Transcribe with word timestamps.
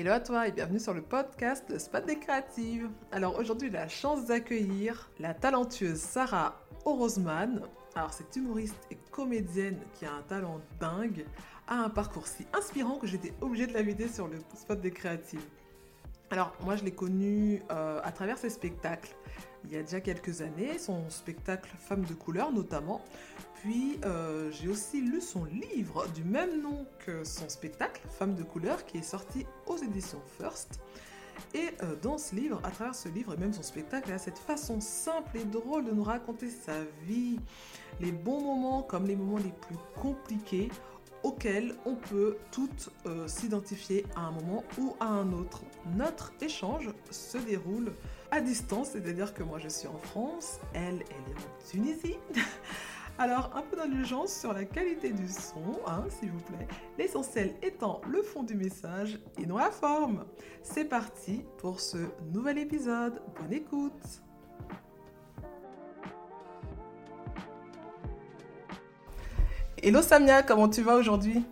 Hello 0.00 0.12
à 0.12 0.20
toi 0.20 0.48
et 0.48 0.52
bienvenue 0.52 0.80
sur 0.80 0.94
le 0.94 1.02
podcast 1.02 1.78
Spot 1.78 2.02
des 2.06 2.18
Créatives. 2.18 2.88
Alors 3.12 3.38
aujourd'hui, 3.38 3.68
la 3.68 3.86
chance 3.86 4.24
d'accueillir 4.24 5.10
la 5.18 5.34
talentueuse 5.34 5.98
Sarah 5.98 6.58
Orosman. 6.86 7.60
Alors 7.94 8.10
cette 8.10 8.34
humoriste 8.34 8.80
et 8.90 8.96
comédienne 9.10 9.78
qui 9.92 10.06
a 10.06 10.14
un 10.14 10.22
talent 10.22 10.62
dingue, 10.80 11.26
a 11.68 11.74
un 11.74 11.90
parcours 11.90 12.26
si 12.26 12.46
inspirant 12.54 12.96
que 12.96 13.06
j'étais 13.06 13.34
obligée 13.42 13.66
de 13.66 13.74
l'inviter 13.74 14.08
sur 14.08 14.26
le 14.26 14.38
Spot 14.54 14.80
des 14.80 14.90
Créatives. 14.90 15.44
Alors 16.30 16.54
moi 16.62 16.76
je 16.76 16.84
l'ai 16.84 16.94
connue 16.94 17.62
euh, 17.70 18.00
à 18.02 18.10
travers 18.10 18.38
ses 18.38 18.48
spectacles 18.48 19.14
il 19.64 19.72
y 19.72 19.76
a 19.76 19.82
déjà 19.82 20.00
quelques 20.00 20.40
années, 20.40 20.78
son 20.78 21.10
spectacle 21.10 21.70
Femme 21.78 22.04
de 22.04 22.14
couleur 22.14 22.52
notamment. 22.52 23.02
Puis 23.62 23.98
euh, 24.06 24.50
j'ai 24.50 24.68
aussi 24.68 25.02
lu 25.02 25.20
son 25.20 25.44
livre 25.44 26.06
du 26.14 26.24
même 26.24 26.62
nom 26.62 26.86
que 27.04 27.24
son 27.24 27.48
spectacle 27.50 28.00
Femme 28.08 28.34
de 28.34 28.42
couleur 28.42 28.86
qui 28.86 28.98
est 28.98 29.02
sorti 29.02 29.44
aux 29.66 29.76
éditions 29.76 30.22
First. 30.38 30.80
Et 31.52 31.68
euh, 31.82 31.94
dans 32.00 32.16
ce 32.16 32.34
livre, 32.34 32.60
à 32.64 32.70
travers 32.70 32.94
ce 32.94 33.10
livre 33.10 33.34
et 33.34 33.36
même 33.36 33.52
son 33.52 33.62
spectacle, 33.62 34.08
il 34.08 34.14
a 34.14 34.18
cette 34.18 34.38
façon 34.38 34.80
simple 34.80 35.36
et 35.36 35.44
drôle 35.44 35.84
de 35.84 35.90
nous 35.90 36.04
raconter 36.04 36.48
sa 36.48 36.84
vie, 37.06 37.38
les 38.00 38.12
bons 38.12 38.40
moments 38.40 38.82
comme 38.82 39.06
les 39.06 39.16
moments 39.16 39.38
les 39.38 39.52
plus 39.52 39.76
compliqués 40.00 40.70
auxquels 41.22 41.74
on 41.84 41.96
peut 41.96 42.38
toutes 42.50 42.88
euh, 43.04 43.28
s'identifier 43.28 44.06
à 44.16 44.20
un 44.20 44.30
moment 44.30 44.64
ou 44.78 44.94
à 45.00 45.06
un 45.06 45.32
autre. 45.34 45.60
Notre 45.96 46.32
échange 46.40 46.88
se 47.10 47.36
déroule 47.36 47.92
à 48.30 48.40
distance, 48.40 48.90
c'est-à-dire 48.92 49.34
que 49.34 49.42
moi 49.42 49.58
je 49.58 49.68
suis 49.68 49.88
en 49.88 49.98
France, 49.98 50.60
elle, 50.72 51.04
elle 51.10 51.32
est 51.32 51.36
en 51.36 51.70
Tunisie. 51.70 52.16
Alors, 53.22 53.50
un 53.54 53.60
peu 53.60 53.76
d'indulgence 53.76 54.32
sur 54.32 54.54
la 54.54 54.64
qualité 54.64 55.12
du 55.12 55.28
son, 55.28 55.78
hein, 55.86 56.04
s'il 56.08 56.30
vous 56.30 56.40
plaît. 56.40 56.66
L'essentiel 56.96 57.54
étant 57.60 58.00
le 58.08 58.22
fond 58.22 58.42
du 58.42 58.54
message 58.54 59.20
et 59.36 59.44
non 59.44 59.58
la 59.58 59.70
forme. 59.70 60.24
C'est 60.62 60.86
parti 60.86 61.44
pour 61.58 61.80
ce 61.80 61.98
nouvel 62.32 62.56
épisode. 62.56 63.20
Bonne 63.38 63.52
écoute 63.52 64.22
Hello 69.82 70.00
Samia, 70.00 70.42
comment 70.42 70.70
tu 70.70 70.80
vas 70.80 70.94
aujourd'hui? 70.94 71.44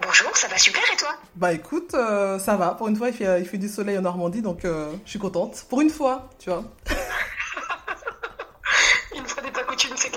Bonjour, 0.00 0.36
ça 0.36 0.46
va 0.46 0.56
super 0.56 0.84
et 0.92 0.96
toi? 0.96 1.16
Bah 1.34 1.52
écoute, 1.52 1.94
euh, 1.94 2.38
ça 2.38 2.54
va. 2.54 2.76
Pour 2.76 2.86
une 2.86 2.94
fois, 2.94 3.08
il 3.08 3.14
fait, 3.14 3.40
il 3.40 3.46
fait 3.48 3.58
du 3.58 3.68
soleil 3.68 3.98
en 3.98 4.02
Normandie, 4.02 4.42
donc 4.42 4.64
euh, 4.64 4.92
je 5.04 5.10
suis 5.10 5.18
contente. 5.18 5.66
Pour 5.68 5.80
une 5.80 5.90
fois, 5.90 6.30
tu 6.38 6.48
vois. 6.50 6.62
une 9.16 9.26
fois 9.26 9.42
n'est 9.42 9.50
pas 9.50 9.64
coutume, 9.64 9.96
c'est 9.96 10.07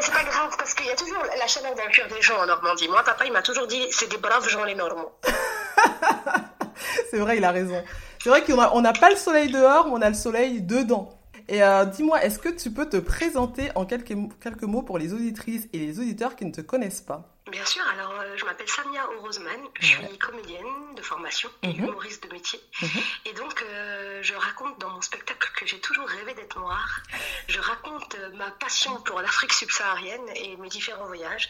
c'est 0.00 0.12
pas 0.12 0.24
grave, 0.24 0.54
parce 0.56 0.74
qu'il 0.74 0.86
y 0.86 0.90
a 0.90 0.96
toujours 0.96 1.22
la 1.38 1.46
chaleur 1.46 1.74
d'un 1.74 1.86
cœur 1.86 2.08
des 2.08 2.22
gens 2.22 2.38
en 2.38 2.46
Normandie. 2.46 2.88
Moi, 2.88 3.02
papa, 3.04 3.24
il 3.26 3.32
m'a 3.32 3.42
toujours 3.42 3.66
dit, 3.66 3.86
c'est 3.90 4.08
des 4.10 4.18
braves 4.18 4.48
gens 4.48 4.64
les 4.64 4.74
Normands. 4.74 5.12
c'est 7.10 7.18
vrai, 7.18 7.38
il 7.38 7.44
a 7.44 7.50
raison. 7.50 7.82
C'est 8.22 8.30
vrai 8.30 8.42
qu'on 8.42 8.80
n'a 8.80 8.92
pas 8.92 9.10
le 9.10 9.16
soleil 9.16 9.50
dehors, 9.50 9.86
mais 9.86 9.92
on 9.94 10.02
a 10.02 10.08
le 10.08 10.14
soleil 10.14 10.60
dedans. 10.60 11.17
Et 11.48 11.62
euh, 11.62 11.86
dis-moi, 11.86 12.22
est-ce 12.22 12.38
que 12.38 12.50
tu 12.50 12.70
peux 12.70 12.88
te 12.88 12.98
présenter 12.98 13.70
en 13.74 13.86
quelques, 13.86 14.14
quelques 14.40 14.64
mots 14.64 14.82
pour 14.82 14.98
les 14.98 15.14
auditrices 15.14 15.66
et 15.72 15.78
les 15.78 15.98
auditeurs 15.98 16.36
qui 16.36 16.44
ne 16.44 16.52
te 16.52 16.60
connaissent 16.60 17.00
pas? 17.00 17.34
Bien 17.50 17.64
sûr, 17.64 17.82
alors 17.94 18.12
euh, 18.20 18.36
je 18.36 18.44
m'appelle 18.44 18.68
Samia 18.68 19.08
Orozman, 19.16 19.58
je 19.80 19.86
suis 19.86 20.18
comédienne 20.18 20.94
de 20.94 21.00
formation 21.00 21.48
et 21.62 21.68
mhm. 21.68 21.84
humoriste 21.84 22.28
de 22.28 22.32
métier. 22.34 22.60
Mhm. 22.82 23.00
Et 23.24 23.32
donc 23.32 23.62
euh, 23.62 24.22
je 24.22 24.34
raconte 24.34 24.78
dans 24.78 24.90
mon 24.90 25.00
spectacle 25.00 25.50
que 25.56 25.66
j'ai 25.66 25.80
toujours 25.80 26.06
rêvé 26.06 26.34
d'être 26.34 26.58
noire. 26.58 27.00
Je 27.48 27.58
raconte 27.58 28.18
ma 28.34 28.50
passion 28.50 29.00
pour 29.00 29.22
l'Afrique 29.22 29.54
subsaharienne 29.54 30.28
et 30.34 30.58
mes 30.58 30.68
différents 30.68 31.06
voyages. 31.06 31.48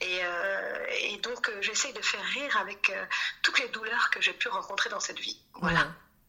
Et, 0.00 0.20
et, 1.12 1.16
donc 1.18 1.50
j'essaye 1.60 1.92
de 1.92 2.02
faire 2.02 2.22
rire 2.22 2.56
avec 2.58 2.92
toutes 3.42 3.58
les 3.58 3.68
douleurs 3.70 4.10
que 4.10 4.22
j'ai 4.22 4.32
pu 4.32 4.46
rencontrer 4.48 4.88
dans 4.88 5.00
cette 5.00 5.18
vie. 5.18 5.40
Voilà. 5.60 5.88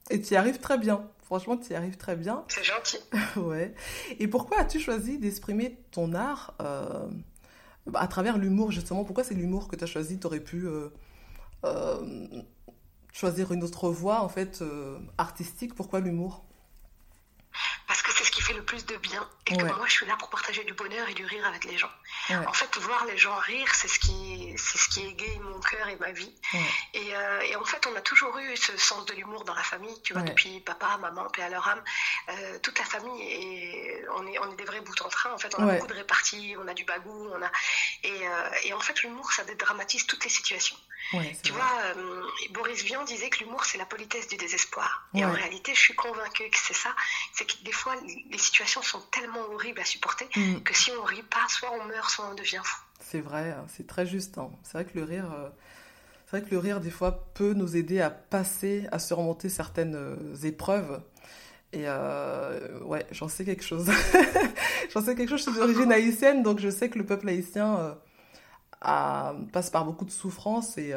Et 0.10 0.20
tu 0.20 0.34
y 0.34 0.36
arrives 0.36 0.60
très 0.60 0.80
bien. 0.80 1.08
Franchement, 1.32 1.56
tu 1.56 1.72
y 1.72 1.76
arrives 1.76 1.96
très 1.96 2.18
bien. 2.18 2.44
C'est 2.50 2.62
gentil. 2.62 2.98
ouais. 3.38 3.74
Et 4.20 4.28
pourquoi 4.28 4.60
as-tu 4.60 4.82
choisi 4.82 5.18
d'exprimer 5.18 5.78
ton 5.92 6.14
art 6.14 6.56
euh, 6.60 7.08
à 7.94 8.06
travers 8.10 8.38
l'humour, 8.38 8.72
justement? 8.72 9.06
Pourquoi 9.06 9.24
c'est 9.24 9.34
l'humour 9.34 9.70
que 9.70 9.78
tu 9.78 9.86
as 9.86 9.88
choisi? 9.88 10.20
Tu 10.20 10.28
aurais 10.28 10.42
pu 10.42 10.68
euh, 10.68 10.90
euh, 11.64 12.42
choisir 13.14 13.54
une 13.54 13.64
autre 13.64 13.88
voie, 13.88 14.24
en 14.24 14.28
fait, 14.28 14.62
artistique. 15.18 15.74
Pourquoi 15.74 16.02
l'humour 16.02 16.44
parce 17.88 18.02
que 18.04 18.12
c'est 18.14 18.24
ce 18.24 18.32
qui 18.32 18.41
fait 18.52 18.58
le 18.58 18.64
plus 18.64 18.86
de 18.86 18.98
bien 18.98 19.28
et 19.48 19.58
que 19.58 19.64
moi 19.64 19.86
je 19.88 19.94
suis 19.94 20.06
là 20.06 20.16
pour 20.18 20.30
partager 20.30 20.64
du 20.64 20.74
bonheur 20.74 21.08
et 21.10 21.14
du 21.14 21.26
rire 21.26 21.46
avec 21.46 21.66
les 21.66 21.78
gens. 21.78 21.92
En 22.30 22.54
fait, 22.54 22.78
voir 22.78 23.06
les 23.06 23.18
gens 23.18 23.36
rire, 23.36 23.74
c'est 23.74 23.88
ce 23.88 24.00
qui 24.00 24.54
c'est 24.58 24.78
ce 24.78 24.90
qui 24.90 25.06
égaye 25.06 25.40
mon 25.40 25.60
cœur 25.60 25.88
et 25.88 25.96
ma 25.98 26.12
vie. 26.12 26.34
Et, 26.94 27.16
euh, 27.16 27.42
et, 27.42 27.56
en 27.56 27.66
fait, 27.66 27.86
on 27.88 27.96
a 27.96 28.02
toujours 28.02 28.38
eu 28.38 28.56
ce 28.56 28.76
sens 28.78 29.06
de 29.06 29.14
l'humour 29.14 29.44
dans 29.44 29.54
la 29.54 29.64
famille, 29.64 30.02
tu 30.04 30.14
vois, 30.14 30.22
depuis 30.22 30.60
papa, 30.62 30.98
maman, 30.98 31.30
père 31.30 31.46
à 31.46 31.50
leur 31.50 31.68
âme, 31.68 31.84
euh, 32.30 32.60
toute 32.60 32.78
la 32.80 32.86
famille 32.86 33.22
et 33.22 34.06
on 34.16 34.28
est 34.28 34.40
on 34.40 34.52
est 34.52 34.56
des 34.56 34.66
vrais 34.66 34.82
bouts 34.82 35.02
en 35.04 35.10
train. 35.10 35.32
En 35.34 35.38
fait, 35.38 35.54
on 35.58 35.68
a 35.68 35.74
beaucoup 35.74 35.88
de 35.88 35.94
réparties, 35.94 36.56
on 36.64 36.68
a 36.68 36.74
du 36.74 36.86
bagou, 36.86 37.30
on 37.34 37.42
a 37.42 37.52
et, 38.04 38.28
euh, 38.28 38.50
et 38.64 38.74
en 38.74 38.80
fait 38.80 39.02
l'humour 39.04 39.32
ça 39.32 39.44
dédramatise 39.44 40.06
toutes 40.06 40.24
les 40.24 40.30
situations. 40.30 40.78
tu 41.44 41.52
vois, 41.52 41.94
Boris 42.52 42.84
Vian 42.84 43.04
disait 43.04 43.30
que 43.30 43.40
l'humour 43.40 43.66
c'est 43.66 43.78
la 43.78 43.86
politesse 43.86 44.28
du 44.28 44.38
désespoir. 44.38 45.08
Et 45.14 45.26
en 45.26 45.32
réalité, 45.32 45.74
je 45.76 45.80
suis 45.80 45.96
convaincue 45.96 46.50
que 46.50 46.58
c'est 46.58 46.74
ça. 46.74 46.96
C'est 47.34 47.46
que 47.46 47.58
des 47.64 47.72
fois, 47.72 47.96
les 48.30 48.38
situations 48.42 48.82
sont 48.82 49.02
tellement 49.12 49.42
horribles 49.54 49.80
à 49.80 49.86
supporter 49.86 50.28
mm. 50.36 50.62
que 50.62 50.76
si 50.76 50.92
on 51.00 51.04
rit 51.04 51.24
pas, 51.24 51.48
soit 51.50 51.70
on 51.72 51.86
meurt, 51.86 52.10
soit 52.10 52.28
on 52.30 52.36
devient 52.36 52.62
fou. 52.64 52.82
C'est 53.00 53.22
vrai, 53.22 53.52
hein, 53.52 53.66
c'est 53.68 53.88
très 53.88 54.06
juste. 54.06 54.38
Hein. 54.38 54.50
C'est 54.64 54.74
vrai 54.74 54.86
que 54.86 54.98
le 54.98 55.04
rire, 55.04 55.32
euh, 55.34 55.50
c'est 56.26 56.38
vrai 56.38 56.48
que 56.48 56.54
le 56.54 56.60
rire 56.60 56.80
des 56.80 56.92
fois 56.92 57.26
peut 57.34 57.54
nous 57.54 57.76
aider 57.76 58.02
à 58.02 58.10
passer, 58.10 58.88
à 58.92 59.00
surmonter 59.00 59.50
certaines 59.50 59.96
euh, 59.96 60.36
épreuves. 60.44 61.02
Et 61.74 61.84
euh, 61.86 62.80
ouais, 62.82 63.06
j'en 63.12 63.30
sais 63.30 63.46
quelque 63.46 63.64
chose. 63.64 63.90
j'en 64.94 65.02
sais 65.02 65.16
quelque 65.16 65.30
chose. 65.30 65.40
Je 65.46 65.52
suis 65.52 65.60
d'origine 65.60 65.92
haïtienne, 65.92 66.44
donc 66.44 66.60
je 66.60 66.70
sais 66.70 66.90
que 66.90 66.98
le 66.98 67.06
peuple 67.06 67.30
haïtien 67.30 67.98
a, 68.82 69.36
passe 69.54 69.70
par 69.70 69.86
beaucoup 69.86 70.06
de 70.06 70.12
souffrances 70.12 70.78
et, 70.78 70.94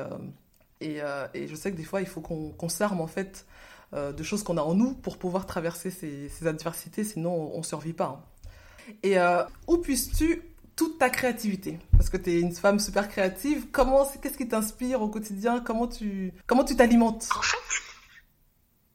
et, 0.80 1.00
et, 1.34 1.46
je 1.46 1.54
sais 1.54 1.70
que 1.70 1.76
des 1.76 1.84
fois 1.84 2.00
il 2.00 2.08
faut 2.08 2.20
qu'on 2.20 2.68
s'arme 2.68 3.00
en 3.00 3.06
fait 3.06 3.46
euh, 3.94 4.12
de 4.12 4.22
choses 4.22 4.42
qu'on 4.42 4.56
a 4.56 4.62
en 4.62 4.74
nous 4.74 4.94
pour 4.94 5.18
pouvoir 5.18 5.46
traverser 5.46 5.90
ces, 5.90 6.46
adversités, 6.46 7.04
sinon 7.04 7.54
on 7.54 7.58
ne 7.58 7.62
survit 7.62 7.92
pas. 7.92 8.20
Hein. 8.20 8.94
Et 9.02 9.18
euh, 9.18 9.44
où 9.66 9.78
puisses-tu 9.78 10.42
toute 10.76 10.98
ta 10.98 11.10
créativité? 11.10 11.78
Parce 11.92 12.08
que 12.10 12.16
tu 12.16 12.30
es 12.30 12.40
une 12.40 12.52
femme 12.52 12.80
super 12.80 13.08
créative. 13.08 13.66
Comment, 13.70 14.04
qu'est-ce 14.20 14.36
qui 14.36 14.48
t'inspire 14.48 15.00
au 15.00 15.08
quotidien? 15.08 15.60
Comment 15.60 15.86
tu, 15.86 16.32
comment 16.46 16.64
tu 16.64 16.76
t'alimentes? 16.76 17.28
En 17.38 17.42
fait, 17.42 17.56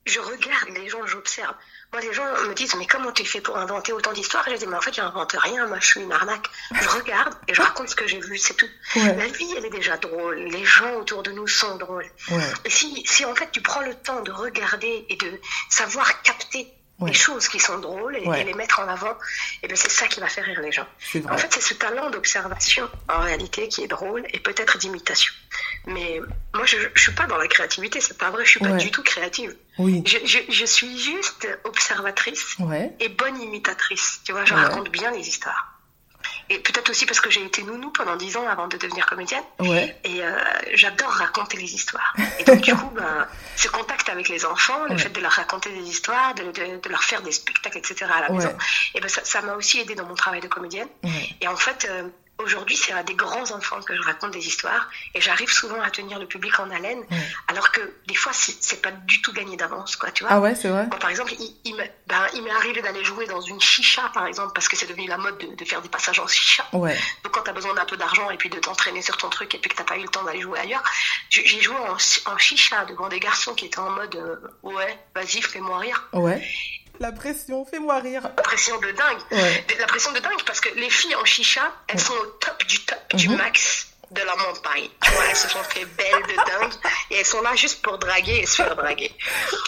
je 0.05 0.19
regarde 0.19 0.69
les 0.75 0.89
gens, 0.89 1.05
j'observe. 1.05 1.55
Moi, 1.91 2.01
les 2.01 2.13
gens 2.13 2.23
me 2.47 2.53
disent, 2.53 2.75
mais 2.75 2.85
comment 2.85 3.11
tu 3.11 3.25
fais 3.25 3.41
pour 3.41 3.57
inventer 3.57 3.93
autant 3.93 4.13
d'histoires? 4.13 4.45
Je 4.47 4.55
dis, 4.55 4.67
mais 4.67 4.77
en 4.77 4.81
fait, 4.81 4.93
j'invente 4.93 5.35
rien, 5.39 5.65
moi, 5.65 5.79
je 5.79 5.87
suis 5.87 6.01
une 6.01 6.11
arnaque. 6.11 6.47
Je 6.79 6.87
regarde 6.87 7.33
et 7.47 7.53
je 7.53 7.61
raconte 7.61 7.89
ce 7.89 7.95
que 7.95 8.05
j'ai 8.07 8.19
vu, 8.19 8.37
c'est 8.37 8.53
tout. 8.53 8.69
La 8.95 9.27
vie, 9.27 9.53
elle 9.57 9.65
est 9.65 9.71
déjà 9.71 9.97
drôle. 9.97 10.37
Les 10.37 10.63
gens 10.65 10.93
autour 10.95 11.23
de 11.23 11.31
nous 11.31 11.47
sont 11.47 11.77
drôles. 11.77 12.09
Et 12.65 12.69
si, 12.69 13.03
si, 13.07 13.25
en 13.25 13.33
fait, 13.33 13.49
tu 13.51 13.61
prends 13.61 13.81
le 13.81 13.95
temps 13.95 14.21
de 14.21 14.31
regarder 14.31 15.05
et 15.09 15.15
de 15.15 15.39
savoir 15.69 16.21
capter 16.21 16.71
les 17.05 17.13
choses 17.13 17.47
qui 17.47 17.59
sont 17.59 17.79
drôles 17.79 18.15
et, 18.17 18.43
les 18.43 18.53
mettre 18.53 18.79
en 18.79 18.87
avant, 18.87 19.15
et 19.63 19.67
ben 19.67 19.75
c'est 19.75 19.91
ça 19.91 20.07
qui 20.07 20.19
va 20.19 20.27
faire 20.27 20.43
rire 20.43 20.61
les 20.61 20.71
gens. 20.71 20.87
En 21.29 21.37
fait, 21.37 21.47
c'est 21.51 21.61
ce 21.61 21.73
talent 21.73 22.09
d'observation 22.09 22.89
en 23.07 23.19
réalité 23.19 23.67
qui 23.67 23.83
est 23.83 23.87
drôle 23.87 24.25
et 24.33 24.39
peut-être 24.39 24.77
d'imitation. 24.77 25.33
Mais 25.87 26.21
moi, 26.53 26.65
je, 26.65 26.77
je 26.93 27.01
suis 27.01 27.13
pas 27.13 27.25
dans 27.25 27.37
la 27.37 27.47
créativité, 27.47 28.01
c'est 28.01 28.17
pas 28.17 28.29
vrai, 28.29 28.45
je 28.45 28.51
suis 28.51 28.59
pas 28.59 28.73
du 28.73 28.91
tout 28.91 29.03
créative. 29.03 29.55
Oui. 29.77 30.03
Je, 30.05 30.17
je, 30.25 30.39
je 30.49 30.65
suis 30.65 30.97
juste 30.97 31.47
observatrice 31.63 32.57
et 32.99 33.09
bonne 33.09 33.41
imitatrice. 33.41 34.21
Tu 34.25 34.31
vois, 34.31 34.45
je 34.45 34.53
raconte 34.53 34.89
bien 34.89 35.11
les 35.11 35.27
histoires. 35.27 35.78
Et 36.49 36.59
peut-être 36.59 36.89
aussi 36.89 37.05
parce 37.05 37.19
que 37.21 37.29
j'ai 37.29 37.43
été 37.43 37.61
nounou 37.63 37.91
pendant 37.91 38.15
dix 38.15 38.35
ans 38.37 38.47
avant 38.47 38.67
de 38.67 38.77
devenir 38.77 39.05
comédienne. 39.05 39.43
Ouais. 39.59 39.95
Et 40.03 40.23
euh, 40.23 40.31
j'adore 40.73 41.09
raconter 41.09 41.57
les 41.57 41.73
histoires. 41.73 42.15
Et 42.39 42.43
donc, 42.43 42.61
du 42.61 42.75
coup, 42.75 42.89
ben, 42.95 43.27
ce 43.55 43.67
contact 43.67 44.09
avec 44.09 44.29
les 44.29 44.45
enfants, 44.45 44.85
le 44.89 44.97
fait 44.97 45.09
de 45.09 45.19
leur 45.19 45.31
raconter 45.31 45.69
des 45.69 45.87
histoires, 45.87 46.33
de, 46.33 46.43
de, 46.45 46.81
de, 46.81 46.89
leur 46.89 47.03
faire 47.03 47.21
des 47.21 47.31
spectacles, 47.31 47.77
etc. 47.77 48.05
à 48.11 48.21
la 48.21 48.29
maison, 48.29 48.55
et 48.95 48.99
ben, 48.99 49.09
ça 49.09 49.41
m'a 49.41 49.53
aussi 49.53 49.79
aidé 49.79 49.95
dans 49.95 50.05
mon 50.05 50.15
travail 50.15 50.41
de 50.41 50.47
comédienne. 50.47 50.87
Et 51.41 51.47
en 51.47 51.55
fait, 51.55 51.87
euh, 51.89 52.07
Aujourd'hui, 52.39 52.77
c'est 52.77 52.93
à 52.93 53.03
des 53.03 53.15
grands 53.15 53.51
enfants 53.51 53.81
que 53.81 53.93
je 53.93 54.01
raconte 54.01 54.31
des 54.31 54.47
histoires 54.47 54.89
et 55.13 55.19
j'arrive 55.19 55.51
souvent 55.51 55.81
à 55.81 55.91
tenir 55.91 56.19
le 56.19 56.25
public 56.25 56.57
en 56.59 56.71
haleine, 56.71 57.03
alors 57.47 57.69
que 57.71 57.81
des 58.07 58.15
fois, 58.15 58.31
c'est 58.33 58.81
pas 58.81 58.91
du 58.91 59.21
tout 59.21 59.33
gagné 59.33 59.57
d'avance, 59.57 59.97
quoi, 59.97 60.09
tu 60.11 60.23
vois. 60.23 60.31
Ah 60.31 60.39
ouais, 60.39 60.55
c'est 60.55 60.69
vrai. 60.69 60.87
par 60.87 61.09
exemple, 61.09 61.33
il, 61.65 61.75
ben, 62.07 62.27
il 62.33 62.43
m'est 62.43 62.51
arrivé 62.51 62.81
d'aller 62.81 63.03
jouer 63.03 63.27
dans 63.27 63.41
une 63.41 63.59
chicha, 63.59 64.09
par 64.13 64.25
exemple, 64.25 64.53
parce 64.53 64.69
que 64.69 64.77
c'est 64.77 64.87
devenu 64.87 65.07
la 65.07 65.17
mode 65.17 65.37
de, 65.37 65.65
faire 65.65 65.81
des 65.81 65.89
passages 65.89 66.19
en 66.19 66.27
chicha. 66.27 66.65
Ouais. 66.71 66.97
Donc, 67.23 67.33
quand 67.33 67.41
t'as 67.41 67.51
besoin 67.51 67.73
d'un 67.73 67.85
peu 67.85 67.97
d'argent 67.97 68.29
et 68.29 68.37
puis 68.37 68.49
de 68.49 68.59
t'entraîner 68.59 69.01
sur 69.01 69.17
ton 69.17 69.29
truc 69.29 69.53
et 69.55 69.57
puis 69.57 69.69
que 69.69 69.75
t'as 69.75 69.83
pas 69.83 69.97
eu 69.97 70.03
le 70.03 70.07
temps 70.09 70.23
d'aller 70.23 70.41
jouer 70.41 70.59
ailleurs, 70.59 70.83
j'ai 71.29 71.61
joué 71.61 71.75
en, 71.75 71.97
en, 72.31 72.37
chicha 72.37 72.85
devant 72.85 73.09
des 73.09 73.19
garçons 73.19 73.53
qui 73.53 73.65
étaient 73.65 73.79
en 73.79 73.89
mode, 73.89 74.15
euh, 74.15 74.37
ouais, 74.63 74.97
vas-y, 75.13 75.41
fais-moi 75.41 75.79
rire. 75.79 76.07
Ouais. 76.13 76.41
La 76.99 77.11
pression, 77.11 77.65
fais-moi 77.65 77.99
rire. 77.99 78.21
La 78.23 78.29
pression 78.29 78.77
de 78.79 78.91
dingue. 78.91 79.19
La 79.79 79.87
pression 79.87 80.11
de 80.11 80.19
dingue 80.19 80.43
parce 80.45 80.59
que 80.59 80.69
les 80.75 80.89
filles 80.89 81.15
en 81.15 81.25
chicha, 81.25 81.73
elles 81.87 81.99
sont 81.99 82.13
au 82.13 82.25
top 82.39 82.65
du 82.67 82.79
top, 82.85 83.15
du 83.15 83.29
mhm. 83.29 83.37
max. 83.37 83.88
De 84.11 84.21
la 84.21 84.35
montagne. 84.35 84.89
Tu 85.01 85.11
vois, 85.11 85.25
elles 85.29 85.35
se 85.35 85.49
sont 85.49 85.63
fait 85.63 85.85
belles 85.85 86.23
de 86.23 86.35
dingue 86.35 86.73
et 87.11 87.17
elles 87.17 87.25
sont 87.25 87.41
là 87.41 87.55
juste 87.55 87.81
pour 87.81 87.97
draguer 87.97 88.39
et 88.39 88.45
se 88.45 88.55
faire 88.63 88.75
draguer. 88.75 89.11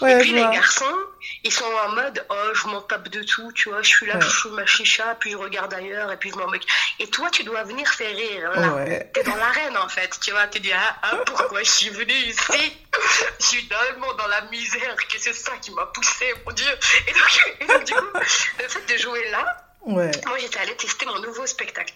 et 0.07 0.17
puis 0.19 0.31
les 0.31 0.41
garçons, 0.41 0.95
ils 1.43 1.51
sont 1.51 1.65
en 1.85 1.89
mode 1.89 2.25
oh 2.29 2.53
je 2.53 2.67
m'en 2.67 2.81
tape 2.81 3.09
de 3.09 3.23
tout, 3.23 3.51
tu 3.53 3.69
vois, 3.69 3.81
je 3.81 3.89
suis 3.89 4.05
là, 4.07 4.19
je 4.19 4.27
fous 4.27 4.49
ma 4.49 4.65
chicha, 4.65 5.15
puis 5.19 5.31
je 5.31 5.37
regarde 5.37 5.73
ailleurs 5.73 6.11
et 6.11 6.17
puis 6.17 6.31
je 6.31 6.35
m'en 6.35 6.47
moque. 6.47 6.65
Et 6.99 7.07
toi, 7.07 7.29
tu 7.29 7.43
dois 7.43 7.63
venir 7.63 7.87
faire 7.87 8.15
rire. 8.15 8.51
Là. 8.51 8.73
Ouais. 8.73 9.11
T'es 9.13 9.23
dans 9.23 9.35
l'arène 9.35 9.77
en 9.77 9.89
fait, 9.89 10.17
tu 10.19 10.31
vois, 10.31 10.47
tu 10.47 10.59
dis 10.59 10.73
ah, 10.73 10.97
ah, 11.03 11.17
pourquoi 11.25 11.63
je 11.63 11.69
suis 11.69 11.89
venue 11.89 12.13
ici? 12.13 12.77
Je 13.39 13.45
suis 13.45 13.67
tellement 13.67 14.13
dans 14.15 14.27
la 14.27 14.41
misère 14.43 14.95
que 14.95 15.19
c'est 15.19 15.33
ça 15.33 15.53
qui 15.61 15.71
m'a 15.71 15.85
poussé, 15.87 16.33
mon 16.45 16.51
Dieu. 16.51 16.71
Et 17.07 17.13
donc, 17.13 17.55
et 17.61 17.65
donc 17.65 17.83
du 17.83 17.93
coup, 17.93 18.19
le 18.59 18.67
fait 18.67 18.93
de 18.93 18.97
jouer 18.97 19.29
là. 19.29 19.57
Moi, 19.85 20.11
j'étais 20.39 20.59
allée 20.59 20.75
tester 20.75 21.05
mon 21.05 21.19
nouveau 21.19 21.45
spectacle. 21.47 21.93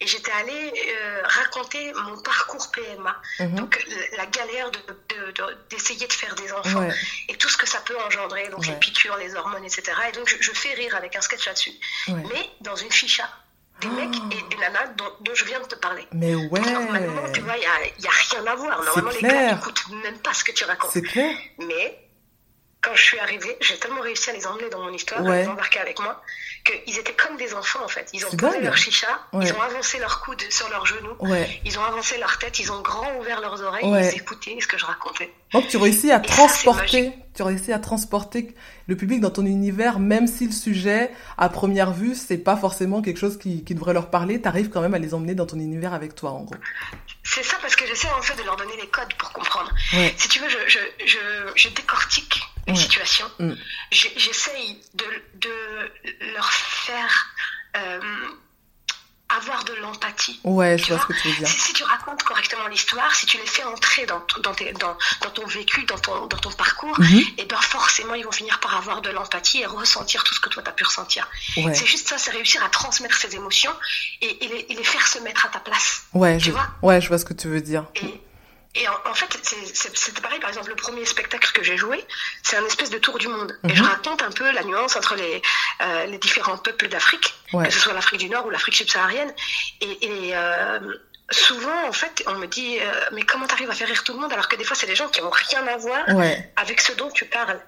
Et 0.00 0.06
j'étais 0.06 0.32
allée 0.32 0.72
euh, 0.88 1.22
raconter 1.24 1.92
mon 1.94 2.20
parcours 2.22 2.70
PMA. 2.72 3.22
Mhm. 3.40 3.54
Donc, 3.54 3.86
la 4.16 4.26
galère 4.26 4.70
d'essayer 5.70 6.00
de, 6.00 6.06
de, 6.06 6.12
faire 6.12 6.34
des 6.34 6.52
enfants. 6.52 6.88
Et 7.28 7.36
tout 7.36 7.48
ce 7.48 7.56
que 7.56 7.66
ça 7.66 7.80
peut 7.80 7.96
engendrer. 8.06 8.48
Donc, 8.48 8.66
les 8.66 8.74
piqûres, 8.74 9.16
les 9.16 9.34
hormones, 9.34 9.64
etc. 9.64 9.92
Et 10.08 10.12
donc, 10.12 10.28
je, 10.28 10.52
fais 10.52 10.74
rire 10.74 10.94
avec 10.96 11.16
un 11.16 11.20
sketch 11.20 11.46
là-dessus. 11.46 11.72
Mais 12.08 12.50
dans 12.60 12.76
une 12.76 12.90
ficha 12.90 13.28
des 13.80 13.88
mecs 13.88 14.14
et 14.14 14.48
des 14.50 14.56
nanas 14.60 14.86
dont, 14.96 15.34
je 15.34 15.44
viens 15.44 15.60
de 15.60 15.66
te 15.66 15.74
parler. 15.74 16.06
Mais 16.12 16.34
ouais. 16.34 16.60
Normalement, 16.60 17.30
tu 17.32 17.40
vois, 17.40 17.56
il 17.56 17.60
n'y 17.60 17.66
a, 18.06 18.10
a, 18.10 18.36
rien 18.36 18.46
à 18.46 18.54
voir. 18.54 18.82
Normalement, 18.82 19.10
les 19.10 19.22
gars 19.22 19.54
n'écoutent 19.54 19.88
même 20.02 20.18
pas 20.18 20.32
ce 20.32 20.44
que 20.44 20.52
tu 20.52 20.64
racontes. 20.64 20.90
C'est 20.92 21.02
clair. 21.02 21.36
Mais 21.58 22.04
quand 22.84 22.94
je 22.94 23.02
suis 23.02 23.18
arrivée, 23.18 23.56
j'ai 23.60 23.78
tellement 23.78 24.02
réussi 24.02 24.30
à 24.30 24.32
les 24.34 24.46
emmener 24.46 24.68
dans 24.68 24.82
mon 24.82 24.92
histoire, 24.92 25.24
à 25.26 25.36
les 25.36 25.48
embarquer 25.48 25.80
avec 25.80 25.98
moi, 26.00 26.22
qu'ils 26.64 26.98
étaient 26.98 27.14
comme 27.14 27.36
des 27.36 27.54
enfants 27.54 27.84
en 27.84 27.88
fait. 27.88 28.08
Ils 28.12 28.24
ont 28.24 28.30
posé 28.30 28.60
leur 28.60 28.76
chicha, 28.76 29.08
ils 29.34 29.52
ont 29.52 29.60
avancé 29.60 29.98
leur 29.98 30.22
coude 30.22 30.42
sur 30.50 30.68
leurs 30.70 30.86
genoux, 30.86 31.16
ils 31.64 31.78
ont 31.78 31.82
avancé 31.82 32.18
leur 32.18 32.38
tête, 32.38 32.58
ils 32.58 32.72
ont 32.72 32.80
grand 32.80 33.16
ouvert 33.18 33.40
leurs 33.40 33.62
oreilles, 33.62 33.84
ils 33.84 34.16
écoutaient 34.16 34.56
ce 34.60 34.66
que 34.66 34.78
je 34.78 34.86
racontais. 34.86 35.30
Donc 35.52 35.68
tu 35.68 35.76
réussis 35.76 36.10
à 36.10 36.20
transporter, 36.20 37.12
tu 37.34 37.42
réussis 37.42 37.72
à 37.72 37.78
transporter 37.78 38.54
le 38.86 38.96
public 38.96 39.20
dans 39.20 39.30
ton 39.30 39.44
univers, 39.44 39.98
même 39.98 40.26
si 40.26 40.46
le 40.46 40.52
sujet, 40.52 41.10
à 41.38 41.48
première 41.48 41.92
vue, 41.92 42.14
c'est 42.14 42.38
pas 42.38 42.56
forcément 42.56 43.02
quelque 43.02 43.18
chose 43.20 43.38
qui, 43.38 43.62
devrait 43.62 43.94
leur 43.94 44.10
parler, 44.10 44.40
tu 44.40 44.48
arrives 44.48 44.70
quand 44.70 44.80
même 44.80 44.94
à 44.94 44.98
les 44.98 45.14
emmener 45.14 45.34
dans 45.34 45.46
ton 45.46 45.58
univers 45.58 45.94
avec 45.94 46.14
toi 46.14 46.30
en 46.30 46.42
gros. 46.42 46.54
C'est 47.22 47.44
ça 47.44 47.56
parce 47.60 47.76
que 47.76 47.86
j'essaie 47.86 48.10
en 48.16 48.22
fait 48.22 48.36
de 48.40 48.44
leur 48.44 48.56
donner 48.56 48.76
les 48.80 48.88
codes 48.88 49.12
pour 49.18 49.32
comprendre. 49.32 49.70
Si 50.16 50.28
tu 50.28 50.40
veux, 50.40 50.48
je, 50.48 50.58
je, 50.66 50.78
je, 51.06 51.18
je 51.56 51.68
décortique 51.70 52.42
une 52.66 52.76
situation. 52.76 53.30
Mm. 53.38 53.52
J'essaye 53.90 54.80
de, 54.94 55.04
de, 55.34 56.32
leur 56.34 56.50
faire 56.52 57.34
euh, 57.76 58.00
avoir 59.36 59.64
de 59.64 59.74
l'empathie. 59.74 60.38
Ouais, 60.44 60.78
je 60.78 60.86
vois, 60.92 61.00
ce 61.00 61.06
que 61.06 61.12
tu 61.20 61.28
veux 61.28 61.36
dire. 61.36 61.48
Si, 61.48 61.72
tu 61.72 61.82
racontes 61.84 62.22
correctement 62.22 62.66
l'histoire, 62.68 63.12
si 63.14 63.26
tu 63.26 63.38
les 63.38 63.46
fais 63.46 63.64
entrer 63.64 64.06
dans, 64.06 64.22
dans, 64.42 64.54
tes, 64.54 64.72
dans, 64.72 64.96
dans 65.22 65.30
ton 65.30 65.46
vécu, 65.46 65.84
dans 65.84 65.98
ton, 65.98 66.26
dans 66.26 66.36
ton 66.36 66.50
parcours, 66.52 66.98
mhm. 66.98 67.18
et 67.18 67.34
eh 67.38 67.44
ben 67.44 67.56
forcément, 67.56 68.14
ils 68.14 68.24
vont 68.24 68.32
finir 68.32 68.60
par 68.60 68.76
avoir 68.76 69.02
de 69.02 69.10
l'empathie 69.10 69.60
et 69.60 69.66
ressentir 69.66 70.22
tout 70.24 70.34
ce 70.34 70.40
que 70.40 70.48
toi, 70.48 70.62
tu 70.62 70.68
as 70.68 70.72
pu 70.72 70.84
ressentir. 70.84 71.28
C'est 71.54 71.86
juste 71.86 72.08
ça, 72.08 72.18
c'est 72.18 72.30
réussir 72.30 72.62
à 72.62 72.68
transmettre 72.68 73.16
ces 73.16 73.34
émotions 73.34 73.72
et, 74.20 74.44
et, 74.44 74.74
les, 74.74 74.84
faire 74.84 75.06
se 75.06 75.18
mettre 75.20 75.46
à 75.46 75.48
ta 75.48 75.60
place. 75.60 76.04
Ouais, 76.12 76.36
tu 76.36 76.46
je, 76.46 76.50
vois 76.50 76.68
ouais, 76.82 77.00
je 77.00 77.08
vois 77.08 77.18
ce 77.18 77.24
que 77.24 77.34
tu 77.34 77.48
veux 77.48 77.60
dire. 77.60 77.84
Et 77.96 78.20
en, 79.04 79.14
fait, 79.14 79.38
c'était 79.94 80.20
pareil, 80.20 80.40
par 80.40 80.50
exemple, 80.50 80.70
le 80.70 80.76
premier 80.76 81.04
spectacle 81.04 81.52
que 81.52 81.62
j'ai 81.62 81.76
joué, 81.76 82.04
c'est 82.42 82.56
un 82.56 82.66
espèce 82.66 82.90
de 82.90 82.98
tour 82.98 83.18
du 83.18 83.28
monde. 83.28 83.56
Et 83.68 83.74
je 83.74 83.82
mhm. 83.82 83.88
raconte 83.88 84.22
un 84.22 84.32
peu 84.32 84.50
la 84.50 84.64
nuance 84.64 84.96
entre 84.96 85.14
les, 85.14 85.42
euh, 85.80 86.06
les 86.06 86.18
différents 86.18 86.58
peuples 86.58 86.88
d'Afrique, 86.88 87.34
que 87.52 87.70
ce 87.70 87.78
soit 87.78 87.92
l'Afrique 87.92 88.20
du 88.20 88.28
Nord 88.28 88.46
ou 88.46 88.50
l'Afrique 88.50 88.74
subsaharienne. 88.74 89.32
Et, 89.80 90.06
et 90.06 90.36
euh, 90.36 90.80
souvent, 91.30 91.88
en 91.88 91.92
fait, 91.92 92.22
on 92.26 92.34
me 92.34 92.46
dit, 92.46 92.78
euh, 92.80 92.92
mais 93.12 93.22
comment 93.22 93.46
t'arrives 93.46 93.70
à 93.70 93.74
faire 93.74 93.88
rire 93.88 94.04
tout 94.04 94.12
le 94.12 94.20
monde 94.20 94.32
alors 94.32 94.48
que 94.48 94.56
des 94.56 94.64
fois, 94.64 94.76
c'est 94.76 94.86
des 94.86 94.94
gens 94.94 95.08
qui 95.08 95.20
n'ont 95.22 95.30
rien 95.30 95.66
à 95.66 95.76
voir 95.76 96.04
avec 96.56 96.80
ce 96.80 96.92
dont 96.92 97.10
tu 97.10 97.24
parles. 97.24 97.60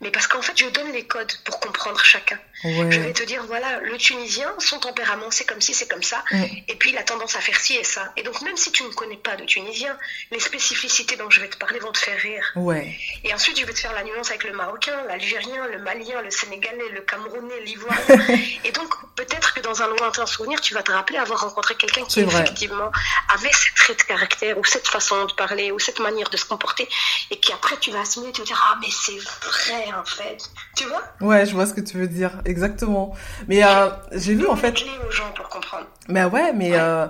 Mais 0.00 0.10
parce 0.10 0.26
qu'en 0.26 0.42
fait, 0.42 0.56
je 0.56 0.68
donne 0.68 0.92
les 0.92 1.06
codes 1.06 1.32
pour 1.44 1.58
comprendre 1.60 2.00
chacun. 2.04 2.38
Je 2.62 3.00
vais 3.00 3.12
te 3.12 3.22
dire, 3.22 3.44
voilà, 3.46 3.80
le 3.80 3.96
Tunisien, 3.96 4.52
son 4.58 4.78
tempérament, 4.78 5.30
c'est 5.30 5.44
comme 5.44 5.60
ci, 5.60 5.74
c'est 5.74 5.88
comme 5.88 6.02
ça. 6.02 6.22
Mm. 6.30 6.44
Et 6.68 6.74
puis, 6.74 6.90
il 6.90 6.98
a 6.98 7.02
tendance 7.02 7.36
à 7.36 7.40
faire 7.40 7.58
ci 7.58 7.76
et 7.76 7.84
ça. 7.84 8.12
Et 8.16 8.22
donc, 8.22 8.40
même 8.42 8.56
si 8.56 8.72
tu 8.72 8.82
ne 8.82 8.88
connais 8.88 9.16
pas 9.16 9.36
de 9.36 9.44
Tunisien, 9.44 9.96
les 10.30 10.40
spécificités 10.40 11.16
dont 11.16 11.30
je 11.30 11.40
vais 11.40 11.48
te 11.48 11.56
parler 11.56 11.78
vont 11.78 11.92
te 11.92 11.98
faire 11.98 12.18
rire. 12.18 12.44
Ouais. 12.56 12.96
Et 13.24 13.32
ensuite, 13.32 13.58
je 13.58 13.64
vais 13.64 13.72
te 13.72 13.78
faire 13.78 13.92
la 13.92 14.02
nuance 14.02 14.30
avec 14.30 14.44
le 14.44 14.52
Marocain, 14.52 15.04
l'Algérien, 15.06 15.66
le 15.68 15.78
Malien, 15.78 16.20
le 16.22 16.30
Sénégalais, 16.30 16.88
le 16.92 17.00
Camerounais, 17.02 17.60
l'Ivoirien. 17.64 18.36
et 18.64 18.72
donc, 18.72 18.92
peut-être 19.14 19.54
que 19.54 19.60
dans 19.60 19.82
un 19.82 19.88
lointain 19.88 20.26
souvenir, 20.26 20.60
tu 20.60 20.74
vas 20.74 20.82
te 20.82 20.92
rappeler 20.92 21.18
avoir 21.18 21.40
rencontré 21.40 21.74
quelqu'un 21.76 22.04
qui, 22.04 22.20
effectivement, 22.20 22.90
avait 23.34 23.52
cette 23.52 23.74
trait 23.74 23.94
de 23.94 24.02
caractère, 24.02 24.58
ou 24.58 24.64
cette 24.64 24.88
façon 24.88 25.24
de 25.26 25.32
parler, 25.32 25.72
ou 25.72 25.78
cette 25.78 26.00
manière 26.00 26.28
de 26.30 26.36
se 26.36 26.44
comporter, 26.44 26.88
et 27.30 27.38
qui 27.38 27.52
après, 27.52 27.76
tu 27.80 27.90
vas 27.90 28.00
assimiler 28.00 28.30
et 28.30 28.32
te 28.32 28.42
dire, 28.42 28.60
ah, 28.70 28.78
mais 28.80 28.88
c'est 28.90 29.18
vrai, 29.18 29.92
en 29.98 30.04
fait. 30.04 30.38
Tu 30.76 30.84
vois? 30.84 31.02
Ouais, 31.20 31.46
je 31.46 31.52
vois 31.52 31.66
ce 31.66 31.74
que 31.74 31.80
tu 31.80 31.96
veux 31.96 32.08
dire, 32.08 32.32
exactement. 32.44 33.14
Mais 33.46 33.64
euh, 33.64 33.90
j'ai 34.12 34.34
vu 34.34 34.46
en 34.46 34.56
fait. 34.56 34.74
aux 35.06 35.10
gens 35.10 35.30
pour 35.34 35.48
comprendre. 35.48 35.86
Mais 36.08 36.24
ouais, 36.24 36.52
mais 36.52 36.70
euh, 36.74 37.06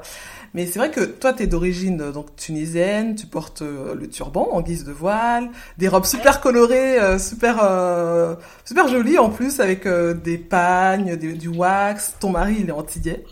mais 0.55 0.67
c'est 0.67 0.79
vrai 0.79 0.91
que 0.91 1.05
toi, 1.05 1.33
tu 1.33 1.43
es 1.43 1.47
d'origine 1.47 2.01
euh, 2.01 2.13
donc 2.13 2.35
tunisienne, 2.37 3.15
tu 3.15 3.27
portes 3.27 3.63
le 3.63 4.09
turban 4.09 4.49
en 4.53 4.61
guise 4.61 4.85
de 4.85 4.93
voile, 4.93 5.51
des 5.77 5.89
robes 5.89 6.07
super 6.07 6.41
colorées, 6.41 7.19
super 7.19 7.57
super 8.65 8.89
jolies 8.89 9.19
en 9.19 9.31
plus 9.31 9.61
avec 9.61 9.87
des 9.87 10.39
pagnes, 10.39 11.17
du 11.17 11.49
wax. 11.49 12.15
Ton 12.21 12.31
mari, 12.31 12.57
il 12.61 12.69
est 12.69 12.73
antillais. 12.73 13.25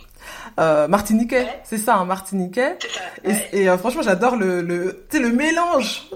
Martiniquais, 0.57 1.47
c'est 1.65 1.79
ça, 1.79 1.97
un 1.97 2.05
martiniquais. 2.05 2.79
Et, 3.25 3.63
et 3.65 3.79
franchement, 3.79 4.03
j'adore 4.03 4.37
le, 4.37 4.63
le, 4.63 5.07
le 5.13 5.33
mélange 5.33 6.09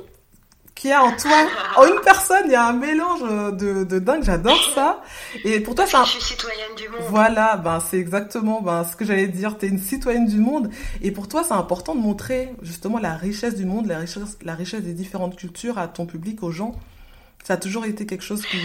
qui 0.80 0.90
a 0.90 1.02
en 1.02 1.14
toi. 1.14 1.30
En 1.76 1.86
une 1.86 2.00
personne, 2.00 2.44
il 2.46 2.52
y 2.52 2.56
a 2.56 2.66
un 2.66 2.72
mélange 2.72 3.20
de, 3.20 3.84
de 3.84 3.98
dingue, 3.98 4.22
j'adore 4.24 4.60
ça. 4.74 5.02
Et 5.44 5.60
pour 5.60 5.74
toi, 5.74 5.86
c'est 5.86 5.96
un... 5.96 6.04
Je 6.04 6.10
suis 6.10 6.22
citoyenne 6.22 6.74
du 6.76 6.88
monde. 6.88 7.00
Voilà, 7.08 7.56
ben, 7.56 7.80
c'est 7.80 7.98
exactement 7.98 8.60
ben, 8.60 8.84
ce 8.84 8.96
que 8.96 9.04
j'allais 9.04 9.28
dire. 9.28 9.56
Tu 9.58 9.66
es 9.66 9.68
une 9.68 9.78
citoyenne 9.78 10.26
du 10.26 10.38
monde. 10.38 10.70
Et 11.02 11.10
pour 11.10 11.28
toi, 11.28 11.44
c'est 11.46 11.54
important 11.54 11.94
de 11.94 12.00
montrer 12.00 12.54
justement 12.62 12.98
la 12.98 13.14
richesse 13.14 13.54
du 13.54 13.66
monde, 13.66 13.86
la 13.86 13.98
richesse, 13.98 14.38
la 14.42 14.54
richesse 14.54 14.82
des 14.82 14.94
différentes 14.94 15.36
cultures 15.36 15.78
à 15.78 15.86
ton 15.86 16.06
public, 16.06 16.42
aux 16.42 16.50
gens. 16.50 16.74
Ça 17.44 17.54
a 17.54 17.56
toujours 17.56 17.84
été 17.84 18.06
quelque 18.06 18.24
chose 18.24 18.44
qui... 18.44 18.58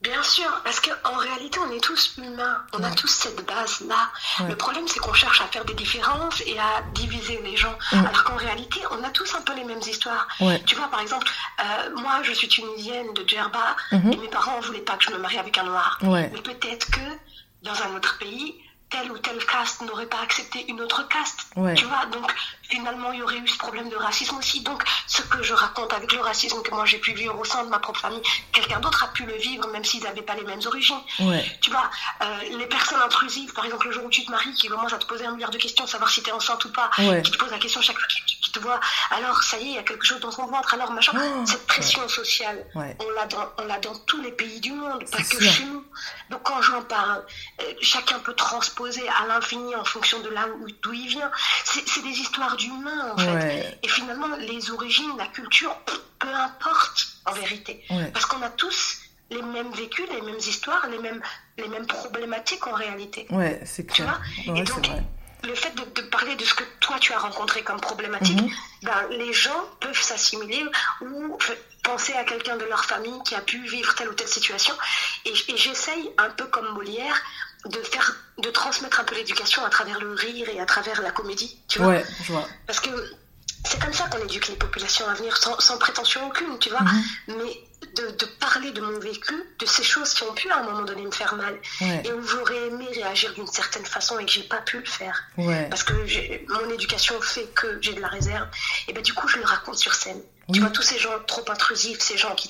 Bien 0.00 0.22
sûr, 0.22 0.48
parce 0.62 0.78
qu'en 0.80 1.16
réalité, 1.16 1.58
on 1.58 1.72
est 1.72 1.82
tous 1.82 2.18
humains, 2.18 2.62
on 2.72 2.82
a 2.84 2.90
tous 2.92 3.08
cette 3.08 3.44
base-là. 3.44 4.10
Le 4.48 4.54
problème, 4.54 4.86
c'est 4.86 5.00
qu'on 5.00 5.12
cherche 5.12 5.40
à 5.40 5.46
faire 5.46 5.64
des 5.64 5.74
différences 5.74 6.40
et 6.46 6.56
à 6.58 6.82
diviser 6.94 7.40
les 7.42 7.56
gens, 7.56 7.76
alors 7.90 8.22
qu'en 8.22 8.36
réalité, 8.36 8.80
on 8.92 9.02
a 9.02 9.10
tous 9.10 9.34
un 9.34 9.40
peu 9.40 9.54
les 9.56 9.64
mêmes 9.64 9.80
histoires. 9.80 10.28
Tu 10.66 10.76
vois, 10.76 10.86
par 10.88 11.00
exemple, 11.00 11.26
euh, 11.60 11.90
moi, 11.96 12.22
je 12.22 12.32
suis 12.32 12.48
tunisienne 12.48 13.12
de 13.14 13.28
Djerba, 13.28 13.76
mhm. 13.90 14.12
et 14.12 14.16
mes 14.18 14.28
parents 14.28 14.58
ne 14.58 14.62
voulaient 14.62 14.80
pas 14.80 14.96
que 14.96 15.04
je 15.04 15.10
me 15.10 15.18
marie 15.18 15.38
avec 15.38 15.58
un 15.58 15.64
noir. 15.64 15.98
Mais 16.02 16.28
peut-être 16.28 16.90
que 16.90 17.00
dans 17.62 17.82
un 17.82 17.96
autre 17.96 18.18
pays, 18.18 18.54
telle 18.90 19.10
ou 19.10 19.18
telle 19.18 19.44
caste 19.44 19.82
n'aurait 19.82 20.06
pas 20.06 20.20
accepté 20.20 20.64
une 20.68 20.80
autre 20.80 21.06
caste. 21.08 21.40
Tu 21.74 21.84
vois, 21.84 22.06
donc 22.06 22.32
finalement, 22.62 23.12
il 23.12 23.18
y 23.20 23.22
aurait 23.22 23.38
eu 23.38 23.48
ce 23.48 23.56
problème 23.58 23.88
de 23.88 23.96
racisme 23.96 24.36
aussi. 24.36 24.60
Donc, 24.62 24.82
ce 25.06 25.22
que 25.22 25.42
je 25.42 25.54
raconte 25.54 25.92
avec 25.92 26.12
le 26.12 26.20
racisme 26.20 26.62
que 26.62 26.70
moi 26.74 26.84
j'ai 26.84 26.98
pu 26.98 27.12
vivre 27.12 27.38
au 27.38 27.44
sein 27.44 27.64
de 27.64 27.68
ma 27.68 27.78
propre 27.78 28.00
famille, 28.00 28.22
quelqu'un 28.52 28.80
d'autre 28.80 29.04
a 29.04 29.08
pu 29.08 29.24
le 29.24 29.34
vivre, 29.36 29.66
même 29.68 29.84
s'ils 29.84 30.02
n'avaient 30.02 30.22
pas 30.22 30.34
les 30.34 30.44
mêmes 30.44 30.60
origines. 30.66 31.00
Tu 31.60 31.70
vois, 31.70 31.90
euh, 32.22 32.38
les 32.58 32.66
personnes 32.66 33.00
intrusives, 33.00 33.52
par 33.52 33.64
exemple, 33.64 33.86
le 33.86 33.92
jour 33.92 34.04
où 34.04 34.10
tu 34.10 34.24
te 34.24 34.30
maries, 34.30 34.54
qui 34.54 34.68
commencent 34.68 34.92
à 34.92 34.98
te 34.98 35.06
poser 35.06 35.26
un 35.26 35.32
milliard 35.32 35.50
de 35.50 35.58
questions, 35.58 35.86
savoir 35.86 36.10
si 36.10 36.22
tu 36.22 36.30
es 36.30 36.32
enceinte 36.32 36.64
ou 36.64 36.72
pas, 36.72 36.90
qui 37.22 37.30
te 37.30 37.36
pose 37.36 37.50
la 37.50 37.58
question 37.58 37.80
chaque 37.82 37.98
fois 37.98 38.08
te 38.58 38.62
voient, 38.62 38.80
alors 39.10 39.42
ça 39.42 39.58
y 39.58 39.62
est, 39.62 39.66
il 39.66 39.74
y 39.74 39.78
a 39.78 39.82
quelque 39.82 40.04
chose 40.04 40.20
dans 40.20 40.30
son 40.30 40.46
ventre, 40.46 40.74
alors 40.74 40.92
machin. 40.92 41.12
Oh, 41.16 41.44
Cette 41.46 41.66
pression 41.66 42.08
sociale, 42.08 42.64
on 42.74 43.10
l'a 43.10 43.26
dans, 43.26 43.80
dans 43.80 43.98
tous 44.06 44.20
les 44.20 44.32
pays 44.32 44.60
du 44.60 44.72
monde, 44.72 45.04
pas 45.10 45.22
que 45.22 45.40
chez 45.40 45.64
nous. 45.64 45.84
Donc, 46.30 46.42
quand 46.42 46.60
j'en 46.62 46.82
parle, 46.82 47.24
euh, 47.60 47.64
chacun 47.80 48.18
peut 48.20 48.34
transporter 48.34 49.08
à 49.08 49.26
l'infini 49.26 49.74
en 49.74 49.84
fonction 49.84 50.20
de 50.20 50.28
là 50.28 50.46
d'où 50.82 50.92
il 50.92 51.08
vient. 51.08 51.30
C'est 51.64 52.02
des 52.02 52.10
histoires 52.10 52.56
d'humains, 52.56 53.12
en 53.12 53.18
fait. 53.18 53.78
Et 53.82 53.88
finalement, 53.88 54.36
les 54.36 54.70
origines, 54.70 55.16
la 55.16 55.26
culture, 55.26 55.74
peu 56.18 56.28
importe, 56.28 57.08
en 57.26 57.32
vérité. 57.32 57.84
Parce 58.12 58.26
qu'on 58.26 58.42
a 58.42 58.50
tous 58.50 58.98
les 59.30 59.42
mêmes 59.42 59.70
vécus, 59.72 60.06
les 60.10 60.22
mêmes 60.22 60.38
histoires, 60.38 60.86
les 60.88 60.98
mêmes, 60.98 61.20
les 61.58 61.68
mêmes 61.68 61.86
problématiques 61.86 62.66
en 62.66 62.72
réalité. 62.72 63.26
Ouais, 63.30 63.60
c'est 63.64 63.86
clair. 63.86 64.20
et 64.46 64.62
donc, 64.62 64.88
le 65.44 65.54
fait 65.54 65.74
de, 65.74 66.02
parler 66.02 66.34
de 66.36 66.44
ce 66.44 66.54
que 66.54 66.64
toi 66.80 66.96
tu 67.00 67.12
as 67.12 67.18
rencontré 67.18 67.62
comme 67.62 67.80
problématique, 67.80 68.40
mhm. 68.40 68.50
ben, 68.82 69.06
les 69.10 69.32
gens 69.32 69.64
peuvent 69.80 70.00
s'assimiler 70.00 70.64
ou 71.00 71.38
penser 71.82 72.12
à 72.14 72.24
quelqu'un 72.24 72.56
de 72.56 72.64
leur 72.64 72.84
famille 72.84 73.22
qui 73.24 73.34
a 73.34 73.40
pu 73.40 73.58
vivre 73.66 73.94
telle 73.94 74.08
ou 74.08 74.14
telle 74.14 74.28
situation. 74.28 74.74
Et, 75.24 75.32
et 75.48 75.56
j'essaye, 75.56 76.10
un 76.18 76.30
peu 76.30 76.44
comme 76.46 76.68
Molière, 76.74 77.22
de 77.66 77.82
faire 77.82 78.16
de 78.38 78.50
transmettre 78.50 79.00
un 79.00 79.04
peu 79.04 79.14
l'éducation 79.16 79.64
à 79.64 79.70
travers 79.70 79.98
le 80.00 80.12
rire 80.14 80.48
et 80.48 80.60
à 80.60 80.66
travers 80.66 81.02
la 81.02 81.10
comédie 81.10 81.58
tu 81.66 81.80
vois 81.80 81.88
ouais 81.88 82.04
je 82.22 82.32
vois 82.32 82.46
parce 82.66 82.78
que 82.78 82.90
c'est 83.64 83.82
comme 83.82 83.92
ça 83.92 84.06
qu'on 84.08 84.18
éduque 84.18 84.48
les 84.48 84.54
populations 84.54 85.08
à 85.08 85.14
venir 85.14 85.36
sans, 85.36 85.78
prétention 85.78 86.26
aucune 86.28 86.58
tu 86.60 86.70
vois 86.70 86.82
mhm. 86.82 87.02
mais 87.38 87.67
de, 87.94 88.24
parler 88.40 88.70
de 88.72 88.80
mon 88.80 88.98
vécu, 88.98 89.34
de 89.58 89.66
ces 89.66 89.82
choses 89.82 90.14
qui 90.14 90.22
ont 90.24 90.34
pu 90.34 90.50
à 90.50 90.58
un 90.58 90.62
moment 90.62 90.82
donné 90.82 91.02
me 91.02 91.10
faire 91.10 91.34
mal, 91.34 91.58
et 92.04 92.12
où 92.12 92.22
j'aurais 92.22 92.68
aimé 92.68 92.86
réagir 92.92 93.32
d'une 93.34 93.46
certaine 93.46 93.84
façon 93.84 94.18
et 94.18 94.24
que 94.24 94.32
j'ai 94.32 94.42
pas 94.42 94.60
pu 94.60 94.78
le 94.78 94.86
faire, 94.86 95.24
parce 95.70 95.82
que 95.82 95.92
mon 96.52 96.70
éducation 96.70 97.20
fait 97.20 97.46
que 97.54 97.78
j'ai 97.80 97.94
de 97.94 98.00
la 98.00 98.08
réserve, 98.08 98.48
et 98.88 98.92
ben 98.92 99.02
du 99.02 99.14
coup 99.14 99.28
je 99.28 99.38
le 99.38 99.44
raconte 99.44 99.78
sur 99.78 99.94
scène. 99.94 100.22
Tu 100.52 100.60
vois, 100.60 100.70
tous 100.70 100.82
ces 100.82 100.98
gens 100.98 101.10
trop 101.26 101.44
intrusifs, 101.50 102.00
ces 102.00 102.16
gens 102.16 102.34
qui, 102.34 102.48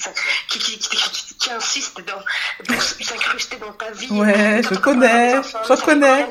qui, 0.49 0.59
qui, 0.61 0.79
qui, 0.79 1.51
insistent 1.51 2.01
dans, 2.07 2.23
pour 2.65 2.81
s'incruster 2.81 3.57
dans 3.57 3.73
ta 3.73 3.91
vie. 3.91 4.09
Ouais, 4.11 4.63
je 4.63 4.75
connais, 4.79 5.35
je 5.43 5.85
connais. 5.85 6.27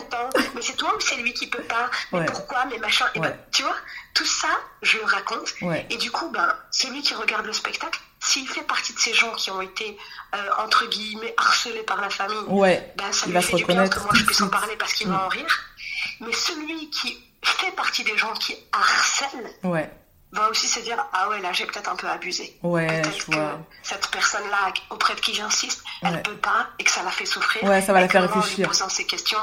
Mais 0.56 0.62
c'est 0.62 0.78
toi 0.78 0.96
ou 0.96 1.02
c'est 1.02 1.18
lui 1.18 1.34
qui 1.34 1.48
peut 1.48 1.64
pas? 1.64 1.90
Mais 2.14 2.26
pourquoi? 2.26 2.66
Mais 2.72 2.78
machin. 2.78 3.06
Et 3.16 3.20
ben, 3.20 3.38
tu 3.52 3.64
vois, 3.64 3.76
tout 4.14 4.26
ça, 4.26 4.48
je 4.82 4.98
le 4.98 5.04
raconte. 5.04 5.56
Et 5.90 5.98
du 5.98 6.10
coup, 6.10 6.30
ben, 6.30 6.56
celui 6.72 7.02
qui 7.02 7.14
regarde 7.14 7.46
le 7.46 7.54
spectacle, 7.54 8.00
s'il 8.22 8.48
fait 8.48 8.64
partie 8.64 8.94
de 8.94 9.00
ces 9.00 9.14
gens 9.14 9.34
qui 9.34 9.52
ont 9.52 9.62
été, 9.62 9.98
euh, 10.36 10.50
entre 10.60 10.88
guillemets, 10.88 11.34
harcelés 11.38 11.84
par 11.84 12.00
la 12.00 12.10
famille, 12.10 12.38
ouais, 12.48 12.94
ben, 12.98 13.12
ça 13.12 13.26
il 13.28 13.34
va 13.34 13.42
se 13.42 13.52
reconnaître. 13.52 13.98
que 13.98 14.04
moi 14.04 14.14
je 14.16 14.24
puisse 14.24 14.42
en 14.42 14.48
parler 14.48 14.76
parce 14.78 14.94
qu'il 14.94 15.10
va 15.10 15.26
en 15.26 15.28
rire. 15.28 15.66
Mais 16.22 16.32
celui 16.32 16.90
qui 16.92 17.18
fait 17.44 17.72
partie 17.72 18.06
des 18.06 18.18
gens 18.18 18.34
qui 18.36 18.56
harcèlent, 18.72 19.54
ouais 19.64 19.92
va 20.38 20.50
aussi 20.50 20.68
se 20.68 20.80
dire 20.82 20.98
ah 21.14 21.30
ouais 21.30 21.42
là 21.42 21.52
j'ai 21.54 21.66
peut-être 21.66 21.90
un 21.90 21.96
peu 21.96 22.08
abusé. 22.08 22.58
Ouais 22.64 23.02
peut-être 23.02 23.26
que 23.28 23.38
cette 23.84 24.08
personne 24.08 24.48
là 24.50 24.74
auprès 24.90 25.16
de 25.16 25.20
qui 25.20 25.34
j'insiste 25.34 25.84
elle 26.04 26.14
ne 26.14 26.18
peut 26.20 26.38
pas 26.38 26.68
et 26.80 26.84
que 26.84 26.92
ça 26.92 27.04
la 27.04 27.12
fait 27.12 27.26
souffrir. 27.26 27.64
Ouais 27.64 27.82
ça 27.82 27.94
va 27.94 28.02
la 28.02 28.10
faire 28.10 28.22
réfléchir 28.22 28.66
en 28.66 28.70
posant 28.70 28.90
ces 28.90 29.06
questions 29.06 29.40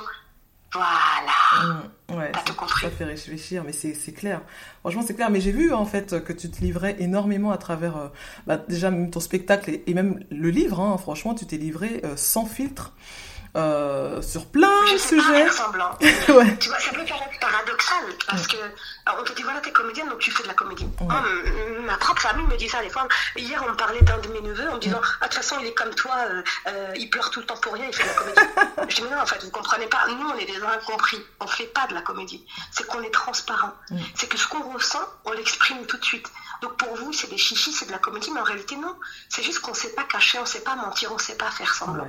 voilà. 0.72 1.84
Mmh, 2.08 2.16
ouais, 2.16 2.32
tout 2.44 2.54
compris. 2.54 2.80
ça 2.80 2.90
fait 2.90 3.04
réfléchir 3.04 3.62
mais 3.64 3.72
c'est 3.72 4.12
clair. 4.12 4.40
Franchement 4.80 5.02
c'est 5.06 5.14
clair 5.14 5.30
mais 5.30 5.40
j'ai 5.40 5.52
vu 5.52 5.72
en 5.72 5.86
fait 5.86 6.24
que 6.24 6.32
tu 6.32 6.50
te 6.50 6.60
livrais 6.60 6.96
énormément 6.98 7.52
à 7.52 7.58
travers 7.58 7.96
euh, 7.96 8.08
bah, 8.46 8.56
déjà 8.56 8.90
même 8.90 9.10
ton 9.10 9.20
spectacle 9.20 9.78
et, 9.86 9.94
même 9.94 10.24
le 10.30 10.50
livre 10.50 10.80
hein, 10.80 10.98
franchement 10.98 11.34
tu 11.34 11.46
t'es 11.46 11.58
livré 11.58 12.00
euh, 12.04 12.16
sans 12.16 12.44
filtre 12.44 12.92
euh, 13.56 14.20
sur 14.20 14.46
plein 14.46 14.92
de 14.92 14.98
sujets. 14.98 15.44
ouais. 16.32 16.56
Tu 16.58 16.68
vois, 16.68 16.80
ça 16.80 16.90
peut 16.90 17.04
paraître 17.04 17.38
paradoxal 17.40 18.04
parce 18.26 18.46
que 18.46 18.56
on 19.18 19.22
te 19.22 19.32
dit 19.32 19.42
voilà 19.42 19.60
t'es 19.60 19.70
comédienne 19.70 20.08
donc 20.08 20.18
tu 20.18 20.30
fais 20.30 20.42
de 20.42 20.48
la 20.48 20.54
comédie. 20.54 20.88
ma 21.86 21.96
propre 21.98 22.22
famille 22.22 22.46
me 22.46 22.56
dit 22.56 22.68
ça 22.68 22.82
des 22.82 22.90
fois. 22.90 23.06
Hier 23.36 23.62
on 23.64 23.70
me 23.70 23.76
parlait 23.76 24.00
d'un 24.02 24.18
de 24.18 24.28
mes 24.28 24.40
neveux 24.40 24.68
en 24.68 24.74
me 24.74 24.80
disant 24.80 25.00
ah 25.20 25.26
de 25.26 25.32
toute 25.32 25.42
façon 25.42 25.56
il 25.60 25.66
est 25.66 25.74
comme 25.74 25.94
toi, 25.94 26.16
euh, 26.28 26.42
euh, 26.68 26.92
il 26.96 27.08
pleure 27.10 27.30
tout 27.30 27.40
le 27.40 27.46
temps 27.46 27.56
pour 27.56 27.74
rien, 27.74 27.86
il 27.86 27.94
fait 27.94 28.02
de 28.02 28.08
la 28.08 28.14
comédie. 28.14 28.40
je 28.88 28.94
dis 28.96 29.02
mais 29.02 29.10
non 29.14 29.22
en 29.22 29.26
fait 29.26 29.42
vous 29.44 29.50
comprenez 29.50 29.86
pas, 29.86 30.06
nous 30.08 30.28
on 30.28 30.38
est 30.38 30.46
des 30.46 30.60
incompris, 30.62 31.22
on 31.40 31.46
fait 31.46 31.66
pas 31.66 31.86
de 31.86 31.94
la 31.94 32.02
comédie. 32.02 32.44
C'est 32.72 32.86
qu'on 32.86 33.02
est 33.02 33.12
transparent. 33.12 33.72
C'est 34.14 34.28
que 34.28 34.36
ce 34.36 34.48
qu'on 34.48 34.72
ressent 34.72 35.04
on 35.24 35.32
l'exprime 35.32 35.86
tout 35.86 35.96
de 35.96 36.04
suite. 36.04 36.26
Donc 36.64 36.78
pour 36.78 36.96
vous, 36.96 37.12
c'est 37.12 37.28
des 37.28 37.36
chichis, 37.36 37.72
c'est 37.72 37.84
de 37.84 37.92
la 37.92 37.98
comédie, 37.98 38.30
mais 38.32 38.40
en 38.40 38.44
réalité, 38.44 38.74
non. 38.76 38.94
C'est 39.28 39.42
juste 39.42 39.58
qu'on 39.58 39.72
ne 39.72 39.76
sait 39.76 39.90
pas 39.90 40.04
cacher, 40.04 40.38
on 40.38 40.42
ne 40.42 40.46
sait 40.46 40.62
pas 40.62 40.76
mentir, 40.76 41.10
on 41.12 41.16
ne 41.16 41.20
sait 41.20 41.36
pas 41.36 41.50
faire 41.50 41.74
semblant. 41.74 42.08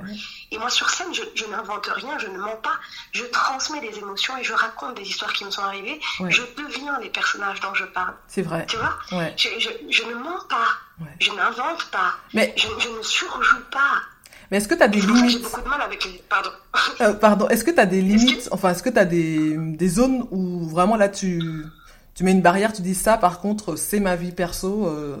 Et 0.50 0.56
moi, 0.56 0.70
sur 0.70 0.88
scène, 0.88 1.08
je, 1.12 1.44
n'invente 1.50 1.86
rien, 1.86 2.18
je 2.18 2.28
ne 2.28 2.38
mens 2.38 2.56
pas. 2.62 2.78
Je 3.12 3.24
transmets 3.24 3.82
des 3.82 3.98
émotions 3.98 4.34
et 4.38 4.44
je 4.44 4.54
raconte 4.54 4.94
des 4.94 5.02
histoires 5.02 5.34
qui 5.34 5.44
me 5.44 5.50
sont 5.50 5.60
arrivées. 5.60 6.00
Je 6.30 6.40
deviens 6.56 6.98
les 7.00 7.10
personnages 7.10 7.60
dont 7.60 7.74
je 7.74 7.84
parle. 7.84 8.14
C'est 8.28 8.40
vrai. 8.40 8.64
Tu 8.66 8.78
vois? 8.78 8.96
Je, 9.36 10.04
ne 10.04 10.14
mens 10.14 10.42
pas. 10.48 11.06
Je 11.20 11.30
n'invente 11.32 11.90
pas. 11.90 12.14
Mais... 12.32 12.54
Je, 12.56 12.88
ne 12.88 13.02
surjoue 13.02 13.64
pas. 13.70 14.00
Mais 14.50 14.56
est-ce 14.56 14.68
que 14.68 14.74
tu 14.74 14.82
as 14.82 14.88
des 14.88 15.02
limites 15.02 15.28
J'ai 15.32 15.38
beaucoup 15.40 15.60
de 15.60 15.68
mal 15.68 15.82
avec 15.82 16.02
les... 16.06 16.22
Pardon. 16.30 16.50
Euh, 17.02 17.12
pardon. 17.12 17.48
Est-ce 17.48 17.64
que 17.64 17.72
tu 17.72 17.80
as 17.80 17.84
des 17.84 18.00
limites? 18.00 18.48
Enfin, 18.52 18.70
est-ce 18.70 18.82
que 18.82 18.88
tu 18.88 18.98
as 18.98 19.04
des, 19.04 19.54
des 19.58 19.88
zones 19.88 20.26
où 20.30 20.66
vraiment 20.66 20.96
là, 20.96 21.10
tu 21.10 21.42
tu 22.16 22.24
mets 22.24 22.32
une 22.32 22.40
barrière, 22.40 22.72
tu 22.72 22.80
dis 22.80 22.94
ça, 22.94 23.18
par 23.18 23.40
contre, 23.40 23.76
c'est 23.76 24.00
ma 24.00 24.16
vie 24.16 24.32
perso. 24.32 24.86
Euh, 24.86 25.18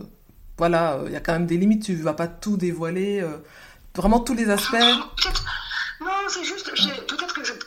voilà, 0.56 1.00
il 1.06 1.12
y 1.12 1.16
a 1.16 1.20
quand 1.20 1.34
même 1.34 1.46
des 1.46 1.58
limites, 1.58 1.84
tu 1.84 1.94
vas 1.96 2.14
pas 2.14 2.26
tout 2.26 2.56
dévoiler. 2.56 3.20
Euh, 3.20 3.36
vraiment 3.94 4.18
tous 4.18 4.34
les 4.34 4.48
aspects. 4.48 4.76
Non, 6.00 6.08
c'est 6.28 6.44
juste, 6.44 6.70
que 6.70 7.15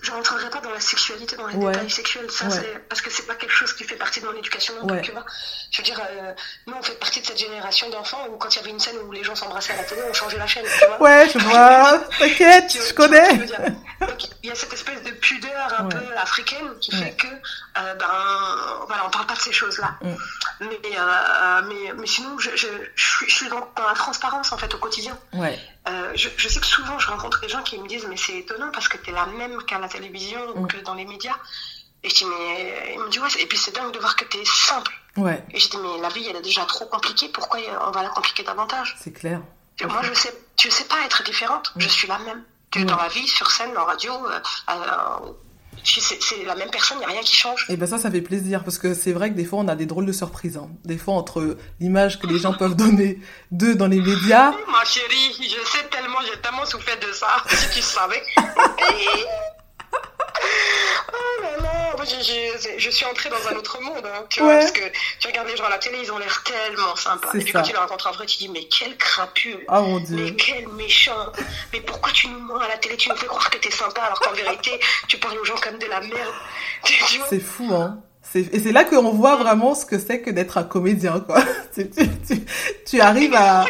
je 0.10 0.14
rentrerai 0.16 0.50
pas 0.50 0.60
dans 0.62 0.72
la 0.72 0.80
sexualité, 0.80 1.36
dans 1.36 1.48
les 1.48 1.56
détails 1.56 1.90
sexuels, 1.90 2.30
ça, 2.32 2.46
parce 2.88 3.02
que 3.02 3.10
c'est 3.10 3.28
pas 3.28 3.36
quelque 3.36 3.54
chose 3.54 3.74
qui 3.74 3.84
fait 3.84 3.96
partie 3.96 4.22
de 4.22 4.26
mon 4.26 4.34
éducation 4.34 4.74
non 4.84 5.02
tu 5.02 5.12
vois. 5.12 5.26
Je 5.72 5.78
veux 5.78 5.84
dire, 5.84 6.00
euh, 6.00 6.34
nous, 6.68 6.74
on 6.78 6.82
fait 6.82 7.00
partie 7.00 7.22
de 7.22 7.26
cette 7.28 7.38
génération 7.38 7.90
d'enfants 7.90 8.26
où 8.32 8.38
quand 8.38 8.54
il 8.56 8.58
y 8.58 8.62
avait 8.62 8.72
une 8.72 8.80
scène 8.80 8.98
où 9.06 9.12
les 9.12 9.24
gens 9.24 9.36
s'embrassaient 9.36 9.74
à 9.74 9.78
la 9.78 9.84
télé, 9.84 10.02
on 10.10 10.14
changeait 10.14 10.38
la 10.38 10.48
chaîne, 10.48 10.66
tu 10.66 10.86
vois. 10.86 11.02
Ouais, 11.02 11.28
je 11.32 11.40
vois, 11.40 12.00
t'inquiète, 12.20 12.78
je 12.88 12.94
connais. 12.94 13.40
il 14.44 14.50
y 14.50 14.52
a 14.52 14.56
cette 14.56 14.74
espèce 14.74 15.04
de 15.04 15.12
pudeur 15.12 15.76
un 15.80 15.86
peu 15.86 16.18
africaine 16.18 16.68
qui 16.82 16.92
fait 16.96 17.12
que, 17.12 17.28
euh, 17.28 17.96
ben, 17.96 18.86
voilà, 18.88 19.06
on 19.06 19.10
parle 19.10 19.28
pas 19.28 19.36
de 19.36 19.40
ces 19.40 19.52
choses-là. 19.52 19.96
Mm. 20.02 20.16
Mais, 20.62 20.80
euh, 20.98 21.62
mais, 21.68 21.94
mais 21.98 22.08
sinon, 22.08 22.38
je, 22.40 22.50
je, 22.56 22.68
je, 22.96 23.26
suis 23.30 23.50
dans, 23.50 23.68
dans, 23.76 23.88
la 23.88 23.94
transparence, 23.94 24.52
en 24.52 24.58
fait, 24.58 24.74
au 24.74 24.78
quotidien. 24.78 25.18
Ouais. 25.34 25.60
Euh, 25.88 26.12
je, 26.16 26.30
je, 26.36 26.48
sais 26.48 26.60
que 26.60 26.66
souvent, 26.66 27.00
je 27.00 27.08
rencontre 27.08 27.42
des 27.42 27.50
gens 27.50 27.64
qui 27.64 27.78
me 27.78 27.88
disent, 27.88 28.06
mais 28.08 28.18
c'est 28.18 28.38
étonnant 28.38 28.70
parce 28.72 28.88
que 28.88 28.98
tu 28.98 29.10
es 29.10 29.14
la 29.14 29.26
même 29.26 29.62
qu'à 29.64 29.80
la 29.80 29.88
télévision 29.88 30.42
ou 30.56 30.64
mm. 30.64 30.68
que 30.68 30.78
dans 30.78 30.94
les 30.94 31.06
médias. 31.06 31.38
Et 32.04 32.10
je 32.10 32.16
dis, 32.16 32.26
mais 32.26 32.94
il 32.94 33.00
me 33.00 33.10
dit, 33.10 33.20
ouais, 33.20 33.28
et 33.40 33.46
puis 33.46 33.58
c'est 33.58 33.74
dingue 33.74 33.92
de 33.92 34.00
voir 34.00 34.16
que 34.16 34.26
tu 34.26 34.38
es 34.38 34.46
simple. 34.46 34.94
Ouais. 35.18 35.44
Et 35.52 35.60
je 35.60 35.70
dis, 35.70 35.78
mais 35.78 36.02
la 36.02 36.10
vie, 36.10 36.26
elle 36.30 36.36
est 36.36 36.42
déjà 36.42 36.66
trop 36.66 36.86
compliquée, 36.86 37.30
pourquoi 37.30 37.60
on 37.88 37.92
va 37.92 38.04
la 38.04 38.10
compliquer 38.10 38.44
davantage? 38.44 38.96
C'est 39.00 39.12
clair. 39.12 39.42
moi, 39.84 40.02
je 40.04 40.14
sais, 40.14 40.34
je 40.62 40.70
sais 40.70 40.86
pas 40.86 41.02
être 41.06 41.24
différente, 41.24 41.74
je 41.78 41.88
mm. 41.88 41.90
suis 41.90 42.08
la 42.08 42.20
même. 42.20 42.44
Que 42.72 42.82
dans 42.82 42.98
la 42.98 43.08
vie, 43.08 43.28
sur 43.28 43.50
scène, 43.50 43.76
en 43.76 43.86
radio, 43.86 44.14
euh, 44.14 44.40
euh 44.70 45.34
c'est 45.84 46.44
la 46.46 46.56
même 46.56 46.70
personne, 46.70 46.98
il 46.98 47.00
n'y 47.00 47.06
a 47.06 47.10
rien 47.10 47.22
qui 47.22 47.36
change. 47.36 47.66
Et 47.70 47.78
ben 47.78 47.88
ça, 47.88 47.98
ça 47.98 48.12
fait 48.12 48.22
plaisir 48.22 48.64
parce 48.64 48.78
que 48.78 48.94
c'est 48.94 49.14
vrai 49.14 49.32
que 49.32 49.36
des 49.36 49.46
fois, 49.46 49.60
on 49.60 49.68
a 49.68 49.76
des 49.76 49.86
drôles 49.86 50.06
de 50.06 50.12
surprises. 50.12 50.58
Hein. 50.58 50.70
Des 50.86 50.98
fois, 50.98 51.14
entre 51.16 51.58
l'image 51.80 52.20
que 52.20 52.28
les 52.28 52.40
gens 52.40 52.54
peuvent 52.54 52.76
donner 52.76 53.20
d'eux 53.52 53.76
dans 53.76 53.88
les 53.88 54.02
médias. 54.02 54.52
Ma 54.52 54.86
chérie, 54.86 55.34
je 55.40 55.70
sais 55.70 55.86
tellement, 55.90 56.20
j'ai 56.26 56.40
tellement 56.42 56.66
souffert 56.66 57.00
de 57.00 57.12
ça, 57.14 57.28
si 57.50 57.70
tu 57.70 57.82
savais. 57.82 58.22
là, 62.04 62.78
je, 62.78 62.90
suis 62.90 63.06
entrée 63.06 63.30
dans 63.30 63.48
un 63.48 63.56
autre 63.56 63.82
monde, 63.82 64.06
hein, 64.06 64.26
tu 64.30 64.42
vois, 64.42 64.56
parce 64.56 64.72
que 64.72 64.82
tu 65.20 65.28
regardes 65.28 65.48
les 65.48 65.58
gens 65.58 65.66
à 65.66 65.70
la 65.70 65.78
télé, 65.78 65.98
ils 66.04 66.12
ont 66.12 66.18
l'air 66.18 66.44
tellement 66.44 66.96
sympas. 66.96 67.30
Et 67.34 67.40
puis 67.40 67.54
quand 67.54 67.62
tu 67.62 67.72
les 67.72 67.78
rencontres 67.78 68.08
en 68.08 68.12
vrai, 68.12 68.26
tu 68.26 68.38
dis, 68.38 68.50
mais 68.50 68.66
quel 68.66 68.96
crapule, 68.98 69.66
oh, 69.68 69.82
mon 69.82 70.00
Dieu. 70.00 70.16
mais 70.16 70.36
quel 70.36 70.68
méchant, 70.70 71.32
mais 71.74 71.82
pourquoi 71.82 72.12
tu 72.12 72.28
nous 72.28 72.40
mens 72.40 72.60
à 72.60 72.68
la 72.68 72.78
télé, 72.78 72.98
tu 72.98 73.10
nous 73.10 73.16
fais 73.16 73.28
croire 73.28 73.50
que 73.50 73.58
t'es 73.58 73.72
sympa, 73.72 74.02
alors 74.02 74.20
qu'en 74.20 74.34
vérité, 74.34 74.80
tu 75.08 75.18
parles 75.18 75.38
aux 75.38 75.46
gens 75.46 75.58
comme 75.58 75.78
de 75.78 75.88
la 75.88 76.02
merde. 76.02 76.34
C'est 77.30 77.40
fou, 77.40 77.74
hein. 77.74 78.02
Et 78.36 78.60
c'est 78.60 78.72
là 78.72 78.84
qu'on 78.84 79.12
voit 79.12 79.38
vraiment 79.38 79.74
ce 79.74 79.88
que 79.88 79.98
c'est 79.98 80.22
que 80.22 80.30
d'être 80.30 80.60
un 80.60 80.64
comédien, 80.64 81.20
quoi. 81.20 81.42
tu, 81.74 81.90
tu, 81.90 82.46
tu, 82.86 83.02
arrives 83.02 83.34
à... 83.34 83.66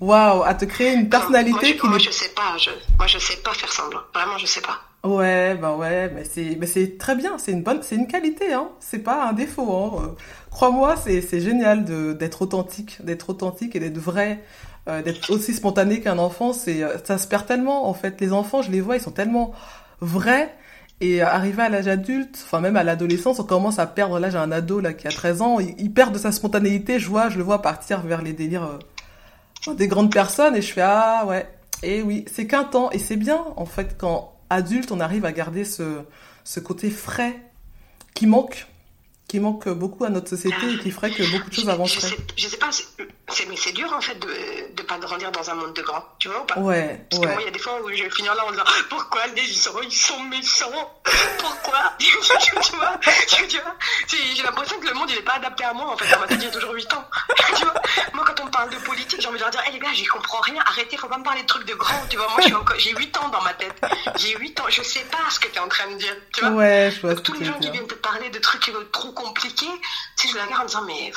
Waouh, 0.00 0.42
à 0.42 0.54
te 0.54 0.64
créer 0.64 0.94
une 0.94 1.08
personnalité 1.08 1.76
qui 1.76 1.86
moi, 1.86 1.98
je 1.98 2.10
sais 2.10 2.30
pas, 2.30 2.56
je, 2.58 2.70
moi 2.98 3.06
je 3.06 3.18
sais 3.18 3.36
pas 3.36 3.52
faire 3.52 3.72
semblant. 3.72 4.00
Vraiment, 4.12 4.36
je 4.36 4.46
sais 4.46 4.60
pas. 4.60 4.80
Ouais, 5.04 5.56
bah 5.56 5.74
ouais, 5.76 6.10
mais 6.14 6.22
c'est, 6.24 6.56
mais 6.60 6.66
c'est 6.66 6.96
très 6.96 7.16
bien, 7.16 7.36
c'est 7.36 7.50
une 7.50 7.64
bonne, 7.64 7.82
c'est 7.82 7.96
une 7.96 8.06
qualité, 8.06 8.52
hein. 8.52 8.68
C'est 8.78 9.00
pas 9.00 9.28
un 9.28 9.32
défaut, 9.32 9.68
hein. 9.72 10.00
Euh, 10.00 10.08
crois-moi, 10.50 10.94
c'est, 10.96 11.20
c'est 11.20 11.40
génial 11.40 11.84
de, 11.84 12.12
d'être 12.12 12.42
authentique, 12.42 13.04
d'être 13.04 13.30
authentique 13.30 13.74
et 13.74 13.80
d'être 13.80 13.98
vrai, 13.98 14.44
euh, 14.88 15.02
d'être 15.02 15.30
aussi 15.30 15.54
spontané 15.54 16.00
qu'un 16.00 16.18
enfant. 16.18 16.52
C'est, 16.52 16.84
euh, 16.84 16.98
ça 17.02 17.18
se 17.18 17.26
perd 17.26 17.46
tellement, 17.46 17.88
en 17.88 17.94
fait. 17.94 18.20
Les 18.20 18.32
enfants, 18.32 18.62
je 18.62 18.70
les 18.70 18.80
vois, 18.80 18.94
ils 18.96 19.02
sont 19.02 19.10
tellement 19.10 19.52
vrais. 20.00 20.54
Et 21.00 21.20
arrivé 21.20 21.62
à 21.62 21.68
l'âge 21.68 21.88
adulte, 21.88 22.38
enfin 22.44 22.60
même 22.60 22.76
à 22.76 22.84
l'adolescence, 22.84 23.40
on 23.40 23.44
commence 23.44 23.80
à 23.80 23.86
perdre. 23.88 24.20
Là, 24.20 24.30
j'ai 24.30 24.38
un 24.38 24.52
ado 24.52 24.78
là 24.78 24.92
qui 24.92 25.08
a 25.08 25.10
13 25.10 25.42
ans, 25.42 25.58
il, 25.58 25.92
perd 25.92 26.14
de 26.14 26.18
sa 26.18 26.30
spontanéité. 26.30 27.00
Je 27.00 27.08
vois, 27.08 27.28
je 27.28 27.38
le 27.38 27.42
vois 27.44 27.60
partir 27.60 28.02
vers 28.02 28.22
les 28.22 28.32
délires 28.32 28.78
des 29.76 29.88
grandes 29.88 30.12
personnes, 30.12 30.54
et 30.56 30.62
je 30.62 30.72
fais 30.72 30.82
ah 30.82 31.24
ouais. 31.26 31.48
Et 31.82 32.02
oui, 32.02 32.24
c'est 32.32 32.46
qu'un 32.46 32.64
temps, 32.64 32.90
et 32.92 32.98
c'est 33.00 33.16
bien 33.16 33.44
en 33.56 33.66
fait 33.66 33.96
quand 33.98 34.31
adulte, 34.52 34.92
on 34.92 35.00
arrive 35.00 35.24
à 35.24 35.32
garder 35.32 35.64
ce, 35.64 36.02
ce 36.44 36.60
côté 36.60 36.90
frais 36.90 37.40
qui 38.14 38.26
manque 38.26 38.66
qui 39.32 39.40
manque 39.40 39.66
beaucoup 39.66 40.04
à 40.04 40.10
notre 40.10 40.28
société 40.28 40.74
et 40.74 40.78
qui 40.78 40.90
ferait 40.90 41.10
que 41.10 41.22
beaucoup 41.22 41.48
de 41.48 41.54
choses 41.54 41.70
avanceraient. 41.70 42.18
Je 42.36 42.48
sais, 42.48 42.58
pas, 42.58 42.68
mais 43.48 43.56
c'est 43.56 43.72
dur 43.72 43.90
en 43.90 44.00
fait 44.02 44.14
de 44.18 44.28
ne 44.28 44.86
pas 44.86 44.98
grandir 44.98 45.32
dans 45.32 45.48
un 45.48 45.54
monde 45.54 45.72
de 45.72 45.80
grands, 45.80 46.04
tu 46.18 46.28
vois 46.28 46.42
ou 46.42 46.44
pas? 46.44 46.60
Ouais. 46.60 47.06
Parce 47.08 47.22
que 47.22 47.28
moi, 47.28 47.40
il 47.40 47.44
y 47.46 47.48
a 47.48 47.50
des 47.50 47.58
fois 47.58 47.80
où 47.82 47.88
je 47.88 48.02
vais 48.02 48.10
finir 48.10 48.34
là 48.34 48.44
en 48.44 48.50
disant 48.50 48.64
pourquoi 48.90 49.22
les 49.34 49.46
gens 49.46 49.80
ils 49.82 49.90
sont 49.90 50.22
méchants? 50.24 51.00
Pourquoi? 51.38 51.94
Tu 51.98 53.56
vois, 53.56 53.76
J'ai 54.34 54.42
l'impression 54.42 54.78
que 54.78 54.86
le 54.86 54.94
monde 54.94 55.08
il 55.08 55.16
n'est 55.16 55.22
pas 55.22 55.36
adapté 55.36 55.64
à 55.64 55.72
moi 55.72 55.92
en 55.92 55.96
fait. 55.96 56.14
On 56.14 56.20
m'a 56.20 56.26
dit 56.26 56.34
il 56.34 56.44
y 56.44 56.46
a 56.46 56.50
toujours 56.50 56.74
8 56.74 56.92
ans. 56.92 57.04
tu 57.56 57.64
vois? 57.64 57.74
Moi, 58.12 58.24
quand 58.26 58.40
on 58.42 58.46
me 58.46 58.50
parle 58.50 58.68
de 58.68 58.76
politique, 58.84 59.20
j'ai 59.20 59.28
envie 59.28 59.38
de 59.38 59.42
leur 59.42 59.50
dire 59.50 59.62
hé 59.64 59.68
hey, 59.68 59.72
les 59.74 59.78
gars, 59.78 59.92
j'y 59.94 60.04
comprends 60.04 60.40
rien, 60.40 60.62
arrêtez, 60.66 60.98
faut 60.98 61.08
pas 61.08 61.16
me 61.16 61.24
parler 61.24 61.40
de 61.40 61.46
trucs 61.46 61.66
de 61.66 61.74
grands, 61.74 62.06
tu 62.10 62.18
vois? 62.18 62.28
Moi, 62.28 62.64
j'ai 62.76 62.92
8 62.94 63.16
ans 63.16 63.28
dans 63.30 63.40
ma 63.40 63.54
tête. 63.54 63.80
J'ai 64.16 64.36
8 64.36 64.60
ans, 64.60 64.64
je 64.68 64.82
sais 64.82 65.06
pas 65.10 65.30
ce 65.30 65.40
que 65.40 65.48
tu 65.48 65.56
es 65.56 65.60
en 65.60 65.68
train 65.68 65.90
de 65.90 65.96
dire, 65.96 66.14
tu 66.34 66.44
vois? 66.44 66.50
Ouais, 66.50 66.92
je 66.94 67.00
vois. 67.00 67.14
tous 67.14 67.32
les 67.34 67.46
gens 67.46 67.58
qui 67.58 67.70
viennent 67.70 67.86
te 67.86 67.94
parler 67.94 68.28
de 68.28 68.38
trucs 68.38 68.70
trop 68.92 69.12
compliqué, 69.22 69.66
tu 70.16 70.26
sais, 70.26 70.32
je 70.32 70.36
la 70.36 70.44
regarde 70.44 70.62
en 70.62 70.66
disant, 70.66 70.82
mais 70.86 71.12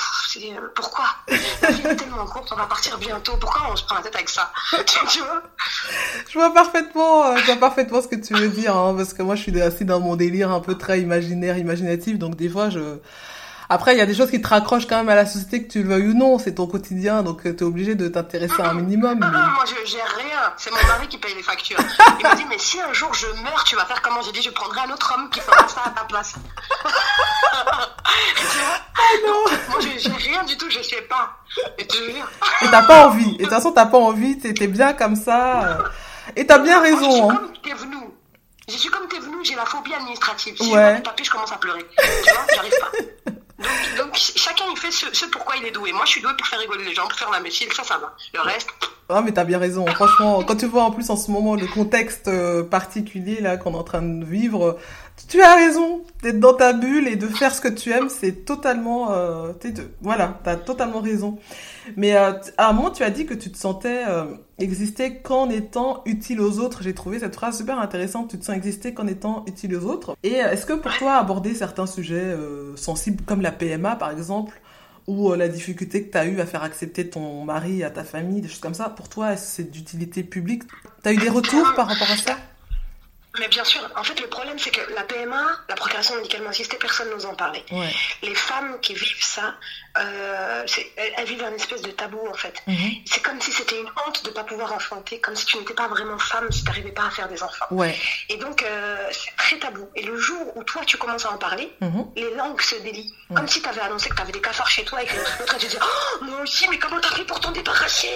euh, 0.54 0.60
pourquoi? 0.74 1.04
La 1.62 1.70
vie 1.70 1.86
est 1.86 1.96
tellement 1.96 2.26
courte, 2.26 2.50
on 2.52 2.56
va 2.56 2.66
partir 2.66 2.96
bientôt, 2.98 3.36
pourquoi 3.40 3.62
on 3.70 3.76
se 3.76 3.84
prend 3.84 3.96
la 3.96 4.02
tête 4.02 4.14
avec 4.14 4.28
ça? 4.28 4.52
Tu, 4.86 5.18
vois? 5.20 5.42
Je 6.28 6.38
vois 6.38 6.52
parfaitement, 6.52 7.26
euh, 7.26 7.36
je 7.36 7.46
vois 7.46 7.56
parfaitement 7.56 8.00
ce 8.02 8.08
que 8.08 8.16
tu 8.16 8.34
veux 8.34 8.48
dire, 8.48 8.76
hein, 8.76 8.94
parce 8.96 9.12
que 9.12 9.22
moi 9.22 9.34
je 9.34 9.42
suis 9.42 9.60
assez 9.60 9.84
dans 9.84 10.00
mon 10.00 10.16
délire 10.16 10.50
un 10.50 10.60
peu 10.60 10.76
très 10.76 11.00
imaginaire, 11.00 11.58
imaginatif, 11.58 12.18
donc 12.18 12.36
des 12.36 12.48
fois 12.48 12.70
je 12.70 12.98
Après, 13.68 13.94
il 13.94 13.98
y 13.98 14.00
a 14.00 14.06
des 14.06 14.14
choses 14.14 14.30
qui 14.30 14.40
te 14.40 14.46
raccrochent 14.46 14.86
quand 14.86 14.96
même 14.96 15.08
à 15.08 15.14
la 15.14 15.26
société, 15.26 15.64
que 15.64 15.72
tu 15.72 15.82
le 15.82 15.88
veuilles 15.88 16.08
ou 16.08 16.14
non. 16.14 16.38
C'est 16.38 16.54
ton 16.54 16.66
quotidien, 16.66 17.22
donc 17.22 17.42
tu 17.42 17.48
es 17.48 17.62
obligé 17.62 17.94
de 17.94 18.08
t'intéresser 18.08 18.60
à 18.60 18.70
un 18.70 18.74
minimum. 18.74 19.18
Non, 19.18 19.26
non, 19.26 19.38
moi, 19.38 19.64
je 19.64 19.90
gère 19.90 20.06
rien. 20.16 20.52
C'est 20.56 20.70
mon 20.70 20.76
mari 20.88 21.08
qui 21.08 21.18
paye 21.18 21.34
les 21.34 21.42
factures. 21.42 21.78
Il 22.18 22.22
m'a 22.22 22.34
dit, 22.34 22.44
mais 22.48 22.58
si 22.58 22.80
un 22.80 22.92
jour 22.92 23.12
je 23.14 23.26
meurs, 23.42 23.64
tu 23.64 23.76
vas 23.76 23.84
faire 23.84 24.00
comment 24.02 24.22
J'ai 24.22 24.32
dit, 24.32 24.42
je 24.42 24.50
prendrai 24.50 24.80
un 24.80 24.92
autre 24.92 25.12
homme 25.16 25.28
qui 25.30 25.40
fera 25.40 25.66
ça 25.68 25.82
à 25.86 25.90
ta 25.90 26.04
place. 26.04 26.34
tu 28.36 28.58
vois 28.58 28.78
oh 28.98 29.26
non. 29.26 29.56
Moi, 29.70 29.80
je 29.80 29.98
gère 29.98 30.16
rien 30.16 30.44
du 30.44 30.56
tout, 30.56 30.70
je 30.70 30.82
sais 30.82 31.02
pas. 31.02 31.36
Et 31.78 31.86
tu 31.86 31.98
t'as 32.70 32.82
pas 32.82 33.06
envie. 33.06 33.34
Et 33.34 33.38
de 33.38 33.42
toute 33.44 33.52
façon, 33.52 33.72
t'as 33.72 33.86
pas 33.86 33.98
envie, 33.98 34.38
t'es 34.38 34.66
bien 34.66 34.92
comme 34.92 35.16
ça. 35.16 35.78
Et 36.34 36.46
t'as 36.46 36.58
bien 36.58 36.80
raison. 36.80 36.98
Moi, 36.98 37.08
je 37.08 37.14
suis 37.14 37.22
hein. 37.22 37.36
comme 37.36 37.52
t'es 37.62 37.74
venu. 37.74 37.96
Je 38.68 38.76
suis 38.76 38.88
comme 38.88 39.06
t'es 39.06 39.18
venu, 39.18 39.36
j'ai 39.44 39.54
la 39.54 39.64
phobie 39.64 39.94
administrative. 39.94 40.56
Si 40.60 40.72
ouais. 40.72 40.96
je 40.96 41.02
papiers, 41.02 41.24
je 41.24 41.30
commence 41.30 41.52
à 41.52 41.56
pleurer. 41.56 41.86
Tu 41.96 42.32
vois, 42.32 42.46
j'arrive 42.52 42.72
pas. 42.80 43.32
Donc, 43.58 43.68
donc, 43.96 44.14
chacun 44.14 44.64
il 44.70 44.76
fait 44.76 44.90
ce, 44.90 45.06
ce, 45.12 45.26
pourquoi 45.26 45.56
il 45.56 45.66
est 45.66 45.70
doué. 45.70 45.92
Moi 45.92 46.04
je 46.04 46.10
suis 46.10 46.22
doué 46.22 46.32
pour 46.36 46.46
faire 46.46 46.58
rigoler 46.58 46.84
les 46.84 46.94
gens, 46.94 47.08
pour 47.08 47.18
faire 47.18 47.30
la 47.30 47.40
métier, 47.40 47.68
ça 47.74 47.84
ça 47.84 47.98
va. 47.98 48.14
Le 48.34 48.40
reste. 48.40 48.68
Ah 49.08 49.22
mais 49.22 49.32
t'as 49.32 49.44
bien 49.44 49.58
raison. 49.58 49.86
Franchement, 49.86 50.42
quand 50.42 50.56
tu 50.56 50.66
vois 50.66 50.82
en 50.82 50.90
plus 50.90 51.08
en 51.10 51.16
ce 51.16 51.30
moment 51.30 51.54
le 51.54 51.66
contexte 51.66 52.28
euh, 52.28 52.62
particulier 52.62 53.40
là 53.40 53.56
qu'on 53.56 53.72
est 53.72 53.76
en 53.76 53.84
train 53.84 54.02
de 54.02 54.24
vivre, 54.24 54.78
tu 55.28 55.42
as 55.42 55.54
raison 55.54 56.02
d'être 56.22 56.38
dans 56.38 56.54
ta 56.54 56.72
bulle 56.72 57.08
et 57.08 57.16
de 57.16 57.26
faire 57.26 57.54
ce 57.54 57.60
que 57.60 57.68
tu 57.68 57.90
aimes, 57.90 58.08
c'est 58.08 58.44
totalement, 58.44 59.12
euh, 59.12 59.52
voilà, 60.00 60.38
t'as 60.44 60.56
totalement 60.56 61.00
raison. 61.00 61.38
Mais 61.96 62.16
euh, 62.16 62.32
à 62.58 62.70
un 62.70 62.72
moment, 62.72 62.90
tu 62.90 63.02
as 63.02 63.10
dit 63.10 63.26
que 63.26 63.34
tu 63.34 63.50
te 63.50 63.58
sentais 63.58 64.04
euh, 64.06 64.24
exister 64.58 65.16
qu'en 65.18 65.50
étant 65.50 66.02
utile 66.04 66.40
aux 66.40 66.58
autres. 66.58 66.82
J'ai 66.82 66.94
trouvé 66.94 67.18
cette 67.18 67.34
phrase 67.34 67.58
super 67.58 67.78
intéressante. 67.78 68.30
Tu 68.30 68.38
te 68.38 68.44
sens 68.44 68.56
exister 68.56 68.94
qu'en 68.94 69.06
étant 69.06 69.44
utile 69.46 69.74
aux 69.76 69.84
autres. 69.84 70.16
Et 70.22 70.42
euh, 70.42 70.50
est-ce 70.50 70.66
que 70.66 70.74
pour 70.74 70.96
toi, 70.98 71.14
aborder 71.14 71.54
certains 71.54 71.86
sujets 71.86 72.16
euh, 72.16 72.76
sensibles 72.76 73.24
comme 73.24 73.40
la 73.40 73.52
PMA, 73.52 73.96
par 73.96 74.10
exemple, 74.10 74.60
ou 75.06 75.32
la 75.34 75.48
difficulté 75.48 76.04
que 76.04 76.10
tu 76.10 76.18
as 76.18 76.26
eu 76.26 76.40
à 76.40 76.46
faire 76.46 76.64
accepter 76.64 77.08
ton 77.08 77.44
mari 77.44 77.84
à 77.84 77.90
ta 77.90 78.02
famille, 78.02 78.40
des 78.40 78.48
choses 78.48 78.60
comme 78.60 78.74
ça, 78.74 78.88
pour 78.88 79.08
toi, 79.08 79.36
c'est 79.36 79.70
d'utilité 79.70 80.24
publique? 80.24 80.64
Tu 81.02 81.08
as 81.08 81.12
eu 81.12 81.16
des 81.16 81.28
retours 81.28 81.72
par 81.76 81.86
rapport 81.86 82.10
à 82.10 82.16
ça? 82.16 82.36
Mais 83.38 83.48
bien 83.48 83.64
sûr, 83.64 83.80
en 83.96 84.04
fait, 84.04 84.20
le 84.20 84.28
problème, 84.28 84.58
c'est 84.58 84.70
que 84.70 84.80
la 84.94 85.02
PMA, 85.04 85.44
la 85.68 85.74
procréation 85.74 86.16
médicalement 86.16 86.50
assistée, 86.50 86.76
personne 86.76 87.10
n'ose 87.10 87.26
en 87.26 87.34
parler. 87.34 87.64
Ouais. 87.70 87.92
Les 88.22 88.34
femmes 88.34 88.78
qui 88.80 88.94
vivent 88.94 89.24
ça, 89.24 89.54
euh, 89.98 90.64
elles, 90.96 91.12
elles, 91.16 91.26
vivent 91.26 91.44
un 91.44 91.54
espèce 91.54 91.82
de 91.82 91.90
tabou, 91.90 92.20
en 92.28 92.34
fait. 92.34 92.62
Mm 92.66 92.74
-hmm. 92.74 93.02
C'est 93.06 93.22
comme 93.22 93.40
si 93.40 93.52
c'était 93.52 93.78
une 93.80 93.90
honte 94.00 94.22
de 94.24 94.30
ne 94.30 94.34
pas 94.34 94.44
pouvoir 94.44 94.72
enfanter, 94.72 95.20
comme 95.20 95.36
si 95.36 95.46
tu 95.46 95.58
n'étais 95.58 95.74
pas 95.74 95.88
vraiment 95.88 96.18
femme 96.18 96.50
si 96.50 96.60
tu 96.62 96.66
n'arrivais 96.68 96.92
pas 97.00 97.06
à 97.06 97.10
faire 97.10 97.28
des 97.28 97.42
enfants. 97.42 97.66
Ouais. 97.70 97.94
Et 98.28 98.36
donc, 98.36 98.62
euh, 98.62 99.08
c'est 99.18 99.34
très 99.36 99.58
tabou. 99.58 99.88
Et 99.94 100.02
le 100.02 100.16
jour 100.18 100.42
où 100.56 100.62
toi, 100.64 100.82
tu 100.84 100.96
commences 100.96 101.26
à 101.26 101.32
en 101.32 101.38
parler, 101.38 101.66
mm 101.80 101.88
-hmm. 101.88 102.04
les 102.22 102.30
langues 102.40 102.62
se 102.72 102.76
délient. 102.86 103.12
Comme 103.36 103.48
si 103.48 103.58
tu 103.62 103.68
avais 103.68 103.80
annoncé 103.88 104.08
que 104.10 104.16
tu 104.18 104.22
avais 104.22 104.36
des 104.38 104.44
cafards 104.48 104.70
chez 104.76 104.84
toi 104.84 104.98
et 105.02 105.06
que 105.10 105.16
l'autre, 105.16 105.56
te 105.58 105.66
dit 105.66 105.78
Oh, 105.90 106.24
moi 106.28 106.38
aussi, 106.44 106.64
mais 106.70 106.78
comment 106.78 107.00
t'as 107.04 107.14
fait 107.18 107.24
pour 107.30 107.40
t'en 107.40 107.52
débarrasser? 107.58 108.14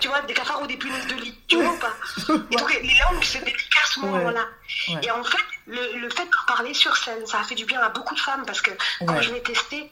Tu 0.00 0.08
vois, 0.08 0.20
des 0.30 0.34
cafards 0.40 0.60
ou 0.62 0.66
des 0.72 0.76
punaises 0.82 1.06
de 1.12 1.16
lit. 1.24 1.34
Tu 1.48 1.56
vois 1.56 1.72
ou 1.72 1.78
pas? 1.86 1.94
Et 2.52 2.56
donc, 2.60 2.70
les 2.88 2.96
langues 3.04 3.24
se 3.34 3.38
délient 3.46 3.78
à 3.82 3.86
ce 3.92 3.96
moment-là. 4.00 4.44
Ouais. 4.88 5.00
Et 5.02 5.10
en 5.10 5.22
fait, 5.24 5.38
le, 5.66 5.98
le 6.00 6.10
fait 6.10 6.24
de 6.24 6.30
parler 6.46 6.74
sur 6.74 6.96
scène, 6.96 7.24
ça 7.26 7.40
a 7.40 7.44
fait 7.44 7.54
du 7.54 7.64
bien 7.64 7.80
à 7.80 7.88
beaucoup 7.90 8.14
de 8.14 8.20
femmes 8.20 8.42
parce 8.46 8.60
que 8.60 8.70
quand 9.06 9.20
je 9.20 9.32
l'ai 9.32 9.42
testé, 9.42 9.90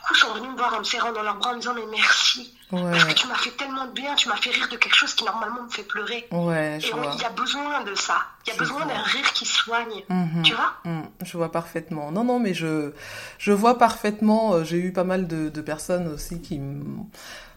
beaucoup 0.00 0.14
sont 0.14 0.32
venus 0.34 0.50
me 0.50 0.56
voir 0.56 0.74
en 0.74 0.78
me 0.80 0.84
serrant 0.84 1.12
dans 1.12 1.22
leurs 1.22 1.36
bras 1.36 1.50
en 1.50 1.54
me 1.54 1.60
disant 1.60 1.74
mais 1.74 1.86
merci 1.90 2.54
Ouais. 2.72 2.90
parce 2.90 3.04
que 3.04 3.12
tu 3.12 3.26
m'as 3.26 3.34
fait 3.34 3.50
tellement 3.50 3.84
de 3.84 3.92
bien, 3.92 4.14
tu 4.14 4.30
m'as 4.30 4.36
fait 4.36 4.48
rire 4.48 4.66
de 4.70 4.78
quelque 4.78 4.94
chose 4.96 5.12
qui 5.14 5.24
normalement 5.24 5.62
me 5.64 5.68
fait 5.68 5.82
pleurer. 5.82 6.26
Ouais, 6.30 6.78
je 6.80 6.86
Et 6.86 6.90
il 7.16 7.20
y 7.20 7.24
a 7.26 7.28
besoin 7.28 7.84
de 7.84 7.94
ça. 7.94 8.16
Il 8.46 8.50
y 8.50 8.56
a 8.56 8.58
besoin 8.58 8.86
d'un 8.86 9.02
rire 9.02 9.30
qui 9.34 9.44
soigne. 9.44 10.02
Mhm. 10.08 10.42
Tu 10.42 10.54
vois? 10.54 10.72
Mm, 10.86 11.02
je 11.22 11.36
vois 11.36 11.52
parfaitement. 11.52 12.10
Non, 12.12 12.24
non, 12.24 12.38
mais 12.38 12.54
je, 12.54 12.92
je 13.38 13.52
vois 13.52 13.76
parfaitement. 13.76 14.54
euh, 14.54 14.64
J'ai 14.64 14.78
eu 14.78 14.90
pas 14.90 15.04
mal 15.04 15.28
de, 15.28 15.50
de 15.50 15.60
personnes 15.60 16.08
aussi 16.14 16.40
qui 16.40 16.58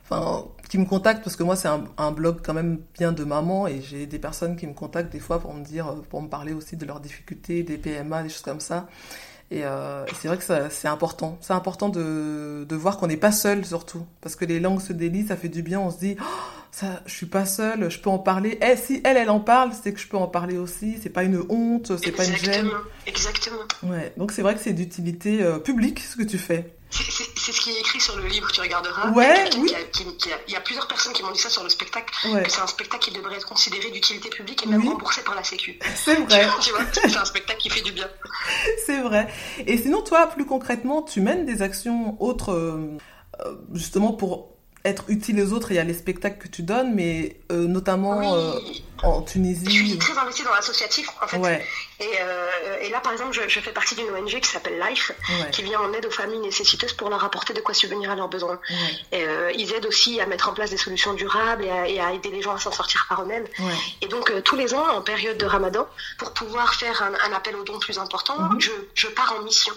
enfin, 0.03 0.43
qui 0.67 0.77
me 0.77 0.85
contactent 0.85 1.23
parce 1.23 1.35
que 1.35 1.43
moi 1.43 1.55
c'est 1.55 1.67
un, 1.67 1.83
un 1.97 2.11
blog 2.11 2.39
quand 2.43 2.53
même 2.53 2.79
bien 2.97 3.11
de 3.11 3.23
maman 3.23 3.67
et 3.67 3.81
j'ai 3.81 4.05
des 4.07 4.19
personnes 4.19 4.55
qui 4.55 4.67
me 4.67 4.73
contactent 4.73 5.11
des 5.11 5.19
fois 5.19 5.39
pour 5.39 5.53
me 5.53 5.63
dire, 5.63 5.87
euh, 5.87 6.01
pour 6.09 6.21
me 6.21 6.27
parler 6.27 6.53
aussi 6.53 6.75
de 6.75 6.85
leurs 6.85 6.99
difficultés, 6.99 7.63
des 7.63 7.77
PMA, 7.77 8.23
des 8.23 8.29
choses 8.29 8.41
comme 8.41 8.59
ça. 8.59 8.87
Et, 9.51 9.61
euh, 9.63 10.05
et 10.07 10.11
c'est 10.19 10.27
vrai 10.27 10.37
que 10.37 10.43
c'est 10.69 10.87
important. 10.87 11.37
C'est 11.39 11.53
important 11.53 11.89
de, 11.89 12.65
de 12.67 12.75
voir 12.75 12.97
qu'on 12.97 13.07
n'est 13.07 13.17
pas 13.17 13.31
seul 13.31 13.63
surtout. 13.63 14.05
Parce 14.21 14.35
que 14.35 14.45
les 14.45 14.59
langues 14.59 14.81
se 14.81 14.91
délient, 14.91 15.27
ça 15.27 15.35
fait 15.35 15.49
du 15.49 15.61
bien. 15.61 15.79
On 15.79 15.91
se 15.91 15.99
dit, 15.99 16.15
Oh, 16.19 16.23
ça, 16.71 17.01
je 17.05 17.13
suis 17.13 17.25
pas 17.27 17.45
seule, 17.45 17.89
je 17.89 17.99
peux 17.99 18.09
en 18.09 18.17
parler. 18.17 18.57
Eh, 18.61 18.75
si 18.75 19.01
elle, 19.03 19.17
elle 19.17 19.29
en 19.29 19.39
parle, 19.39 19.71
c'est 19.81 19.93
que 19.93 19.99
je 19.99 20.07
peux 20.07 20.17
en 20.17 20.27
parler 20.27 20.57
aussi. 20.57 20.97
C'est 21.01 21.09
pas 21.09 21.23
une 21.23 21.43
honte, 21.49 21.95
c'est 22.03 22.11
pas 22.11 22.25
une 22.25 22.35
gêne. 22.35 22.69
Exactement. 23.05 23.57
Exactement. 23.65 23.91
Ouais, 23.93 24.13
donc 24.17 24.31
c'est 24.31 24.41
vrai 24.41 24.55
que 24.55 24.61
c'est 24.61 24.73
d'utilité 24.73 25.43
euh, 25.43 25.59
publique 25.59 25.99
ce 25.99 26.15
que 26.17 26.23
tu 26.23 26.37
fais. 26.37 26.73
C'est- 27.03 27.51
ce 27.51 27.59
qui 27.61 27.71
est 27.71 27.79
écrit 27.79 27.99
sur 27.99 28.15
le 28.15 28.25
livre, 28.27 28.49
tu 28.51 28.61
regarderas. 28.61 29.09
Ouais, 29.11 29.49
Il 29.51 29.57
y 29.57 29.61
oui. 29.61 29.67
qui 29.69 29.75
a- 29.75 29.83
qui- 29.83 30.17
qui 30.17 30.31
a- 30.31 30.37
il 30.47 30.53
y 30.53 30.55
a 30.55 30.61
plusieurs 30.61 30.87
personnes 30.87 31.13
qui 31.13 31.21
m'ont 31.23 31.31
dit 31.31 31.39
ça 31.39 31.49
sur 31.49 31.63
le 31.63 31.69
spectacle, 31.69 32.13
Ouais, 32.31 32.43
que 32.43 32.51
c'est 32.51 32.61
un 32.61 32.67
spectacle 32.67 33.03
qui 33.03 33.11
devrait 33.11 33.35
être 33.35 33.47
considéré 33.47 33.91
d'utilité 33.91 34.29
publique 34.29 34.63
et 34.65 34.69
même 34.69 34.81
Oui. 34.81 34.87
remboursé 34.89 35.21
par 35.21 35.35
la 35.35 35.43
Sécu. 35.43 35.77
c'est 35.95 36.15
vrai, 36.15 36.47
tu 36.61 36.71
vois, 36.71 36.81
c'est 36.93 37.17
un 37.17 37.25
spectacle 37.25 37.59
qui 37.59 37.69
fait 37.69 37.81
du 37.81 37.91
bien. 37.91 38.07
c'est 38.85 39.01
vrai. 39.01 39.27
Et 39.67 39.77
sinon, 39.77 40.01
toi, 40.01 40.27
plus 40.27 40.45
concrètement, 40.45 41.01
tu 41.01 41.21
mènes 41.21 41.45
des 41.45 41.61
actions 41.61 42.15
autres, 42.21 42.51
euh, 42.53 42.97
euh, 43.45 43.55
justement 43.73 44.13
pour 44.13 44.49
être 44.85 45.03
utile 45.07 45.41
aux 45.41 45.51
autres. 45.53 45.71
Il 45.71 45.75
y 45.75 45.79
a 45.79 45.83
les 45.83 45.95
spectacles 45.95 46.37
que 46.41 46.47
tu 46.47 46.61
donnes, 46.63 46.93
mais 46.93 47.39
euh, 47.51 47.65
notamment 47.67 48.19
Oui. 48.19 48.25
euh, 48.31 48.59
en 49.03 49.21
Je 49.25 49.29
suis 49.31 49.33
Tunisie. 49.41 49.97
très 49.99 50.17
investie 50.17 50.43
dans 50.43 50.53
l'associatif, 50.53 51.07
en 51.21 51.27
fait. 51.27 51.37
Ouais, 51.37 51.65
Et, 51.99 52.05
euh, 52.21 52.77
et 52.81 52.89
là, 52.89 52.99
par 52.99 53.11
exemple, 53.11 53.33
je, 53.33 53.47
je 53.47 53.59
fais 53.59 53.71
partie 53.71 53.95
d'une 53.95 54.09
ONG 54.09 54.39
qui 54.39 54.49
s'appelle 54.49 54.79
Life, 54.89 55.11
ouais, 55.29 55.51
qui 55.51 55.63
vient 55.63 55.79
en 55.81 55.91
aide 55.93 56.05
aux 56.05 56.11
familles 56.11 56.39
nécessiteuses 56.39 56.93
pour 56.93 57.09
leur 57.09 57.23
apporter 57.23 57.53
de 57.53 57.61
quoi 57.61 57.73
subvenir 57.73 58.09
à 58.11 58.15
leurs 58.15 58.27
besoins. 58.29 58.59
ouais, 58.69 59.19
Et, 59.19 59.23
euh, 59.25 59.51
ils 59.55 59.73
aident 59.73 59.85
aussi 59.85 60.19
à 60.21 60.25
mettre 60.25 60.49
en 60.49 60.53
place 60.53 60.69
des 60.71 60.77
solutions 60.77 61.13
durables 61.13 61.63
et 61.65 61.69
à, 61.71 61.87
et 61.87 61.99
à 61.99 62.11
aider 62.13 62.29
les 62.31 62.41
gens 62.41 62.55
à 62.55 62.59
s'en 62.59 62.71
sortir 62.71 63.05
par 63.09 63.21
eux-mêmes. 63.21 63.45
Et 64.01 64.07
donc, 64.07 64.29
euh, 64.31 64.41
tous 64.41 64.55
les 64.55 64.73
ans, 64.73 64.87
en 64.89 65.01
période 65.01 65.37
de 65.37 65.45
ramadan, 65.45 65.87
pour 66.17 66.31
pouvoir 66.33 66.73
faire 66.75 67.01
un, 67.03 67.13
un 67.29 67.33
appel 67.35 67.55
aux 67.55 67.63
dons 67.63 67.79
plus 67.79 67.97
important, 67.99 68.35
Mhm. 68.39 68.59
je, 68.61 68.71
je 68.95 69.07
pars 69.07 69.33
en 69.39 69.43
mission. 69.43 69.73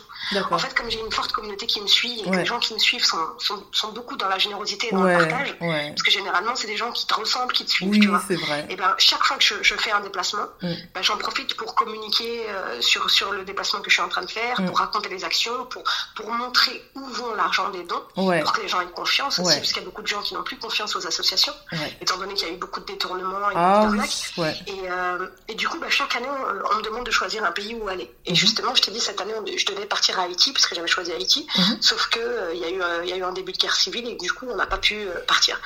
En 0.51 0.59
fait, 0.59 0.75
comme 0.75 0.91
j'ai 0.91 1.01
une 1.01 1.13
forte 1.13 1.33
communauté 1.33 1.67
qui 1.67 1.81
me 1.81 1.87
suit 1.87 2.21
et 2.21 2.31
que 2.31 2.37
les 2.37 2.45
gens 2.45 2.59
qui 2.59 2.75
me 2.75 2.79
suivent 2.79 3.05
sont, 3.05 3.19
sont, 3.39 3.63
sont 3.73 3.93
beaucoup 3.93 4.17
dans 4.17 4.29
la 4.29 4.39
générosité 4.39 4.89
et 4.89 4.93
dans 4.93 5.03
le 5.05 5.17
partage, 5.19 5.57
parce 5.59 6.03
que 6.03 6.11
généralement, 6.11 6.55
c'est 6.57 6.67
des 6.67 6.77
gens 6.77 6.91
qui 6.93 7.07
te 7.07 7.15
ressemblent, 7.15 7.53
qui 7.53 7.65
te 7.65 7.71
suivent, 7.71 7.89
Oui, 7.91 8.01
tu 8.01 8.09
vois. 8.09 8.23
c'est 8.27 8.35
vrai. 8.37 8.67
Et 8.71 8.77
ben, 8.77 8.95
chaque 9.09 9.25
fois 9.25 9.37
que 9.38 9.44
je, 9.44 9.55
je 9.62 9.75
fais 9.75 9.90
un 9.92 10.01
déplacement, 10.01 10.47
Mm. 10.62 10.73
ben, 10.94 11.03
j'en 11.03 11.16
profite 11.16 11.55
pour 11.57 11.75
communiquer 11.75 12.33
euh, 12.49 12.81
sur, 12.81 13.09
sur 13.11 13.33
le 13.33 13.44
déplacement 13.44 13.81
que 13.81 13.88
je 13.90 13.94
suis 13.94 14.03
en 14.03 14.09
train 14.09 14.23
de 14.23 14.31
faire, 14.31 14.61
Mm. 14.61 14.66
pour 14.66 14.79
raconter 14.79 15.09
les 15.09 15.23
actions, 15.25 15.64
pour, 15.66 15.83
pour 16.16 16.31
montrer 16.31 16.77
où 16.94 17.05
vont 17.21 17.33
l'argent 17.35 17.68
des 17.71 17.85
dons, 17.85 18.03
Ouais, 18.16 18.40
pour 18.42 18.53
que 18.53 18.61
les 18.61 18.68
gens 18.68 18.81
aient 18.81 18.87
confiance 19.03 19.38
aussi, 19.38 19.49
Ouais. 19.49 19.57
parce 19.57 19.68
qu'il 19.73 19.83
y 19.83 19.85
a 19.85 19.88
beaucoup 19.88 20.03
de 20.03 20.07
gens 20.14 20.23
qui 20.23 20.35
n'ont 20.35 20.42
plus 20.42 20.59
confiance 20.59 20.94
aux 20.97 21.07
associations, 21.07 21.55
ouais. 21.73 21.97
étant 22.01 22.16
donné 22.18 22.35
qu'il 22.35 22.49
y 22.49 22.51
a 22.51 22.55
eu 22.55 22.59
beaucoup 22.59 22.81
de 22.81 22.87
détournements 22.87 23.51
et 23.51 23.55
Ah 23.57 23.87
beaucoup 23.87 24.03
oui. 24.42 24.49
Et, 24.66 24.90
euh, 24.90 25.29
et 25.49 25.55
du 25.55 25.66
coup, 25.68 25.79
bah, 25.79 25.88
chaque 25.90 26.14
année, 26.16 26.29
on, 26.29 26.73
on 26.75 26.77
me 26.79 26.83
demande 26.83 27.05
de 27.07 27.11
choisir 27.11 27.44
un 27.44 27.53
pays 27.53 27.75
où 27.75 27.88
aller. 27.88 28.11
Et 28.27 28.31
Mhm. 28.31 28.37
justement, 28.37 28.75
je 28.75 28.83
t'ai 28.83 28.90
dit, 28.90 29.01
cette 29.01 29.21
année, 29.21 29.33
on- 29.37 29.44
je 29.47 29.66
devais 29.66 29.87
partir 29.87 30.18
à 30.18 30.25
Haïti, 30.25 30.53
parce 30.53 30.66
que 30.66 30.75
j'avais 30.75 30.88
choisi 30.88 31.12
Haïti. 31.12 31.47
Mhm. 31.57 31.79
Sauf 31.81 32.09
que 32.09 32.21
euh, 32.21 32.55
il 32.55 32.61
y, 32.61 32.64
a 32.64 32.71
eu, 32.71 33.07
y 33.09 33.12
a 33.12 33.16
eu 33.16 33.23
un 33.23 33.33
début 33.33 33.53
de 33.53 33.59
guerre 33.59 33.75
civile 33.77 34.07
et 34.09 34.14
du 34.16 34.33
coup, 34.33 34.47
on 34.49 34.57
n'a 34.57 34.66
pas 34.66 34.79
pu 34.79 35.07
partir. 35.27 35.59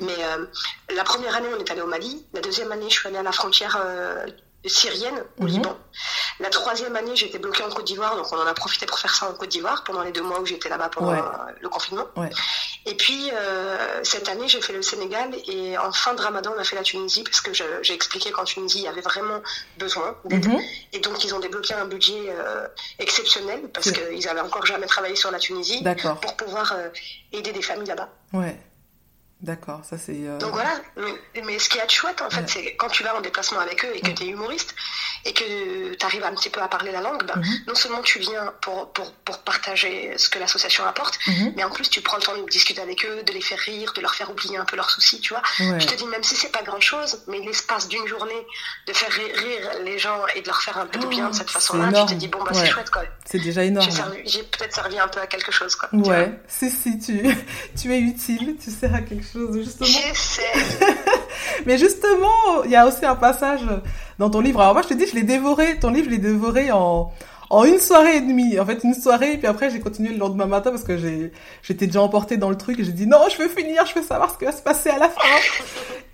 Mais 0.00 0.16
la 0.94 1.04
première 1.04 1.34
année, 1.36 1.48
on 1.54 1.58
est 1.58 1.70
allé 1.70 1.80
au 1.80 1.86
Mali. 1.86 2.24
La 2.32 2.40
deuxième 2.40 2.70
année, 2.72 2.85
je 2.90 2.98
suis 2.98 3.08
allée 3.08 3.18
à 3.18 3.22
la 3.22 3.32
frontière 3.32 3.76
euh, 3.84 4.26
syrienne, 4.64 5.22
au 5.38 5.44
Mhm. 5.44 5.48
Liban. 5.48 5.76
La 6.40 6.50
troisième 6.50 6.96
année, 6.96 7.14
j'étais 7.14 7.38
bloquée 7.38 7.62
en 7.62 7.70
Côte 7.70 7.84
d'Ivoire, 7.86 8.16
donc 8.16 8.26
on 8.32 8.36
en 8.36 8.46
a 8.46 8.52
profité 8.52 8.84
pour 8.84 8.98
faire 8.98 9.14
ça 9.14 9.28
en 9.28 9.32
Côte 9.34 9.48
d'Ivoire 9.50 9.84
pendant 9.84 10.02
les 10.02 10.10
deux 10.10 10.22
mois 10.22 10.40
où 10.40 10.46
j'étais 10.46 10.68
là-bas 10.68 10.88
pendant 10.88 11.12
Ouais. 11.12 11.18
euh, 11.20 11.52
le 11.60 11.68
confinement. 11.68 12.04
Ouais. 12.16 12.28
Et 12.84 12.94
puis, 12.96 13.30
euh, 13.32 14.00
cette 14.02 14.28
année, 14.28 14.48
j'ai 14.48 14.60
fait 14.60 14.72
le 14.72 14.82
Sénégal 14.82 15.30
et 15.46 15.78
en 15.78 15.92
fin 15.92 16.14
de 16.14 16.20
Ramadan, 16.20 16.52
on 16.56 16.60
a 16.60 16.64
fait 16.64 16.74
la 16.76 16.82
Tunisie 16.82 17.22
parce 17.22 17.40
que 17.40 17.52
j'ai 17.82 17.94
expliqué 17.94 18.30
qu'en 18.32 18.44
Tunisie, 18.44 18.78
il 18.78 18.84
y 18.84 18.88
avait 18.88 19.00
vraiment 19.02 19.40
besoin 19.78 20.16
d'aide. 20.24 20.46
Mhm. 20.46 20.60
Et 20.92 20.98
donc, 20.98 21.22
ils 21.24 21.32
ont 21.34 21.40
débloqué 21.40 21.74
un 21.74 21.86
budget 21.86 22.26
euh, 22.28 22.66
exceptionnel 22.98 23.68
parce 23.72 23.90
qu'ils 23.92 24.28
avaient 24.28 24.40
encore 24.40 24.66
jamais 24.66 24.86
travaillé 24.86 25.14
sur 25.16 25.30
la 25.30 25.38
Tunisie 25.38 25.82
pour 26.22 26.36
pouvoir 26.36 26.72
euh, 26.72 26.88
aider 27.32 27.52
des 27.52 27.62
familles 27.62 27.88
là-bas. 27.88 28.08
Ouais. 28.32 28.60
D'accord, 29.42 29.82
ça 29.84 29.98
c'est. 29.98 30.16
euh, 30.26 30.38
Donc 30.38 30.52
voilà, 30.52 30.70
mais, 30.96 31.42
mais 31.44 31.58
ce 31.58 31.68
qui 31.68 31.76
est 31.78 31.90
chouette 31.90 32.22
en 32.22 32.30
fait, 32.30 32.40
Ouais. 32.40 32.46
c'est 32.48 32.76
quand 32.76 32.88
tu 32.88 33.02
vas 33.02 33.14
en 33.14 33.20
déplacement 33.20 33.58
avec 33.60 33.84
eux 33.84 33.90
et 33.94 34.00
que 34.00 34.06
Ouais. 34.08 34.14
tu 34.14 34.22
es 34.24 34.28
humoriste 34.28 34.74
et 35.26 35.34
que 35.34 35.94
tu 35.94 36.06
arrives 36.06 36.24
un 36.24 36.32
petit 36.34 36.48
peu 36.48 36.62
à 36.62 36.68
parler 36.68 36.90
la 36.90 37.02
langue, 37.02 37.22
ben, 37.26 37.34
Mhm. 37.36 37.64
non 37.68 37.74
seulement 37.74 38.00
tu 38.00 38.18
viens 38.18 38.54
pour, 38.62 38.90
pour, 38.94 39.12
pour 39.12 39.38
partager 39.40 40.16
ce 40.16 40.30
que 40.30 40.38
l'association 40.38 40.86
apporte, 40.86 41.18
mhm. 41.26 41.52
mais 41.54 41.64
en 41.64 41.70
plus 41.70 41.90
tu 41.90 42.00
prends 42.00 42.16
le 42.16 42.22
temps 42.22 42.34
de 42.36 42.48
discuter 42.48 42.80
avec 42.80 43.04
eux, 43.04 43.22
de 43.24 43.32
les 43.32 43.42
faire 43.42 43.58
rire, 43.58 43.92
de 43.94 44.00
leur 44.00 44.14
faire 44.14 44.30
oublier 44.30 44.56
un 44.56 44.64
peu 44.64 44.74
leurs 44.76 44.88
soucis, 44.90 45.20
tu 45.20 45.34
vois. 45.34 45.42
Ouais. 45.60 45.80
Je 45.80 45.86
te 45.86 45.94
dis, 45.96 46.06
même 46.06 46.22
si 46.22 46.34
c'est 46.34 46.50
pas 46.52 46.62
grand 46.62 46.80
chose, 46.80 47.22
mais 47.26 47.38
l'espace 47.40 47.88
d'une 47.88 48.06
journée 48.06 48.46
de 48.86 48.92
faire 48.94 49.10
rire, 49.12 49.70
les 49.84 49.98
gens 49.98 50.22
et 50.34 50.40
de 50.40 50.46
leur 50.46 50.62
faire 50.62 50.78
un 50.78 50.86
peu 50.86 50.98
de 50.98 51.06
bien 51.08 51.28
de 51.28 51.34
cette 51.34 51.48
Oh, 51.50 51.52
façon-là, 51.52 51.90
c'est 51.92 52.06
tu 52.06 52.14
te 52.14 52.18
dis, 52.20 52.28
bon, 52.28 52.38
bah 52.42 52.52
Ouais. 52.54 52.60
c'est 52.64 52.70
chouette 52.70 52.90
quoi. 52.90 53.02
C'est 53.26 53.38
déjà 53.40 53.62
énorme. 53.64 53.86
J'ai 54.24 54.44
peut-être 54.44 54.72
servi 54.74 54.98
un 54.98 55.08
peu 55.08 55.20
à 55.20 55.26
quelque 55.26 55.52
chose 55.52 55.76
quoi. 55.76 55.90
Ouais, 55.92 56.40
si, 56.48 56.70
si, 56.70 56.98
tu, 56.98 57.20
tu 57.80 57.92
es 57.94 57.98
utile, 57.98 58.56
tu 58.62 58.70
sers 58.70 58.94
à 58.94 59.00
quelque 59.02 59.24
chose, 59.24 59.25
justement. 59.52 59.86
J'essaie. 59.86 60.42
Mais 61.66 61.78
justement, 61.78 62.62
il 62.64 62.70
y 62.70 62.76
a 62.76 62.86
aussi 62.86 63.04
un 63.04 63.16
passage 63.16 63.62
dans 64.18 64.30
ton 64.30 64.40
livre. 64.40 64.60
Alors 64.60 64.74
moi, 64.74 64.82
je 64.82 64.88
te 64.88 64.94
dis, 64.94 65.06
je 65.06 65.14
l'ai 65.14 65.22
dévoré, 65.22 65.78
ton 65.78 65.90
livre, 65.90 66.06
je 66.06 66.10
l'ai 66.10 66.18
dévoré 66.18 66.70
en, 66.70 67.12
en 67.50 67.64
une 67.64 67.78
soirée 67.78 68.16
et 68.16 68.20
demie. 68.20 68.58
En 68.58 68.66
fait, 68.66 68.82
une 68.84 68.94
soirée, 68.94 69.34
et 69.34 69.38
puis 69.38 69.46
après, 69.46 69.70
j'ai 69.70 69.80
continué 69.80 70.10
le 70.10 70.18
lendemain 70.18 70.46
matin 70.46 70.70
parce 70.70 70.84
que 70.84 70.96
j'ai, 70.96 71.32
j'étais 71.62 71.86
déjà 71.86 72.02
emportée 72.02 72.36
dans 72.36 72.50
le 72.50 72.56
truc 72.56 72.78
et 72.80 72.84
j'ai 72.84 72.92
dit 72.92 73.06
non, 73.06 73.28
je 73.30 73.42
veux 73.42 73.48
finir, 73.48 73.84
je 73.86 73.94
veux 73.94 74.04
savoir 74.04 74.32
ce 74.32 74.38
qui 74.38 74.44
va 74.44 74.52
se 74.52 74.62
passer 74.62 74.90
à 74.90 74.98
la 74.98 75.08
fin. 75.08 75.20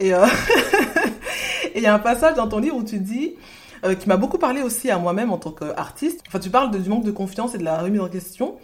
et 0.00 0.14
euh, 0.14 0.26
il 1.74 1.82
y 1.82 1.86
a 1.86 1.94
un 1.94 1.98
passage 1.98 2.34
dans 2.34 2.48
ton 2.48 2.58
livre 2.58 2.76
où 2.76 2.84
tu 2.84 2.98
dis, 2.98 3.34
euh, 3.84 3.94
qui 3.94 4.08
m'a 4.08 4.16
beaucoup 4.16 4.38
parlé 4.38 4.62
aussi 4.62 4.90
à 4.90 4.98
moi-même 4.98 5.32
en 5.32 5.38
tant 5.38 5.50
qu'artiste. 5.50 6.22
Enfin, 6.28 6.38
tu 6.38 6.50
parles 6.50 6.70
du 6.70 6.88
manque 6.88 7.04
de 7.04 7.10
confiance 7.10 7.54
et 7.54 7.58
de 7.58 7.64
la 7.64 7.78
remise 7.78 8.00
en 8.00 8.08
question. 8.08 8.56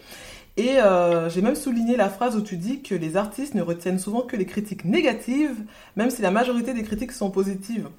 Et 0.57 0.77
euh, 0.77 1.29
j'ai 1.29 1.41
même 1.41 1.55
souligné 1.55 1.95
la 1.95 2.09
phrase 2.09 2.35
où 2.35 2.41
tu 2.41 2.57
dis 2.57 2.81
que 2.81 2.95
les 2.95 3.17
artistes 3.17 3.55
ne 3.55 3.61
retiennent 3.61 3.99
souvent 3.99 4.21
que 4.21 4.35
les 4.35 4.45
critiques 4.45 4.85
négatives, 4.85 5.55
même 5.95 6.09
si 6.09 6.21
la 6.21 6.31
majorité 6.31 6.73
des 6.73 6.83
critiques 6.83 7.11
sont 7.11 7.31
positives. 7.31 7.89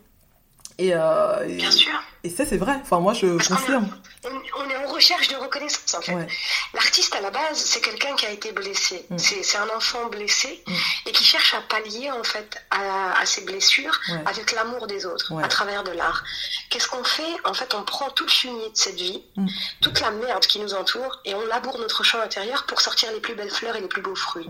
Et, 0.80 0.94
euh, 0.94 1.44
Bien 1.46 1.70
sûr. 1.70 1.92
Et 2.24 2.30
ça, 2.30 2.44
c'est 2.46 2.56
vrai. 2.56 2.76
Enfin, 2.80 3.00
moi, 3.00 3.12
je 3.12 3.26
confirme. 3.48 3.88
On, 4.24 4.68
est 4.68 4.76
en 4.76 4.92
recherche 4.92 5.28
de 5.28 5.36
reconnaissance, 5.36 5.94
en 5.94 6.02
fait. 6.02 6.26
L'artiste, 6.74 7.14
à 7.14 7.20
la 7.22 7.30
base, 7.30 7.56
c'est 7.56 7.80
quelqu'un 7.80 8.14
qui 8.16 8.26
a 8.26 8.30
été 8.30 8.52
blessé. 8.52 9.06
Mm. 9.08 9.18
C'est 9.18 9.56
un 9.56 9.68
enfant 9.74 10.06
blessé 10.08 10.62
mm. 10.66 10.72
et 11.06 11.12
qui 11.12 11.24
cherche 11.24 11.54
à 11.54 11.60
pallier, 11.62 12.10
en 12.10 12.22
fait, 12.22 12.62
à, 12.70 13.24
ses 13.24 13.42
blessures 13.44 13.98
avec 14.26 14.52
l'amour 14.52 14.86
des 14.86 15.06
autres, 15.06 15.34
à 15.42 15.48
travers 15.48 15.82
de 15.84 15.92
l'art. 15.92 16.24
Qu'est-ce 16.68 16.88
qu'on 16.88 17.04
fait? 17.04 17.36
En 17.44 17.54
fait, 17.54 17.74
on 17.74 17.82
prend 17.82 18.10
tout 18.10 18.24
le 18.24 18.30
fumier 18.30 18.70
de 18.70 18.76
cette 18.76 18.96
vie, 18.96 19.22
mm. 19.36 19.46
toute 19.80 20.00
la 20.00 20.10
merde 20.10 20.44
qui 20.44 20.60
nous 20.60 20.74
entoure, 20.74 21.20
et 21.24 21.34
on 21.34 21.46
laboure 21.46 21.78
notre 21.78 22.04
champ 22.04 22.20
intérieur 22.20 22.64
pour 22.64 22.80
sortir 22.80 23.10
les 23.12 23.20
plus 23.20 23.34
belles 23.34 23.50
fleurs 23.50 23.76
et 23.76 23.80
les 23.80 23.88
plus 23.88 24.02
beaux 24.02 24.16
fruits. 24.16 24.48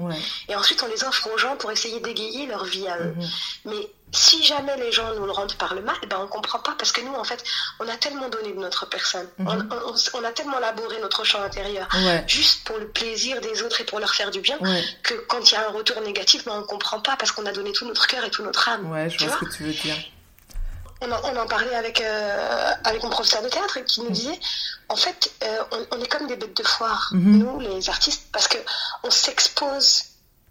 Et 0.49 0.57
ensuite, 0.57 0.83
on 0.83 0.88
les 0.88 1.05
offre 1.05 1.29
aux 1.33 1.38
gens 1.38 1.57
pour 1.57 1.71
essayer 1.71 2.01
d'égayer 2.01 2.47
leur 2.47 2.64
vie 2.64 2.88
à 2.88 2.99
eux. 2.99 3.14
Mm-hmm. 3.16 3.31
Mais 3.66 3.90
si 4.12 4.42
jamais 4.44 4.77
les 4.77 4.90
gens 4.92 5.14
nous 5.14 5.25
le 5.25 5.33
rendent 5.33 5.55
par 5.55 5.75
le 5.75 5.83
mal, 5.83 5.96
ben 6.09 6.18
on 6.20 6.27
comprend 6.27 6.59
pas 6.59 6.75
parce 6.77 6.92
que 6.92 7.01
nous, 7.01 7.14
en 7.14 7.25
fait, 7.25 7.42
on 7.79 7.88
a 7.88 7.96
tellement 7.96 8.29
donné 8.29 8.53
de 8.53 8.59
notre 8.59 8.87
personne, 8.87 9.27
mhm. 9.38 9.68
on, 10.14 10.25
a 10.25 10.33
tellement 10.33 10.59
labouré 10.59 10.99
notre 11.01 11.25
champ 11.25 11.42
intérieur, 11.42 11.88
juste 12.27 12.64
pour 12.64 12.79
le 12.79 12.88
plaisir 12.88 13.40
des 13.40 13.62
autres 13.62 13.81
et 13.81 13.85
pour 13.85 14.01
leur 14.01 14.14
faire 14.14 14.31
du 14.31 14.40
bien, 14.40 14.59
que 15.03 15.14
quand 15.29 15.51
il 15.51 15.55
y 15.55 15.57
a 15.57 15.68
un 15.68 15.73
retour 15.73 16.01
négatif, 16.01 16.44
ben 16.44 16.53
on 16.57 16.62
comprend 16.64 17.01
pas 17.01 17.16
parce 17.16 17.33
qu'on 17.33 17.46
a 17.46 17.53
donné 17.53 17.73
tout 17.73 17.87
notre 17.87 18.07
cœur 18.07 18.25
et 18.25 18.31
toute 18.31 18.44
notre 18.44 18.68
âme. 18.68 18.90
Ouais, 18.90 19.09
je 19.11 19.25
vois, 19.25 19.37
ce 19.38 19.44
que 19.44 19.57
tu 19.57 19.64
veux 19.64 19.73
dire. 19.73 19.96
On 21.03 21.11
en, 21.11 21.20
on 21.33 21.37
en 21.38 21.46
parlait 21.46 21.75
avec, 21.75 22.03
euh, 22.03 22.73
avec 22.85 23.03
mon 23.03 23.09
professeur 23.09 23.42
de 23.42 23.49
théâtre 23.49 23.79
qui 23.87 24.01
nous 24.01 24.09
mhm. 24.09 24.12
disait, 24.12 24.40
en 24.90 24.96
fait, 24.96 25.33
euh, 25.42 25.62
on, 25.73 25.96
on, 25.96 26.03
est 26.03 26.09
comme 26.09 26.27
des 26.27 26.37
bêtes 26.37 26.55
de 26.55 26.62
foire, 26.62 27.09
mhm. 27.12 27.38
nous, 27.38 27.61
les 27.61 27.88
artistes, 27.88 28.29
parce 28.33 28.49
que 28.49 28.59
on 29.03 29.11
s'expose 29.11 30.10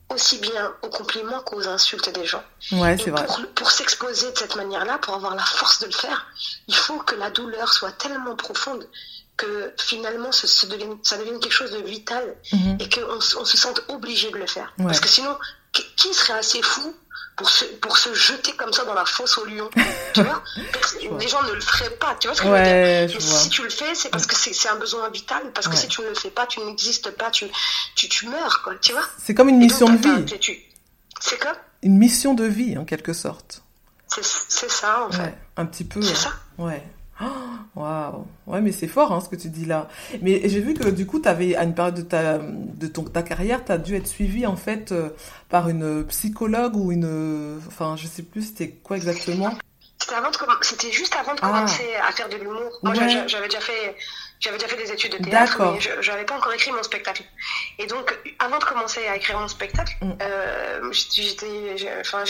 aussi 0.10 0.40
bien 0.40 0.74
aux 0.82 0.90
compliments 0.90 1.42
qu'aux 1.42 1.68
insultes 1.68 2.10
des 2.10 2.26
gens. 2.26 2.44
Ouais, 2.72 2.98
c'est 2.98 3.12
vrai. 3.12 3.26
Pour, 3.56 3.72
s'exposer 3.72 4.32
de 4.32 4.38
cette 4.38 4.56
manière-là, 4.56 4.98
pour 5.00 5.14
avoir 5.14 5.36
la 5.36 5.44
force 5.44 5.80
de 5.80 5.86
le 5.86 5.92
faire, 5.92 6.28
il 6.68 6.76
faut 6.76 7.00
que 7.00 7.16
la 7.16 7.30
douleur 7.30 7.72
soit 7.72 7.92
tellement 7.92 8.36
profonde 8.36 8.88
que 9.38 9.74
finalement 9.78 10.32
ça, 10.32 10.68
devienne, 10.68 10.98
ça 11.04 11.18
devienne 11.18 11.40
quelque 11.40 11.54
chose 11.54 11.72
de 11.72 11.78
vital 11.78 12.36
mhm. 12.52 12.78
et 12.80 12.90
qu'on 12.90 13.16
on 13.16 13.46
se 13.46 13.58
sente 13.58 13.82
obligé 13.88 14.32
de 14.32 14.38
le 14.38 14.48
faire. 14.48 14.74
Parce 14.78 15.00
que 15.00 15.08
sinon, 15.08 15.38
qui 15.72 16.14
serait 16.14 16.40
assez 16.40 16.62
fou 16.62 16.94
pour 17.40 17.50
se, 17.50 17.64
pour 17.66 17.98
se 17.98 18.14
jeter 18.14 18.52
comme 18.58 18.74
ça 18.74 18.84
dans 18.84 18.94
la 18.94 19.06
fosse 19.06 19.38
au 19.38 19.46
lion. 19.46 19.70
tu 20.14 20.22
vois 20.22 20.44
Les 21.18 21.28
gens 21.28 21.42
ne 21.44 21.54
le 21.54 21.62
feraient 21.62 21.96
pas. 21.96 22.16
Tu 22.20 22.28
vois 22.28 22.36
ce 22.36 22.42
que 22.42 22.48
je 22.50 22.54
veux 22.54 23.08
dire 23.08 23.22
Si 23.22 23.50
tu 23.50 23.64
le 23.64 23.70
fais, 23.70 23.96
c'est 23.96 24.10
parce 24.10 24.28
que 24.28 24.36
c'est 24.36 24.68
un 24.68 24.76
besoin 24.76 25.10
vital. 25.10 25.50
Parce 25.54 25.70
que 25.70 25.76
si 25.78 25.88
tu 25.88 26.02
ne 26.02 26.08
le 26.08 26.16
fais 26.16 26.32
pas, 26.32 26.46
tu 26.48 26.60
n'existes 26.60 27.12
pas, 27.12 27.32
tu, 27.32 27.46
tu, 27.96 28.10
tu, 28.10 28.28
meurs, 28.28 28.62
quoi. 28.62 28.76
Tu 28.82 28.92
vois 28.92 29.06
C'est 29.24 29.34
comme 29.34 29.48
une 29.48 29.58
mission 29.58 29.88
de 29.88 29.98
vie. 29.98 30.60
C'est 31.22 31.40
comme 31.40 31.56
Une 31.82 31.98
mission 31.98 32.34
de 32.34 32.44
vie, 32.44 32.78
en 32.78 32.84
quelque 32.84 33.14
sorte. 33.14 33.64
C'est 34.08 34.22
ça, 34.70 35.06
en 35.06 35.12
fait. 35.12 35.38
un 35.56 35.66
petit 35.66 35.86
peu. 35.86 36.02
C'est 36.02 36.16
ça. 36.16 36.34
Ouais. 36.58 36.84
Waouh, 37.76 38.26
ouais, 38.48 38.62
mais 38.62 38.72
c'est 38.72 38.88
fort 38.88 39.12
hein, 39.12 39.22
ce 39.22 39.30
que 39.30 39.36
tu 39.36 39.50
dis 39.50 39.66
là. 39.66 39.88
Mais 40.22 40.48
j'ai 40.48 40.62
vu 40.62 40.74
que 40.74 40.90
du 40.90 41.06
coup, 41.06 41.20
tu 41.20 41.28
avais 41.28 41.56
à 41.56 41.64
une 41.64 41.74
période 41.74 41.96
de 41.96 42.02
ta 42.02 42.38
de 42.40 42.88
ton 42.88 43.04
ta 43.04 43.24
carrière, 43.24 43.64
tu 43.64 43.72
as 43.72 43.78
dû 43.78 43.96
être 43.96 44.08
suivi 44.08 44.46
en 44.46 44.56
fait 44.56 44.92
euh, 44.92 45.10
par 45.50 45.70
une 45.70 46.06
psychologue 46.06 46.76
ou 46.76 46.92
une, 46.92 47.60
enfin, 47.68 47.96
je 47.98 48.08
sais 48.08 48.24
plus, 48.24 48.44
c'était 48.44 48.70
quoi 48.70 48.98
exactement. 48.98 49.54
C'était 50.62 50.92
juste 50.92 51.16
avant 51.16 51.34
de 51.36 51.40
ah. 51.42 51.48
commencer 51.48 51.86
à 52.08 52.12
faire 52.12 52.30
de 52.30 52.38
l'humour. 52.38 52.80
Moi, 52.84 52.94
j'avais 52.94 53.48
déjà 53.48 53.60
fait 53.60 53.96
j'avais 54.40 54.58
déjà 54.58 54.70
fait 54.70 54.82
des 54.82 54.92
études 54.92 55.18
de 55.18 55.30
théâtre, 55.30 55.58
mais 55.60 55.80
je 55.80 56.12
n'avais 56.12 56.24
pas 56.24 56.36
encore 56.36 56.54
écrit 56.54 56.72
mon 56.72 56.84
spectacle. 56.84 57.24
Et 57.78 57.86
donc, 57.88 58.18
avant 58.40 58.58
de 58.58 58.64
commencer 58.64 59.06
à 59.08 59.16
écrire 59.16 59.38
mon 59.38 59.48
spectacle, 59.48 59.98
mm. 60.02 60.12
euh, 60.22 60.92
j'étais, 60.92 61.76
enfin, 62.00 62.24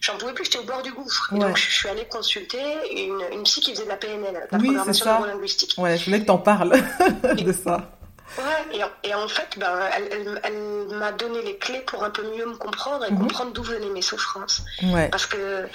j'en 0.00 0.16
pouvais 0.16 0.32
plus, 0.32 0.44
j'étais 0.44 0.58
au 0.58 0.64
bord 0.64 0.82
du 0.82 0.92
gouffre. 0.92 1.32
Et 1.34 1.38
donc, 1.38 1.56
je 1.56 1.70
suis 1.70 1.88
allée 1.88 2.06
consulter 2.06 2.62
une, 2.92 3.20
une 3.32 3.42
psy 3.42 3.60
qui 3.60 3.72
faisait 3.72 3.84
de 3.84 3.88
la 3.88 3.96
PNL, 3.96 4.48
la 4.50 4.58
oui, 4.58 4.66
programmation 4.66 5.06
neurolinguistique. 5.06 5.74
Ouais, 5.78 5.96
je 5.96 6.04
voulais 6.04 6.20
que 6.20 6.26
tu 6.26 6.30
en 6.30 6.38
parles 6.38 6.80
de 7.36 7.52
ça. 7.52 7.99
Ouais, 8.38 8.80
et, 9.02 9.14
en 9.14 9.28
fait, 9.28 9.58
ben, 9.58 9.78
elle, 9.92 10.40
elle, 10.44 10.96
m'a 10.96 11.12
donné 11.12 11.42
les 11.42 11.56
clés 11.58 11.80
pour 11.80 12.04
un 12.04 12.10
peu 12.10 12.22
mieux 12.22 12.46
me 12.46 12.56
comprendre 12.56 13.04
et 13.04 13.10
mhm. 13.10 13.18
comprendre 13.18 13.52
d'où 13.52 13.62
venaient 13.62 13.90
mes 13.90 14.02
souffrances. 14.02 14.62
Ouais. 14.82 15.08
Parce 15.08 15.26
que 15.26 15.66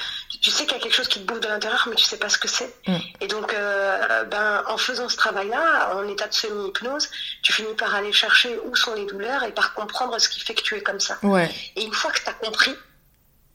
tu 0.41 0.51
sais 0.51 0.65
qu'il 0.65 0.77
y 0.77 0.79
a 0.79 0.83
quelque 0.83 0.95
chose 0.95 1.07
qui 1.07 1.21
te 1.21 1.25
bouffe 1.25 1.41
de 1.41 1.47
l'intérieur, 1.47 1.85
mais 1.89 1.95
tu 1.95 2.05
sais 2.05 2.17
pas 2.17 2.29
ce 2.29 2.37
que 2.37 2.47
c'est. 2.47 2.73
Mm. 2.87 2.97
Et 3.21 3.27
donc, 3.27 3.53
euh, 3.53 4.23
ben, 4.25 4.63
en 4.67 4.77
faisant 4.77 5.09
ce 5.09 5.17
travail-là, 5.17 5.95
en 5.95 6.07
état 6.07 6.27
de 6.27 6.33
semi-hypnose, 6.33 7.09
tu 7.41 7.51
finis 7.51 7.73
par 7.75 7.93
aller 7.93 8.13
chercher 8.13 8.57
où 8.65 8.75
sont 8.75 8.93
les 8.93 9.05
douleurs 9.05 9.43
et 9.43 9.51
par 9.51 9.73
comprendre 9.73 10.17
ce 10.19 10.29
qui 10.29 10.39
fait 10.39 10.53
que 10.53 10.61
tu 10.61 10.75
es 10.75 10.81
comme 10.81 10.99
ça. 10.99 11.17
Ouais. 11.23 11.49
Et 11.75 11.83
une 11.83 11.93
fois 11.93 12.11
que 12.11 12.21
tu 12.21 12.29
as 12.29 12.33
compris, 12.33 12.75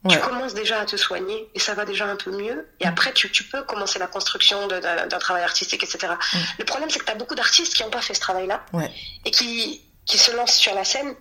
tu 0.09 0.19
commences 0.19 0.55
déjà 0.55 0.81
à 0.81 0.87
te 0.87 0.97
soigner 0.97 1.51
et 1.55 1.59
ça 1.59 1.75
va 1.75 1.85
déjà 1.85 2.07
un 2.07 2.17
peu 2.17 2.31
mieux. 2.31 2.69
Et 2.81 2.87
mm. 2.87 2.89
après, 2.89 3.13
tu, 3.13 3.31
tu, 3.31 3.45
peux 3.45 3.63
commencer 3.63 3.99
la 3.99 4.07
construction 4.07 4.67
d'un 4.67 5.19
travail 5.19 5.43
artistique, 5.43 5.83
etc. 5.83 6.15
Mm. 6.33 6.39
Le 6.59 6.65
problème, 6.65 6.91
c'est 6.91 6.99
que 6.99 7.05
tu 7.05 7.13
as 7.13 7.17
beaucoup 7.17 7.35
d'artistes 7.35 7.75
qui 7.75 7.83
n'ont 7.83 7.91
pas 7.91 8.01
fait 8.01 8.15
ce 8.15 8.21
travail-là 8.21 8.65
et 9.25 9.31
qui, 9.31 9.83
qui 10.07 10.19
se 10.19 10.35
lancent 10.35 10.57
sur 10.57 10.75
la 10.75 10.85
scène, 10.85 11.15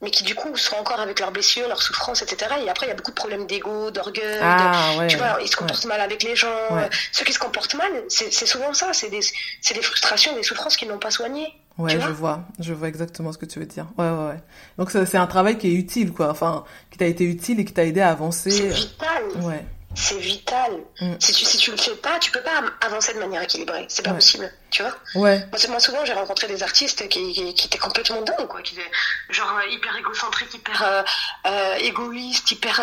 mais 0.00 0.10
qui 0.10 0.24
du 0.24 0.34
coup 0.34 0.56
sont 0.56 0.76
encore 0.76 1.00
avec 1.00 1.20
leurs 1.20 1.32
blessures, 1.32 1.68
leurs 1.68 1.82
souffrances, 1.82 2.22
etc. 2.22 2.54
Et 2.64 2.70
après, 2.70 2.86
il 2.86 2.88
y 2.88 2.92
a 2.92 2.94
beaucoup 2.94 3.10
de 3.10 3.16
problèmes 3.16 3.46
d'ego, 3.46 3.90
d'orgueil. 3.90 4.38
Ah, 4.40 4.92
tu 5.08 5.16
vois, 5.16 5.38
ils 5.42 5.48
se 5.48 5.56
comportent 5.56 5.84
mal 5.86 6.00
avec 6.00 6.22
les 6.22 6.36
gens. 6.36 6.68
Ceux 7.12 7.24
qui 7.24 7.32
se 7.32 7.38
comportent 7.38 7.74
mal, 7.74 8.04
c'est 8.08 8.46
souvent 8.46 8.72
ça. 8.74 8.92
C'est 8.92 9.10
des, 9.10 9.20
des 9.20 9.82
frustrations, 9.82 10.34
des 10.36 10.42
souffrances 10.44 10.76
qu'ils 10.76 10.88
n'ont 10.88 10.98
pas 10.98 11.10
soignées. 11.10 11.52
Ouais, 11.80 11.98
je 11.98 12.10
vois, 12.10 12.44
je 12.58 12.74
vois 12.74 12.88
exactement 12.88 13.32
ce 13.32 13.38
que 13.38 13.46
tu 13.46 13.58
veux 13.58 13.66
dire. 13.66 13.86
Ouais, 13.96 14.08
ouais, 14.10 14.26
ouais. 14.28 14.42
Donc 14.78 14.90
c'est 14.90 15.16
un 15.16 15.26
travail 15.26 15.56
qui 15.56 15.68
est 15.68 15.74
utile, 15.74 16.12
quoi. 16.12 16.30
Enfin, 16.30 16.64
qui 16.90 16.98
t'a 16.98 17.06
été 17.06 17.24
utile 17.24 17.60
et 17.60 17.64
qui 17.64 17.72
t'a 17.72 17.84
aidé 17.84 18.00
à 18.00 18.10
avancer. 18.10 18.50
C'est 18.50 18.68
vital. 18.68 19.22
Ouais. 19.42 19.64
C'est 19.94 20.18
vital. 20.18 20.72
Mm. 21.00 21.14
Si, 21.18 21.32
tu, 21.32 21.44
si 21.44 21.58
tu 21.58 21.72
le 21.72 21.76
fais 21.76 21.96
pas, 21.96 22.18
tu 22.20 22.30
peux 22.30 22.42
pas 22.42 22.62
avancer 22.80 23.12
de 23.12 23.18
manière 23.18 23.42
équilibrée. 23.42 23.86
C'est 23.88 24.04
pas 24.04 24.12
possible, 24.12 24.50
tu 24.70 24.82
vois. 24.82 24.94
Ouais. 25.16 25.44
Moi, 25.68 25.80
souvent, 25.80 26.04
j'ai 26.04 26.12
rencontré 26.12 26.46
des 26.46 26.62
artistes 26.62 27.08
qui, 27.08 27.32
qui, 27.32 27.66
étaient 27.66 27.78
complètement 27.78 28.22
dingues, 28.22 28.46
quoi. 28.46 28.62
Qui 28.62 28.74
étaient 28.74 28.90
genre 29.30 29.52
euh, 29.58 29.68
hyper 29.68 29.96
égocentriques, 29.96 30.54
hyper 30.54 30.82
euh, 30.84 31.02
euh, 31.46 31.74
égoïstes, 31.76 32.52
hyper. 32.52 32.80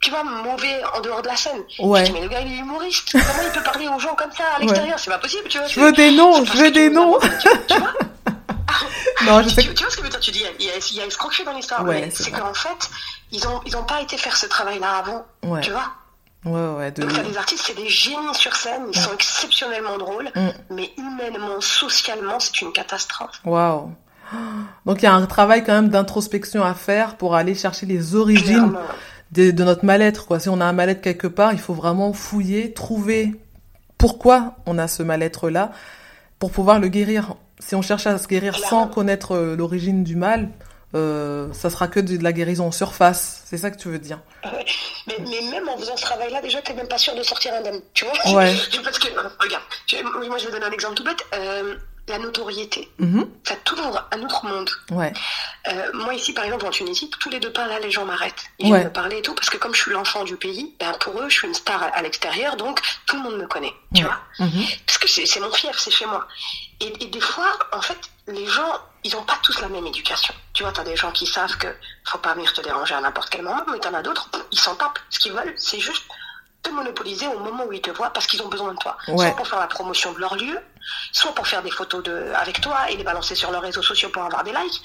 tu 0.00 0.10
vois, 0.10 0.24
mauvais 0.24 0.82
en 0.94 1.00
dehors 1.00 1.22
de 1.22 1.28
la 1.28 1.36
scène. 1.36 1.62
Ouais. 1.78 2.02
Dis, 2.02 2.12
mais 2.12 2.22
le 2.22 2.28
gars, 2.28 2.40
il 2.40 2.52
est 2.52 2.58
humoriste. 2.58 3.12
Comment 3.12 3.42
il 3.46 3.52
peut 3.52 3.62
parler 3.64 3.86
aux 3.86 4.00
gens 4.00 4.16
comme 4.16 4.32
ça 4.32 4.44
à 4.56 4.58
l'extérieur? 4.58 4.98
C'est 4.98 5.10
pas 5.10 5.18
possible, 5.18 5.48
tu 5.48 5.58
vois. 5.58 5.68
Je 5.68 5.78
veux 5.78 5.92
des 5.92 6.10
noms, 6.10 6.44
je 6.44 6.56
veux 6.56 6.70
des 6.72 6.90
noms. 6.90 7.18
Tu, 7.68 7.78
vois 7.78 7.92
non, 9.26 9.42
je 9.42 9.48
sais 9.48 9.62
tu, 9.62 9.82
vois 9.82 9.90
ce 9.90 9.96
que 9.96 10.18
Tu 10.18 10.30
dis, 10.30 10.44
il 10.58 10.66
y 10.66 10.70
a, 10.70 10.72
il 10.76 10.96
y 10.96 11.00
a 11.00 11.06
escroquerie 11.06 11.44
dans 11.44 11.52
l'histoire. 11.52 11.84
Ouais, 11.84 12.10
c'est 12.12 12.30
qu'en 12.30 12.54
fait, 12.54 12.90
ils 13.30 13.46
ont, 13.46 13.60
ils 13.66 13.76
ont 13.76 13.84
pas 13.84 14.00
été 14.00 14.16
faire 14.16 14.36
ce 14.36 14.46
travail-là 14.46 14.96
avant. 14.96 15.26
Tu 15.60 15.70
vois 15.70 15.92
Ouais, 16.44 16.76
ouais, 16.76 16.90
de... 16.90 17.02
Donc, 17.02 17.12
t'as 17.12 17.22
des 17.22 17.36
artistes, 17.36 17.64
c'est 17.66 17.76
des 17.76 17.88
génies 17.88 18.34
sur 18.34 18.56
scène, 18.56 18.82
ils 18.92 19.00
sont 19.00 19.12
exceptionnellement 19.12 19.96
drôles, 19.96 20.28
mm. 20.34 20.48
mais 20.70 20.90
humainement, 20.98 21.60
socialement, 21.60 22.40
c'est 22.40 22.62
une 22.62 22.72
catastrophe. 22.72 23.40
Waouh! 23.44 23.92
Donc, 24.86 25.02
il 25.02 25.04
y 25.04 25.08
a 25.08 25.14
un 25.14 25.26
travail 25.26 25.62
quand 25.62 25.72
même 25.72 25.88
d'introspection 25.88 26.64
à 26.64 26.74
faire 26.74 27.16
pour 27.16 27.36
aller 27.36 27.54
chercher 27.54 27.86
les 27.86 28.16
origines 28.16 28.74
de, 29.30 29.52
de, 29.52 29.64
notre 29.64 29.84
mal-être, 29.84 30.26
quoi. 30.26 30.40
Si 30.40 30.48
on 30.48 30.60
a 30.60 30.64
un 30.64 30.72
mal-être 30.72 31.00
quelque 31.00 31.28
part, 31.28 31.52
il 31.52 31.60
faut 31.60 31.74
vraiment 31.74 32.12
fouiller, 32.12 32.72
trouver 32.72 33.34
pourquoi 33.96 34.56
on 34.66 34.78
a 34.78 34.88
ce 34.88 35.04
mal-être-là 35.04 35.70
pour 36.40 36.50
pouvoir 36.50 36.80
le 36.80 36.88
guérir. 36.88 37.36
Si 37.66 37.74
on 37.74 37.82
cherche 37.82 38.06
à 38.06 38.18
se 38.18 38.26
guérir 38.26 38.56
sans 38.58 38.88
connaître 38.88 39.32
euh, 39.32 39.56
l'origine 39.56 40.02
du 40.02 40.16
mal, 40.16 40.50
euh, 40.94 41.48
ça 41.52 41.70
sera 41.70 41.88
que 41.88 42.00
de 42.00 42.22
la 42.22 42.32
guérison 42.32 42.66
en 42.66 42.72
surface. 42.72 43.42
C'est 43.46 43.56
ça 43.56 43.70
que 43.70 43.78
tu 43.78 43.88
veux 43.88 43.98
dire 43.98 44.20
mais, 45.06 45.16
mais, 45.20 45.50
même 45.50 45.68
en 45.68 45.76
faisant 45.78 45.96
ce 45.96 46.02
travail-là, 46.02 46.40
déjà, 46.42 46.60
t'es 46.60 46.74
même 46.74 46.86
pas 46.86 46.98
sûr 46.98 47.14
de 47.14 47.22
sortir 47.22 47.54
indemne. 47.54 47.80
Tu 47.94 48.04
vois 48.04 48.34
Ouais. 48.36 48.54
Parce 48.84 48.98
que, 48.98 49.08
regarde, 49.08 49.62
moi 50.28 50.38
je 50.38 50.46
vais 50.46 50.52
donner 50.52 50.66
un 50.66 50.70
exemple 50.70 50.94
tout 50.94 51.04
bête. 51.04 51.24
Euh, 51.34 51.76
la 52.08 52.18
notoriété. 52.18 52.90
Mm-hmm. 53.00 53.26
Ça 53.44 53.54
t'ouvre 53.64 54.08
un 54.10 54.22
autre 54.22 54.44
monde. 54.44 54.70
Ouais. 54.90 55.12
Euh, 55.68 55.90
moi 55.94 56.14
ici, 56.14 56.32
par 56.32 56.44
exemple, 56.44 56.66
en 56.66 56.70
Tunisie, 56.70 57.08
tous 57.20 57.30
les 57.30 57.38
deux 57.38 57.52
pas 57.52 57.66
là, 57.66 57.78
les 57.78 57.90
gens 57.90 58.04
m'arrêtent. 58.04 58.44
Ils 58.58 58.66
viennent 58.66 58.84
me 58.84 58.92
parler 58.92 59.18
et 59.18 59.22
tout, 59.22 59.34
parce 59.34 59.50
que 59.50 59.56
comme 59.56 59.74
je 59.74 59.80
suis 59.80 59.92
l'enfant 59.92 60.24
du 60.24 60.36
pays, 60.36 60.74
ben 60.80 60.92
pour 61.00 61.18
eux, 61.20 61.28
je 61.28 61.34
suis 61.34 61.48
une 61.48 61.54
star 61.54 61.82
à, 61.82 62.02
l'extérieur, 62.02 62.56
donc 62.56 62.80
tout 63.06 63.16
le 63.16 63.22
monde 63.22 63.36
me 63.36 63.46
connaît. 63.46 63.72
Tu 63.94 64.02
vois 64.02 64.18
mm-hmm. 64.40 64.78
Parce 64.86 64.98
que 64.98 65.08
c'est 65.08 65.40
mon 65.40 65.52
fief, 65.52 65.78
c'est 65.78 65.92
chez 65.92 66.06
moi. 66.06 66.26
Et, 66.80 66.92
et, 67.00 67.06
des 67.06 67.20
fois, 67.20 67.58
en 67.72 67.80
fait, 67.80 67.98
les 68.26 68.46
gens, 68.46 68.80
ils 69.04 69.12
n'ont 69.12 69.22
pas 69.22 69.38
tous 69.42 69.60
la 69.60 69.68
même 69.68 69.86
éducation. 69.86 70.34
Tu 70.52 70.64
vois, 70.64 70.72
tu 70.72 70.80
as 70.80 70.84
des 70.84 70.96
gens 70.96 71.12
qui 71.12 71.26
savent 71.26 71.56
que 71.58 71.68
faut 72.04 72.18
pas 72.18 72.34
venir 72.34 72.52
te 72.52 72.60
déranger 72.60 72.94
à 72.94 73.00
n'importe 73.00 73.30
quel 73.30 73.42
moment, 73.42 73.62
mais 73.70 73.78
t'en 73.78 73.94
as 73.94 74.02
d'autres, 74.02 74.28
ils 74.50 74.58
s'en 74.58 74.74
tapent. 74.74 74.98
Ce 75.10 75.20
qu'ils 75.20 75.32
veulent, 75.32 75.54
c'est 75.56 75.80
juste 75.80 76.04
te 76.62 76.70
monopoliser 76.70 77.26
au 77.28 77.38
moment 77.38 77.64
où 77.64 77.72
ils 77.72 77.80
te 77.80 77.90
voient 77.90 78.10
parce 78.10 78.26
qu'ils 78.26 78.42
ont 78.42 78.48
besoin 78.48 78.72
de 78.72 78.78
toi. 78.78 78.96
Ouais. 79.08 79.26
Soit 79.26 79.36
pour 79.36 79.46
faire 79.46 79.60
la 79.60 79.66
promotion 79.66 80.12
de 80.12 80.18
leur 80.18 80.36
lieu, 80.36 80.58
soit 81.12 81.34
pour 81.34 81.46
faire 81.46 81.62
des 81.62 81.70
photos 81.70 82.02
de, 82.02 82.32
avec 82.34 82.60
toi 82.60 82.90
et 82.90 82.96
les 82.96 83.04
balancer 83.04 83.34
sur 83.34 83.50
leurs 83.50 83.62
réseaux 83.62 83.82
sociaux 83.82 84.08
pour 84.10 84.22
avoir 84.22 84.44
des 84.44 84.52
likes. 84.52 84.82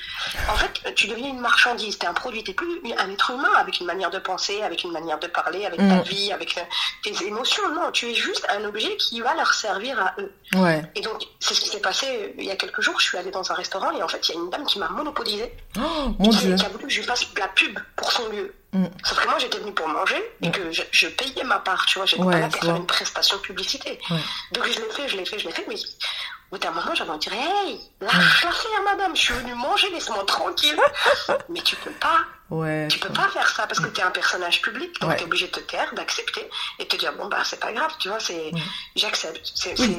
En 0.49 0.55
fait, 0.55 0.93
tu 0.95 1.07
deviens 1.07 1.27
une 1.29 1.39
marchandise, 1.39 1.97
t'es 1.97 2.07
un 2.07 2.13
produit, 2.13 2.43
t'es 2.43 2.53
plus 2.53 2.67
un 2.97 3.09
être 3.11 3.31
humain 3.31 3.51
avec 3.57 3.79
une 3.79 3.85
manière 3.85 4.09
de 4.09 4.19
penser, 4.19 4.61
avec 4.61 4.83
une 4.83 4.91
manière 4.91 5.19
de 5.19 5.27
parler, 5.27 5.65
avec 5.65 5.79
ta 5.79 5.83
Mm. 5.97 6.01
vie, 6.03 6.31
avec 6.31 6.57
euh, 6.57 6.61
tes 7.03 7.25
émotions. 7.25 7.63
Non, 7.73 7.91
tu 7.91 8.09
es 8.09 8.13
juste 8.13 8.45
un 8.49 8.63
objet 8.65 8.95
qui 8.97 9.21
va 9.21 9.33
leur 9.35 9.53
servir 9.53 9.99
à 9.99 10.13
eux. 10.19 10.31
Ouais. 10.55 10.81
Et 10.95 11.01
donc, 11.01 11.21
c'est 11.39 11.53
ce 11.53 11.61
qui 11.61 11.69
s'est 11.69 11.79
passé 11.81 12.05
euh, 12.07 12.31
il 12.37 12.45
y 12.45 12.51
a 12.51 12.55
quelques 12.55 12.81
jours. 12.81 12.99
Je 12.99 13.05
suis 13.05 13.17
allée 13.17 13.31
dans 13.31 13.51
un 13.51 13.55
restaurant 13.55 13.91
et 13.91 14.01
en 14.03 14.07
fait, 14.07 14.27
il 14.29 14.35
y 14.35 14.37
a 14.37 14.41
une 14.41 14.49
dame 14.49 14.65
qui 14.65 14.79
m'a 14.79 14.89
monopolisée, 14.89 15.51
Oh, 15.77 16.13
mon 16.19 16.29
qui, 16.29 16.37
Dieu. 16.37 16.55
qui 16.55 16.65
a 16.65 16.69
voulu 16.69 16.85
que 16.85 16.89
je 16.91 16.99
lui 16.99 17.07
fasse 17.07 17.25
la 17.37 17.47
pub 17.49 17.77
pour 17.95 18.11
son 18.11 18.27
lieu. 18.29 18.53
Mm. 18.73 18.85
Sauf 19.03 19.19
que 19.21 19.27
moi, 19.29 19.37
j'étais 19.39 19.59
venue 19.59 19.73
pour 19.73 19.87
manger 19.87 20.21
et 20.41 20.49
Mm. 20.49 20.51
que 20.51 20.71
je, 20.71 20.81
je 20.91 21.07
payais 21.07 21.43
ma 21.43 21.59
part, 21.59 21.85
tu 21.85 21.99
vois. 21.99 22.05
J'étais 22.05 22.21
Ouais, 22.23 22.33
pas 22.33 22.39
là 22.39 22.47
pour 22.49 22.61
faire 22.63 22.75
une 22.75 22.85
prestation 22.85 23.37
de 23.37 23.41
publicité. 23.41 23.97
Ouais. 24.09 24.17
Donc, 24.53 24.65
je 24.65 24.79
l'ai 24.81 24.89
fait, 24.91 25.07
je 25.07 25.17
l'ai 25.17 25.25
fait, 25.25 25.39
je 25.39 25.45
l'ai 25.47 25.53
fait, 25.53 25.65
mais 25.67 25.75
au 25.75 26.55
bout 26.55 26.57
d'un 26.59 26.71
moment, 26.71 26.93
j'avais 26.93 27.09
envie 27.09 27.19
de 27.25 27.29
dire 27.29 27.33
Hey, 27.39 27.79
lâche 28.01 28.43
l'affaire, 28.43 28.83
madame, 28.85 29.15
je 29.15 29.21
suis 29.21 29.33
venue 29.35 29.53
manger, 29.55 29.89
laisse-moi 29.91 30.23
tranquille. 30.25 30.77
mais 31.49 31.61
tu 31.61 31.75
peux 31.77 31.91
pas, 31.91 32.19
Ouais. 32.49 32.87
tu 32.89 32.99
peux 32.99 33.11
pas 33.11 33.27
faire 33.29 33.47
ça 33.49 33.67
parce 33.67 33.79
que 33.81 33.87
tu 33.87 33.99
es 33.99 34.03
un 34.03 34.11
personnage 34.11 34.61
public, 34.61 34.99
donc 35.01 35.09
Ouais. 35.11 35.15
tu 35.17 35.23
es 35.23 35.25
obligé 35.25 35.47
de 35.47 35.51
te 35.51 35.59
taire, 35.61 35.93
d'accepter 35.95 36.49
et 36.79 36.83
de 36.83 36.87
te 36.89 36.95
dire 36.97 37.13
Bon, 37.17 37.27
bah, 37.27 37.39
c'est 37.45 37.59
pas 37.59 37.71
grave, 37.73 37.91
tu 37.99 38.07
vois, 38.09 38.19
c'est, 38.21 38.35
Ouais. 38.35 38.61
j'accepte. 38.95 39.41
C'est, 39.55 39.77
Oui, 39.79 39.97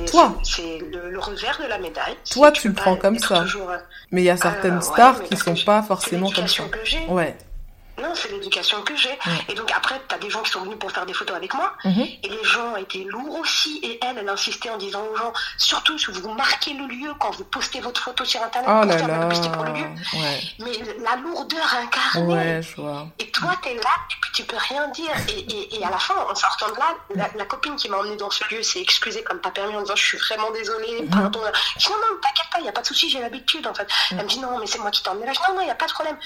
le, 0.90 1.10
le 1.10 1.18
revers 1.18 1.58
de 1.58 1.66
la 1.66 1.78
médaille. 1.78 2.16
Toi, 2.30 2.50
tu 2.52 2.68
le 2.68 2.74
prends 2.74 2.96
comme 2.96 3.18
ça. 3.18 3.40
toujours, 3.40 3.70
euh, 3.70 3.78
Mais 4.12 4.22
il 4.22 4.24
y 4.26 4.30
a 4.30 4.36
certaines 4.36 4.76
ouais, 4.76 4.82
stars 4.82 5.22
qui 5.24 5.36
sont 5.36 5.54
que 5.54 5.64
pas 5.64 5.82
forcément 5.82 6.30
comme 6.30 6.48
ça. 6.48 6.64
que. 6.64 7.10
Ouais. 7.10 7.36
Non, 8.00 8.12
c'est 8.14 8.30
l'éducation 8.30 8.82
que 8.82 8.96
j'ai. 8.96 9.18
Et 9.48 9.54
donc 9.54 9.70
après, 9.76 10.00
tu 10.08 10.14
as 10.14 10.18
des 10.18 10.30
gens 10.30 10.42
qui 10.42 10.50
sont 10.52 10.60
venus 10.62 10.78
pour 10.78 10.90
faire 10.92 11.06
des 11.06 11.12
photos 11.14 11.36
avec 11.36 11.52
moi. 11.54 11.72
Mhm. 11.84 12.02
Et 12.22 12.28
les 12.28 12.44
gens 12.44 12.76
étaient 12.76 13.04
lourds 13.04 13.38
aussi. 13.40 13.80
Et 13.82 13.98
elle, 14.04 14.18
elle 14.18 14.28
insistait 14.28 14.70
en 14.70 14.76
disant 14.76 15.02
aux 15.12 15.16
gens, 15.16 15.32
surtout 15.56 15.98
si 15.98 16.10
vous 16.12 16.32
marquez 16.32 16.74
le 16.74 16.86
lieu 16.86 17.12
quand 17.20 17.30
vous 17.32 17.44
postez 17.44 17.80
votre 17.80 18.00
photo 18.00 18.24
sur 18.24 18.42
Internet 18.42 18.68
Oh 18.70 18.84
là 18.86 18.96
là. 19.06 19.18
publicité 19.22 19.48
pour 19.50 19.64
le 19.64 19.72
lieu. 19.72 19.86
Ouais. 20.14 20.40
Mais 20.60 20.72
la 21.02 21.16
lourdeur 21.16 21.74
incarnée. 21.74 22.34
Ouais, 22.34 22.62
je 22.62 22.80
vois. 22.80 23.06
Et 23.18 23.30
toi, 23.30 23.50
t'es 23.62 23.74
là, 23.74 23.80
et 24.10 24.14
puis 24.20 24.30
tu 24.34 24.44
peux 24.44 24.56
rien 24.56 24.88
dire. 24.88 25.10
Et, 25.28 25.40
et, 25.40 25.78
et 25.80 25.84
à 25.84 25.90
la 25.90 25.98
fin, 25.98 26.14
en 26.30 26.34
sortant 26.34 26.68
de 26.70 26.76
là, 26.76 26.94
la, 27.14 27.28
la 27.34 27.44
copine 27.44 27.76
qui 27.76 27.88
m'a 27.88 27.98
emmenée 27.98 28.16
dans 28.16 28.30
ce 28.30 28.44
lieu 28.54 28.62
s'est 28.62 28.80
excusée 28.80 29.22
comme 29.24 29.40
pas 29.40 29.50
permis 29.50 29.74
en 29.76 29.80
disant 29.82 29.96
Je 29.96 30.04
suis 30.04 30.18
vraiment 30.18 30.50
désolée, 30.52 31.02
Mhm. 31.02 31.10
pardon. 31.10 31.40
Je 31.78 31.86
dis 31.86 31.90
Non, 31.92 31.96
non, 31.98 32.16
t'inquiète 32.22 32.50
pas, 32.52 32.58
il 32.58 32.62
n'y 32.62 32.68
a 32.68 32.72
pas 32.72 32.80
de 32.82 32.86
souci, 32.86 33.10
j'ai 33.10 33.20
l'habitude 33.20 33.66
en 33.66 33.74
fait. 33.74 33.86
Elle 34.10 34.18
me 34.18 34.24
dit 34.24 34.38
Non, 34.40 34.58
mais 34.58 34.66
c'est 34.66 34.78
moi 34.78 34.90
qui 34.90 35.02
t'ai 35.02 35.10
emmenée 35.10 35.26
là. 35.26 35.32
Je 35.32 35.38
dis 35.38 35.44
Non, 35.48 35.54
non, 35.56 35.60
il 35.62 35.66
n'y 35.66 35.70
a 35.70 35.74
pas 35.74 35.86
de 35.86 35.92
problème. 35.92 36.18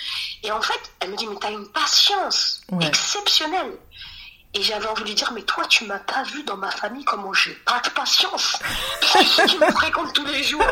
Et 0.42 0.50
en 0.52 0.60
fait, 0.60 0.80
elle 1.00 1.10
me 1.10 1.16
dit 1.16 1.26
Mais 1.26 1.36
t'as 1.40 1.50
une 1.50 1.61
patience 1.66 2.60
Ouais. 2.70 2.86
exceptionnelle. 2.86 3.76
Et 4.54 4.62
j'avais 4.62 4.86
envie 4.86 5.02
de 5.02 5.08
lui 5.08 5.14
dire, 5.14 5.32
mais 5.32 5.42
toi, 5.42 5.64
tu 5.66 5.84
m'as 5.86 5.98
pas 5.98 6.22
vu 6.24 6.42
dans 6.44 6.58
ma 6.58 6.70
famille 6.70 7.04
comment 7.06 7.32
j'ai 7.32 7.54
pas 7.64 7.80
de 7.82 7.88
patience. 7.90 8.58
qui 9.48 9.58
me 9.58 9.70
fréquentent 9.72 10.12
tous 10.12 10.26
les 10.26 10.42
jours. 10.42 10.62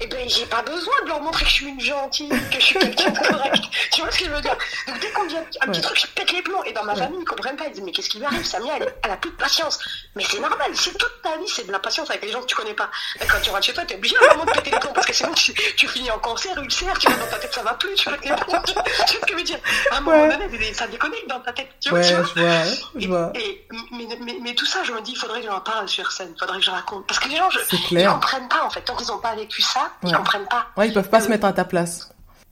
Eh 0.00 0.06
ben, 0.08 0.28
j'ai 0.28 0.46
pas 0.46 0.62
besoin 0.62 0.94
de 1.04 1.08
leur 1.08 1.20
montrer 1.20 1.44
que 1.44 1.50
je 1.50 1.54
suis 1.54 1.66
une 1.66 1.80
gentille, 1.80 2.28
que 2.28 2.58
je 2.58 2.64
suis 2.64 2.78
quelqu'un 2.78 3.10
de 3.10 3.18
correct. 3.18 3.62
Tu 3.92 4.00
vois 4.00 4.10
ce 4.10 4.18
que 4.18 4.24
je 4.24 4.30
veux 4.30 4.40
dire? 4.40 4.56
Donc, 4.88 4.98
dès 5.00 5.10
qu'on 5.12 5.24
dit 5.26 5.36
un, 5.36 5.42
petit 5.44 5.58
Ouais. 5.68 5.80
truc, 5.80 6.00
je 6.00 6.06
pète 6.08 6.32
les 6.32 6.42
plombs. 6.42 6.62
Et 6.64 6.72
dans 6.72 6.82
ma 6.82 6.96
famille, 6.96 7.20
ils 7.20 7.24
comprennent 7.24 7.56
pas. 7.56 7.66
Ils 7.66 7.72
disent, 7.72 7.82
mais 7.84 7.92
qu'est-ce 7.92 8.08
qui 8.10 8.18
lui 8.18 8.26
arrive? 8.26 8.44
Samia, 8.44 8.74
elle, 8.80 8.92
elle 9.04 9.10
a 9.12 9.16
plus 9.16 9.30
de 9.30 9.36
patience. 9.36 9.78
Mais 10.16 10.24
c'est 10.28 10.40
normal. 10.40 10.74
Si 10.74 10.92
toute 10.94 11.22
ta 11.22 11.36
vie, 11.36 11.48
c'est 11.48 11.66
de 11.66 11.72
la 11.72 11.78
patience 11.78 12.10
avec 12.10 12.24
les 12.24 12.32
gens 12.32 12.40
que 12.40 12.46
tu 12.46 12.56
connais 12.56 12.74
pas. 12.74 12.90
Et 13.20 13.26
quand 13.26 13.40
tu 13.40 13.50
rentres 13.50 13.64
chez 13.66 13.74
toi, 13.74 13.84
t'es 13.84 13.94
obligé 13.94 14.16
à 14.16 14.32
un 14.32 14.36
moment 14.36 14.44
de 14.46 14.50
péter 14.50 14.70
les 14.72 14.78
plombs 14.80 14.92
parce 14.92 15.06
que 15.06 15.12
sinon, 15.12 15.32
tu, 15.34 15.54
tu 15.76 15.86
finis 15.88 16.10
en 16.10 16.18
cancer, 16.18 16.56
ulcère, 16.60 16.98
tu 16.98 17.06
vois, 17.08 17.16
dans 17.24 17.30
ta 17.30 17.38
tête, 17.38 17.54
ça 17.54 17.62
va 17.62 17.74
plus, 17.74 17.94
tu 17.94 18.10
pètes 18.10 18.24
les 18.24 18.34
plombs. 18.34 18.62
Tu 18.64 18.72
vois 18.74 18.84
ce 19.08 19.16
que 19.26 19.32
je 19.32 19.34
veux 19.34 19.42
dire? 19.42 19.58
À 19.92 19.96
un 19.98 20.00
moment 20.00 20.22
Ouais. 20.22 20.36
donné, 20.36 20.74
ça 20.74 20.86
déconnecte 20.88 21.28
dans 21.28 21.40
ta 21.40 21.52
tête. 21.52 21.68
Tu 21.80 21.90
vois, 21.90 22.00
Ouais, 22.00 22.06
tu 22.08 22.40
vois? 22.40 23.03
Je 23.04 23.08
vois. 23.08 23.30
Et, 23.34 23.66
mais, 23.92 24.06
mais, 24.20 24.38
mais 24.42 24.54
tout 24.54 24.66
ça, 24.66 24.82
je 24.84 24.92
me 24.92 25.00
dis, 25.00 25.12
il 25.12 25.16
faudrait 25.18 25.40
que 25.40 25.46
j'en 25.46 25.60
parle 25.60 25.88
sur 25.88 26.10
scène, 26.12 26.32
il 26.34 26.38
faudrait 26.38 26.58
que 26.58 26.64
je 26.64 26.70
raconte. 26.70 27.06
Parce 27.06 27.20
que 27.20 27.28
les 27.28 27.36
gens, 27.36 27.48
je, 27.50 27.58
ils 27.92 28.06
comprennent 28.06 28.48
pas, 28.48 28.64
en 28.64 28.70
fait. 28.70 28.82
Tant 28.82 28.96
qu'ils 28.96 29.06
n'ont 29.08 29.18
pas 29.18 29.34
vécu 29.34 29.62
ça, 29.62 29.90
ils 30.02 30.08
Ouais. 30.08 30.14
comprennent 30.16 30.48
pas. 30.48 30.66
Ouais, 30.76 30.88
ils 30.88 30.94
peuvent 30.94 31.08
pas 31.10 31.20
se 31.20 31.28
mettre 31.28 31.46
à 31.46 31.52
ta 31.52 31.64
place. 31.64 32.10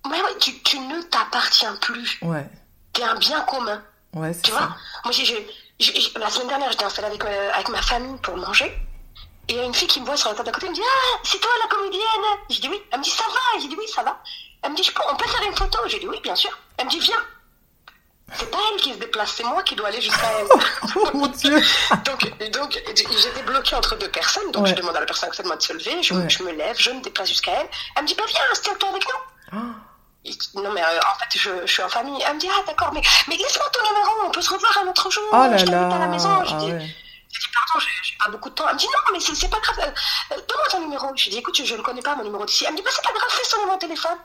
Mais 0.09 0.21
ouais, 0.23 0.39
tu, 0.41 0.59
tu 0.63 0.79
ne 0.79 1.01
t'appartiens 1.03 1.77
plus. 1.77 2.19
Ouais. 2.23 2.49
T'es 2.93 3.03
un 3.05 3.15
bien 3.17 3.41
commun. 3.43 3.83
Ouais, 4.15 4.33
Tu 4.43 4.51
vois 4.51 4.61
ça. 4.61 4.77
Moi, 5.05 5.13
j'ai, 5.13 5.25
j'ai- 5.25 5.47
j'ai- 5.79 6.13
la 6.19 6.29
semaine 6.31 6.49
dernière, 6.49 6.71
j'étais 6.71 6.85
installée 6.85 7.09
avec, 7.09 7.23
ma- 7.25 7.55
avec 7.55 7.69
ma 7.71 7.81
famille 7.83 8.17
pour 8.23 8.37
manger. 8.37 8.67
Et 9.49 9.55
il 9.55 9.57
y 9.57 9.61
a 9.61 9.65
une 9.65 9.75
fille 9.75 9.89
qui 9.89 10.01
me 10.01 10.07
voit 10.07 10.17
sur 10.17 10.29
la 10.29 10.35
table 10.35 10.47
d'à 10.47 10.53
côté, 10.53 10.67
elle 10.67 10.71
me 10.73 10.77
dit 10.77 10.83
Ah, 10.85 11.19
c'est 11.25 11.39
toi 11.41 11.51
la 11.63 11.69
comédienne 11.69 12.03
J'ai 12.51 12.61
dit 12.61 12.69
oui. 12.69 12.81
Elle 12.93 12.99
me 13.01 13.05
dit 13.05 13.11
Ça 13.11 13.25
va 13.25 13.61
J'ai 13.61 13.69
dit 13.69 13.77
oui, 13.79 13.87
ça 13.89 14.03
va. 14.03 14.21
Elle 14.63 14.71
me 14.73 14.77
dit 14.77 14.89
On 15.11 15.17
peut 15.17 15.27
faire 15.29 15.43
une 15.49 15.57
photo 15.57 15.79
J'ai 15.89 15.99
dit 15.99 16.07
oui, 16.07 16.21
bien 16.23 16.37
sûr. 16.37 16.51
Elle 16.77 16.85
me 16.87 16.91
dit 16.91 16.99
Viens. 17.01 17.17
C'est 18.35 18.51
pas 18.51 18.59
elle 18.73 18.81
qui 18.81 18.93
se 18.95 18.99
déplace, 18.99 19.33
c'est 19.37 19.45
moi 19.45 19.63
qui 19.63 19.75
dois 19.77 19.89
aller 19.89 20.01
jusqu'à 20.01 20.27
elle. 20.39 20.47
Oh 20.97 21.11
mon 21.15 21.27
dieu. 21.27 21.61
Donc, 22.05 22.51
donc 22.51 22.81
j'étais 22.95 23.43
bloquée 23.43 23.75
entre 23.75 23.97
deux 23.97 24.11
personnes. 24.11 24.51
Donc, 24.53 24.65
Ouais. 24.65 24.71
je 24.71 24.75
demande 24.75 24.97
à 24.97 25.01
la 25.01 25.07
personne 25.07 25.29
à 25.29 25.31
côté 25.31 25.43
de 25.43 25.49
moi 25.49 25.57
de 25.57 25.63
se 25.63 25.73
lever. 25.73 26.03
Je, 26.03 26.15
Ouais. 26.15 26.29
je 26.31 26.43
me 26.43 26.53
lève, 26.53 26.77
je 26.79 26.91
me 26.91 27.01
déplace 27.03 27.29
jusqu'à 27.29 27.53
elle. 27.53 27.69
Elle 27.97 28.03
me 28.05 28.09
dit, 28.09 28.15
bah 28.15 28.25
viens, 28.29 28.41
installe-toi 28.51 28.89
avec 28.89 29.05
nous. 29.07 29.21
Ah, 29.53 29.57
Non, 30.55 30.71
mais 30.73 30.83
euh, 30.83 30.99
en 31.01 31.19
fait, 31.19 31.39
je, 31.39 31.51
je 31.67 31.73
suis 31.73 31.83
en 31.83 31.89
famille. 31.89 32.23
Elle 32.27 32.35
me 32.35 32.41
dit, 32.41 32.49
ah 32.51 32.63
d'accord, 32.67 32.93
mais, 32.95 33.03
mais 33.29 33.37
laisse-moi 33.37 33.67
ton 33.73 33.87
numéro, 33.93 34.11
on 34.27 34.31
peut 34.31 34.41
se 34.43 34.51
revoir 34.51 34.79
un 34.79 34.89
autre 34.89 35.11
jour. 35.11 35.25
Oh 35.31 35.37
là 35.37 35.57
je 35.57 35.65
t'invite 35.67 35.93
à 35.95 35.99
la 35.99 36.07
maison. 36.07 36.45
Je 36.45 36.55
Ah 36.55 36.59
dis, 36.59 36.67
ouais. 36.73 36.79
j'ai 36.81 37.39
dit, 37.41 37.49
pardon, 37.55 37.87
j'ai 38.03 38.15
pas 38.25 38.31
beaucoup 38.31 38.49
de 38.51 38.55
temps. 38.55 38.65
Elle 38.69 38.75
me 38.75 38.79
dit, 38.79 38.87
non, 38.87 39.13
mais 39.13 39.21
c'est 39.21 39.51
pas 39.51 39.61
grave. 39.61 39.79
Euh, 39.81 40.35
euh, 40.35 40.37
Donne-moi 40.49 40.69
ton 40.71 40.81
numéro. 40.81 41.09
Je 41.17 41.29
dis, 41.31 41.39
écoute, 41.39 41.57
je, 41.57 41.65
je 41.65 41.75
le 41.75 41.83
connais 41.83 42.03
pas, 42.03 42.15
mon 42.17 42.25
numéro 42.25 42.45
d'ici. 42.47 42.65
Elle 42.67 42.73
me 42.73 42.77
dit, 42.79 42.83
bah 42.83 42.91
c'est 42.95 43.05
pas 43.05 43.13
grave, 43.13 43.29
fais 43.31 43.45
son 43.45 43.59
numéro 43.59 43.77
de 43.77 43.81
téléphone. 43.81 44.17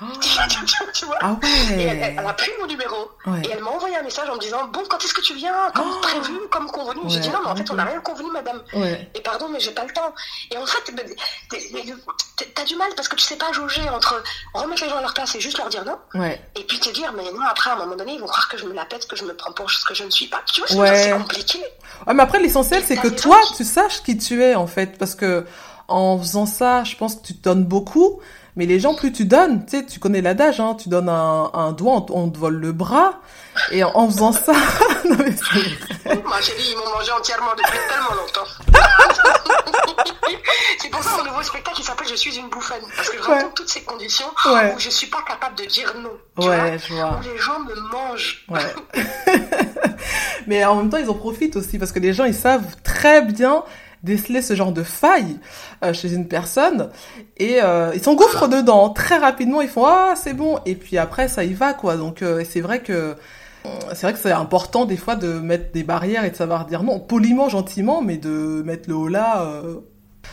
Ah, 0.00 0.06
tu 0.94 1.04
vois 1.04 1.18
Ah 1.20 1.36
et 1.76 1.82
elle, 1.82 2.18
a 2.18 2.32
pris 2.32 2.50
mon 2.60 2.66
numéro 2.66 2.96
Ouais. 3.26 3.42
et 3.44 3.50
elle 3.52 3.62
m'a 3.62 3.70
envoyé 3.70 3.96
un 3.96 4.02
message 4.02 4.28
en 4.28 4.34
me 4.34 4.40
disant 4.40 4.66
Bon, 4.68 4.80
quand 4.88 4.98
est-ce 5.04 5.14
que 5.14 5.20
tu 5.20 5.34
viens? 5.34 5.54
Comme 5.74 5.90
Oh 5.94 6.00
prévu, 6.00 6.32
comme 6.50 6.66
convenu 6.70 7.00
J'ai 7.08 7.16
Ouais, 7.16 7.20
dit 7.20 7.28
Non, 7.30 7.38
mais 7.44 7.50
en 7.50 7.56
fait, 7.56 7.70
on 7.70 7.74
n'a 7.74 7.84
rien 7.84 8.00
convenu, 8.00 8.30
madame. 8.32 8.62
Et 9.14 9.20
pardon, 9.20 9.48
mais 9.50 9.60
j'ai 9.60 9.70
pas 9.72 9.84
le 9.84 9.92
temps. 9.92 10.12
Et 10.50 10.56
en 10.56 10.66
fait, 10.66 10.92
t'as 12.54 12.64
du 12.64 12.76
mal 12.76 12.88
parce 12.96 13.08
que 13.08 13.16
tu 13.16 13.22
sais 13.22 13.36
pas 13.36 13.52
jauger 13.52 13.88
entre 13.90 14.22
remettre 14.54 14.82
les 14.84 14.88
gens 14.90 14.96
à 14.96 15.02
leur 15.02 15.14
place 15.14 15.34
et 15.34 15.40
juste 15.40 15.58
leur 15.58 15.68
dire 15.68 15.84
non, 15.84 15.98
et 16.56 16.64
puis 16.64 16.80
te 16.80 16.90
dire, 16.90 17.12
mais 17.16 17.24
non, 17.32 17.42
après, 17.48 17.70
à 17.70 17.74
un 17.74 17.76
moment 17.76 17.96
donné, 17.96 18.14
ils 18.14 18.20
vont 18.20 18.26
croire 18.26 18.48
que 18.48 18.56
je 18.58 18.64
me 18.64 18.72
la 18.74 18.84
pète, 18.84 19.06
que 19.06 19.16
je 19.16 19.24
me 19.24 19.34
prends 19.34 19.52
pour 19.52 19.70
ce 19.70 19.84
que 19.84 19.94
je 19.94 20.04
ne 20.04 20.10
suis 20.10 20.26
pas. 20.26 20.42
Tu 20.52 20.62
vois, 20.74 20.94
c'est 20.96 21.10
compliqué. 21.12 21.58
Ouais, 22.06 22.14
mais 22.14 22.22
après, 22.22 22.40
l'essentiel, 22.40 22.82
c'est 22.86 22.96
que 22.96 23.08
toi, 23.08 23.38
qui- 23.46 23.54
tu 23.58 23.64
saches 23.64 24.02
qui 24.02 24.16
tu 24.18 24.42
es, 24.42 24.54
en 24.54 24.66
fait. 24.66 24.98
Parce 24.98 25.14
que, 25.14 25.46
en 25.88 26.18
faisant 26.18 26.46
ça, 26.46 26.84
je 26.84 26.96
pense 26.96 27.16
que 27.16 27.26
tu 27.26 27.34
te 27.36 27.42
donnes 27.44 27.64
beaucoup. 27.64 28.20
Mais 28.54 28.66
les 28.66 28.78
gens, 28.80 28.94
plus 28.94 29.12
tu 29.12 29.24
donnes, 29.24 29.64
tu 29.64 29.78
sais, 29.78 29.86
tu 29.86 29.98
connais 29.98 30.20
l'adage, 30.20 30.60
hein, 30.60 30.74
tu 30.78 30.90
donnes 30.90 31.08
un, 31.08 31.50
un 31.54 31.72
doigt, 31.72 31.94
on, 32.10 32.24
on 32.24 32.28
te 32.30 32.36
vole 32.38 32.56
le 32.56 32.72
bras. 32.72 33.14
Et 33.70 33.82
en, 33.82 33.90
en 33.94 34.06
faisant 34.08 34.32
ça, 34.32 34.52
non 35.08 35.16
mais 35.18 35.32
c'est 35.32 35.44
vrai. 35.44 36.22
Ma 36.28 36.40
chérie, 36.40 36.62
ils 36.72 36.76
m'ont 36.76 36.90
mangé 36.94 37.12
entièrement 37.12 37.52
depuis 37.56 37.78
tellement 37.88 38.14
longtemps. 38.14 38.48
c'est 40.78 40.90
pour 40.90 41.02
ça 41.02 41.10
mon 41.18 41.24
nouveau 41.30 41.42
spectacle 41.42 41.80
il 41.80 41.84
s'appelle 41.84 42.08
Je 42.08 42.14
suis 42.14 42.36
une 42.36 42.48
bouffonne. 42.48 42.82
Parce 42.96 43.08
que 43.10 43.16
je 43.22 43.28
Ouais. 43.30 43.44
toutes 43.54 43.68
ces 43.68 43.82
conditions 43.82 44.26
Ouais. 44.46 44.74
où 44.74 44.78
je 44.78 44.90
suis 44.90 45.06
pas 45.06 45.22
capable 45.26 45.56
de 45.56 45.64
dire 45.64 45.94
non. 46.02 46.10
Tu 46.40 46.48
Ouais, 46.48 46.56
vois 46.56 46.76
je 46.76 46.92
vois. 46.94 47.18
Où 47.18 47.22
les 47.22 47.38
gens 47.38 47.58
me 47.60 47.74
mangent. 47.90 48.44
Ouais. 48.48 49.02
mais 50.46 50.64
en 50.64 50.76
même 50.76 50.90
temps, 50.90 50.98
ils 50.98 51.08
en 51.08 51.14
profitent 51.14 51.56
aussi 51.56 51.78
parce 51.78 51.92
que 51.92 51.98
les 52.00 52.12
gens, 52.12 52.24
ils 52.24 52.34
savent 52.34 52.76
très 52.82 53.22
bien 53.22 53.62
déceler 54.02 54.42
ce 54.42 54.54
genre 54.54 54.72
de 54.72 54.82
faille 54.82 55.38
euh, 55.84 55.92
chez 55.92 56.12
une 56.12 56.26
personne 56.26 56.90
et 57.36 57.62
euh, 57.62 57.92
ils 57.94 58.02
s'engouffrent 58.02 58.48
dedans 58.48 58.90
très 58.90 59.18
rapidement. 59.18 59.60
Ils 59.62 59.68
font 59.68 59.86
ah 59.86 60.14
c'est 60.16 60.34
bon 60.34 60.58
et 60.66 60.74
puis 60.74 60.98
après 60.98 61.28
ça 61.28 61.44
y 61.44 61.52
va 61.54 61.72
quoi. 61.74 61.96
Donc 61.96 62.22
euh, 62.22 62.44
c'est 62.48 62.60
vrai 62.60 62.80
que 62.80 63.16
c'est 63.92 64.02
vrai 64.02 64.12
que 64.12 64.18
c'est 64.18 64.32
important 64.32 64.86
des 64.86 64.96
fois 64.96 65.14
de 65.14 65.34
mettre 65.34 65.70
des 65.72 65.84
barrières 65.84 66.24
et 66.24 66.30
de 66.30 66.36
savoir 66.36 66.66
dire 66.66 66.82
non 66.82 66.98
poliment, 66.98 67.48
gentiment, 67.48 68.02
mais 68.02 68.16
de 68.16 68.62
mettre 68.64 68.88
le 68.88 68.96
haut 68.96 69.08
là. 69.08 69.42
euh. 69.46 69.76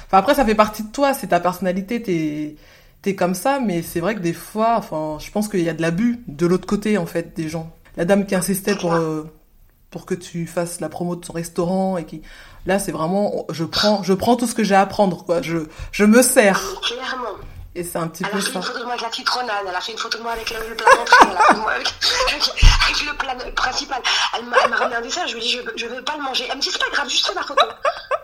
Enfin 0.07 0.17
après 0.17 0.35
ça 0.35 0.45
fait 0.45 0.55
partie 0.55 0.83
de 0.83 0.91
toi, 0.91 1.13
c'est 1.13 1.27
ta 1.27 1.39
personnalité, 1.39 2.01
t'es 2.01 2.55
t'es 3.01 3.15
comme 3.15 3.35
ça, 3.35 3.59
mais 3.59 3.81
c'est 3.81 3.99
vrai 3.99 4.15
que 4.15 4.19
des 4.19 4.33
fois, 4.33 4.75
enfin 4.77 5.17
je 5.19 5.31
pense 5.31 5.47
qu'il 5.47 5.61
y 5.61 5.69
a 5.69 5.73
de 5.73 5.81
l'abus 5.81 6.23
de 6.27 6.45
l'autre 6.47 6.65
côté 6.67 6.97
en 6.97 7.05
fait 7.05 7.35
des 7.35 7.47
gens. 7.49 7.71
La 7.97 8.05
dame 8.05 8.25
qui 8.25 8.35
insistait 8.35 8.75
pour 8.75 8.93
euh, 8.93 9.23
pour 9.91 10.05
que 10.05 10.13
tu 10.15 10.45
fasses 10.47 10.79
la 10.81 10.89
promo 10.89 11.15
de 11.15 11.25
son 11.25 11.33
restaurant 11.33 11.97
et 11.97 12.05
qui 12.05 12.21
là 12.69 12.79
c'est 12.79 12.93
vraiment 12.93 13.45
je 13.49 13.65
prends 13.65 14.03
je 14.03 14.13
prends 14.13 14.35
tout 14.37 14.47
ce 14.47 14.55
que 14.55 14.63
j'ai 14.63 14.75
à 14.75 14.85
prendre 14.85 15.25
quoi. 15.25 15.41
Je 15.41 15.57
je 15.91 16.05
me 16.05 16.21
sers 16.21 16.61
clairement. 16.81 17.35
Et 17.75 17.83
c'est 17.83 17.97
un 17.97 18.07
petit 18.07 18.23
Elle 18.23 18.31
peu 18.31 18.37
a 18.37 18.41
fait 18.41 18.51
une 18.53 18.61
photo 18.63 18.79
de 18.79 18.83
moi 18.83 18.93
avec 18.93 19.01
la 19.03 19.11
citronnade, 19.11 19.65
elle 19.67 19.75
a 19.75 19.81
fait 19.81 19.91
une 19.91 19.97
photo 19.97 20.17
de 20.17 20.23
moi 20.23 20.31
avec 20.31 20.49
le, 20.49 20.75
plat 20.75 20.95
d'entrée, 20.95 21.17
elle 21.29 21.37
a 21.37 21.41
fait 21.41 21.53
de 21.53 21.59
moi 21.59 21.71
avec, 21.71 21.87
le 23.05 23.13
plat 23.17 23.35
principal. 23.55 24.01
Elle 24.37 24.45
m'a 24.45 24.57
elle 24.65 24.73
ramené 24.73 24.95
un 24.95 25.01
dessert, 25.01 25.27
je 25.27 25.35
lui 25.35 25.41
ai 25.41 25.43
dit 25.43 25.51
je, 25.51 25.61
veux- 25.61 25.73
je 25.75 25.85
veux 25.85 26.03
pas 26.03 26.17
le 26.17 26.23
manger. 26.23 26.47
Elle 26.49 26.57
me 26.57 26.61
dit 26.61 26.69
c'est 26.71 26.79
pas 26.79 26.89
grave, 26.89 27.07
juste 27.09 27.27
fais 27.27 27.33
la 27.35 27.43
photo. 27.43 27.65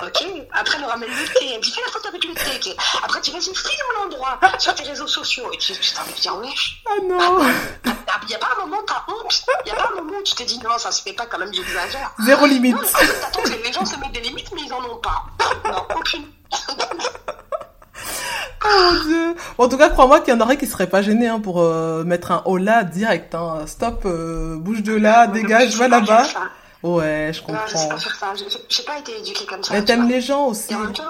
Ok, 0.02 0.26
après 0.52 0.78
elle 0.78 0.84
me 0.84 0.88
ramène 0.88 1.10
le 1.10 1.28
thé, 1.28 1.52
elle 1.52 1.58
me 1.58 1.62
dit 1.62 1.72
fais 1.72 1.82
la 1.86 1.92
photo 1.92 2.08
avec 2.10 2.24
le 2.26 2.34
thé. 2.34 2.76
Après 3.04 3.22
tu 3.22 3.32
vas-y, 3.32 3.54
filme 3.56 3.92
l'endroit 4.00 4.40
sur 4.58 4.74
tes 4.74 4.84
réseaux 4.84 5.08
sociaux. 5.08 5.50
Et 5.54 5.58
tu 5.58 5.74
t'as 5.74 6.02
envie 6.02 6.14
de 6.14 6.20
dire 6.20 6.36
wesh. 6.38 6.82
Ah 6.88 7.02
non 7.04 7.48
Il 8.24 8.28
n'y 8.28 8.36
a 8.36 8.40
pas 8.40 8.50
un 8.58 8.66
moment 8.66 8.82
t'as 8.88 9.04
honte, 9.08 9.44
il 9.66 9.72
n'y 9.72 9.78
a 9.78 9.82
pas 9.82 9.90
un 9.94 9.96
moment 10.02 10.18
où 10.20 10.24
tu 10.24 10.34
te 10.34 10.44
dis 10.44 10.58
non 10.60 10.78
ça 10.80 10.92
se 10.92 11.04
fait 11.04 11.14
pas 11.14 11.28
quand 11.28 11.38
même, 11.38 11.54
j'exagère. 11.54 12.12
Zéro 12.20 12.46
limite. 12.48 12.76
Non, 12.76 12.82
en 12.82 12.86
fait, 12.86 13.20
t'attends 13.22 13.44
que 13.44 13.50
les 13.50 13.72
gens 13.72 13.86
se 13.86 13.96
mettent 13.98 14.12
des 14.12 14.22
limites 14.22 14.52
mais 14.54 14.62
ils 14.64 14.74
en 14.74 14.84
ont 14.84 14.98
pas. 14.98 15.24
Non, 15.66 15.86
aucune. 15.96 16.26
Oh 18.68 18.92
mon 18.94 19.04
dieu. 19.04 19.36
En 19.58 19.70
tout 19.70 19.78
cas, 19.78 19.90
crois-moi 19.90 20.22
qu'il 20.22 20.34
y 20.34 20.38
en 20.38 20.42
aurait 20.42 20.58
qui 20.58 20.66
seraient 20.68 20.88
pas 20.90 21.02
gênés 21.02 21.28
hein, 21.28 21.40
pour 21.40 21.62
euh, 21.62 22.04
mettre 22.04 22.32
un 22.32 22.44
là 22.60 22.84
direct. 22.84 23.36
Hein. 23.36 23.60
Stop, 23.68 24.04
euh, 24.06 24.56
bouge 24.58 24.82
de 24.84 24.96
là, 24.96 25.28
dégage, 25.28 25.72
Je 25.74 25.78
va 25.78 25.88
là-bas. 25.88 26.24
Ouais, 26.84 27.32
je 27.34 27.42
Non, 27.52 27.58
je 27.66 27.72
sais 27.72 27.78
comprends. 27.78 27.90
pas 27.90 27.98
faire 27.98 28.16
ça. 28.16 28.28
Je- 28.36 28.44
je- 28.50 28.58
J'ai 28.70 28.84
pas 28.84 29.00
été 29.00 29.18
éduquée 29.20 29.46
comme 29.46 29.64
ça. 29.64 29.74
Mais 29.74 29.84
t'aimes 29.84 30.08
les 30.08 30.22
gens 30.22 30.48
aussi. 30.48 30.72
Et 30.72 30.76
en 30.76 30.80
même 30.80 30.94
temps, 30.94 31.04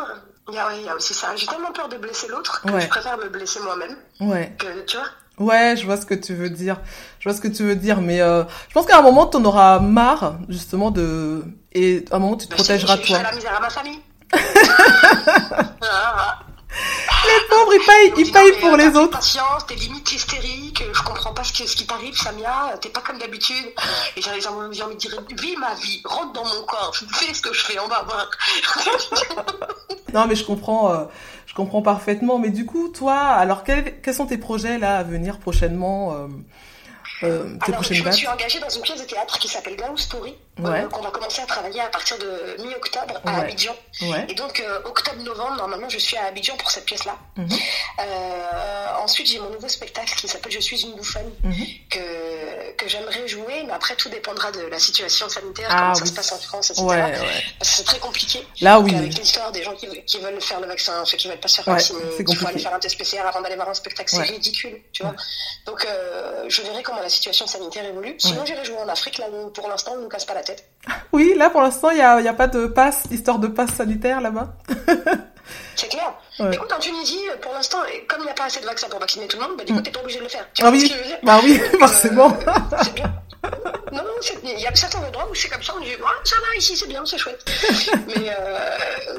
Il 0.48 0.54
y, 0.54 0.58
a, 0.60 0.68
il 0.80 0.86
y 0.86 0.89
a 0.89 0.96
aussi 0.96 1.13
ça. 1.15 1.30
J'ai 1.36 1.48
tellement 1.48 1.72
peur 1.72 1.89
de 1.89 1.98
blesser 1.98 2.28
l'autre 2.28 2.62
que 2.62 2.80
je 2.80 2.88
préfère 2.88 3.18
me 3.18 3.30
blesser 3.30 3.60
moi-même. 3.62 3.96
Ouais. 4.22 4.56
Que, 4.60 4.68
tu 4.86 4.96
vois 4.98 5.08
Ouais, 5.38 5.76
je 5.76 5.86
vois 5.86 5.98
ce 5.98 6.06
que 6.06 6.13
tu 6.13 6.34
veux 6.36 6.50
dire. 6.52 6.78
Je 7.20 7.28
vois 7.28 7.36
ce 7.36 7.41
que 7.41 7.48
tu 7.50 7.63
veux 7.63 7.76
dire, 7.76 8.00
mais 8.00 8.22
euh, 8.22 8.44
je 8.70 8.74
pense 8.74 8.86
qu'à 8.86 9.00
un 9.00 9.02
moment, 9.02 9.26
tu 9.26 9.38
en 9.38 9.44
auras 9.46 9.80
marre, 9.80 10.36
justement, 10.48 10.91
de... 10.91 11.44
Et 11.74 12.06
à 12.12 12.15
un 12.18 12.20
moment, 12.20 12.38
tu 12.38 12.46
te 12.46 12.52
bah, 12.52 12.58
protégeras 12.58 12.98
toi. 12.98 13.18
Je 13.18 13.24
la 13.24 13.32
misère 13.34 13.58
à 13.58 13.60
ma 13.60 13.70
famille. 13.70 14.00
les 17.26 17.48
pauvres, 17.50 17.74
ils 17.74 17.86
payent, 17.86 18.26
ils 18.26 18.32
payent 18.32 18.60
pour 18.60 18.78
les 18.78 18.88
autres. 18.88 19.18
Patience, 19.18 19.66
t'es 19.68 19.76
limite 19.76 20.12
hystérique, 20.12 20.84
je 20.94 21.04
comprends 21.04 21.34
pas 21.34 21.44
ce 21.44 21.54
qui, 21.54 21.68
ce 21.68 21.76
qui 21.76 21.86
t'arrive, 21.88 22.16
Samia, 22.16 22.78
t'es 22.82 22.90
pas 22.90 23.02
comme 23.02 23.18
d'habitude. 23.18 23.74
Et 24.16 24.22
j'ai 24.22 24.30
envie 24.30 24.38
de 24.38 24.98
dire, 24.98 25.24
vis 25.30 25.56
ma 25.58 25.74
vie, 25.76 26.02
rentre 26.06 26.34
dans 26.34 26.46
mon 26.46 26.64
corps, 26.64 26.96
fais 26.96 27.34
ce 27.34 27.42
que 27.42 27.54
je 27.54 27.64
fais, 27.64 27.80
on 27.80 27.88
va 27.88 28.04
voir. 28.04 28.30
non, 30.14 30.28
mais 30.28 30.36
je 30.36 30.46
comprends, 30.46 30.92
euh, 30.92 31.06
je 31.46 31.54
comprends 31.54 31.82
parfaitement. 31.82 32.40
Mais 32.40 32.50
du 32.50 32.66
coup, 32.66 32.90
toi, 32.90 33.16
alors 33.16 33.64
quels, 33.64 34.02
quels 34.02 34.14
sont 34.14 34.28
tes 34.28 34.38
projets 34.38 34.78
là 34.78 34.98
à 34.98 35.04
venir 35.04 35.40
prochainement 35.40 36.14
euh, 36.14 36.28
euh, 37.24 37.58
Alors, 37.62 37.84
je 37.84 38.04
me 38.04 38.12
suis 38.12 38.28
engagée 38.28 38.60
dans 38.60 38.70
une 38.70 38.82
pièce 38.82 39.02
de 39.02 39.08
théâtre 39.08 39.40
qui 39.40 39.48
s'appelle 39.48 39.76
Gao 39.76 39.96
Story, 39.98 40.36
euh, 40.63 40.88
qu'on 40.88 41.02
va 41.02 41.12
commencer 41.12 41.41
à 41.41 41.46
travailler 41.46 41.82
à 41.82 41.88
partir 41.89 42.18
de 42.18 42.63
mi-octobre 42.63 43.20
à 43.26 43.39
Abidjan. 43.41 43.76
Et 44.30 44.34
donc, 44.36 44.62
euh, 44.62 44.80
octobre-novembre, 44.86 45.58
normalement, 45.58 45.89
je 45.89 45.98
suis 45.98 46.15
à 46.15 46.26
Abidjan 46.26 46.56
pour 46.56 46.72
cette 46.72 46.86
pièce-là. 46.86 47.18
Mhm. 47.36 47.50
ensuite, 49.04 49.28
j'ai 49.28 49.39
mon 49.39 49.50
nouveau 49.50 49.68
spectacle 49.68 50.15
qui 50.15 50.28
s'appelle 50.28 50.52
Je 50.52 50.60
suis 50.60 50.82
une 50.82 50.96
bouffonne, 50.96 51.32
mhm. 51.44 51.65
que, 51.89 52.72
que 52.78 52.88
j'aimerais 52.88 53.28
jouer, 53.28 53.63
mais 53.65 53.74
après, 53.74 53.96
tout 53.96 54.10
dépendra 54.10 54.52
de 54.52 54.62
la 54.62 54.80
situation 54.80 55.28
sanitaire, 55.30 55.68
ah 55.70 55.78
comment 55.78 55.96
ça 55.96 56.06
se 56.06 56.13
passe 56.13 56.32
en 56.32 56.39
France, 56.39 56.72
etc. 56.72 56.86
C'est 57.62 57.84
très 57.84 58.00
compliqué. 58.00 58.48
Là, 58.62 58.80
oui. 58.80 58.96
Avec 58.96 59.18
l'histoire 59.18 59.52
des 59.52 59.62
gens 59.62 59.76
qui, 59.76 59.88
qui, 60.06 60.20
veulent 60.20 60.41
faire 60.41 60.62
le 60.62 60.68
vaccin, 60.68 61.04
ceux 61.06 61.18
qui 61.18 61.28
veulent 61.28 61.39
pas 61.39 61.50
se 61.50 61.62
faire 61.62 61.74
vacciner, 61.74 62.00
il 62.18 62.36
faut 62.36 62.48
aller 62.48 62.60
faire 62.60 62.74
un 62.74 62.80
test 62.80 62.98
PCR 62.98 63.20
avant 63.28 63.41
d'aller 63.41 63.56
voir 63.56 63.70
un 63.70 63.74
spectacle, 63.74 64.10
c'est 64.10 64.22
ridicule, 64.22 64.82
tu 64.94 65.04
vois. 65.04 65.15
Donc, 65.65 65.86
je 66.48 66.62
verrai 66.62 66.82
comment 66.82 67.02
la 67.02 67.10
situation 67.10 67.46
sanitaire 67.46 67.86
évolue. 67.86 68.15
Sinon, 68.20 68.46
j'irai 68.46 68.63
jouer 68.63 68.78
en 68.78 68.88
Afrique, 68.88 69.18
là 69.18 69.28
où 69.30 69.50
pour 69.50 69.68
l'instant, 69.68 69.91
on 69.94 69.98
ne 69.98 70.04
nous 70.04 70.10
casse 70.10 70.26
pas 70.26 70.34
la 70.34 70.44
tête. 70.45 70.69
Oui, 71.12 71.34
là 71.36 71.49
pour 71.49 71.62
l'instant, 71.62 71.89
il 71.89 71.97
n'y 71.97 72.01
a, 72.01 72.21
y 72.21 72.27
a, 72.27 72.34
pas 72.34 72.47
de 72.47 72.67
passe, 72.67 73.03
histoire 73.12 73.39
de 73.39 73.47
passe 73.47 73.71
sanitaire 73.71 74.21
là-bas. 74.21 74.53
C'est 75.75 75.89
clair. 75.89 76.13
Écoute, 76.51 76.71
en 76.71 76.79
Tunisie, 76.79 77.21
pour 77.41 77.53
l'instant, 77.53 77.79
comme 78.08 78.21
il 78.21 78.25
n'y 78.25 78.31
a 78.31 78.34
pas 78.34 78.45
assez 78.45 78.60
de 78.60 78.65
vaccins 78.65 78.88
pour 78.89 78.99
vacciner 78.99 79.27
tout 79.27 79.38
le 79.38 79.47
monde, 79.47 79.58
bah, 79.58 79.63
du 79.63 79.73
coup, 79.73 79.79
mm. 79.79 79.84
t'es 79.84 79.91
pas 79.91 80.01
obligé 80.01 80.19
de 80.19 80.23
le 80.23 80.29
faire. 80.29 80.45
Tu 80.53 80.63
ah 80.65 80.69
oui, 80.71 80.93
bah 81.23 81.39
oui, 81.43 81.60
forcément. 81.79 82.38
Euh, 82.47 82.77
c'est 82.84 82.93
bien. 82.93 83.13
Non, 83.91 84.03
non, 84.03 84.13
il 84.43 84.60
y 84.60 84.67
a 84.67 84.75
certains 84.75 84.99
endroits 84.99 85.27
où 85.29 85.36
c'est 85.36 85.49
comme 85.49 85.62
ça, 85.62 85.73
on 85.77 85.81
dit, 85.81 85.91
oh, 86.01 86.05
ça 86.23 86.36
va, 86.38 86.58
ici 86.58 86.75
c'est 86.75 86.88
bien, 86.88 87.05
c'est 87.05 87.17
chouette. 87.17 87.45
mais, 88.08 88.29
euh, 88.29 88.69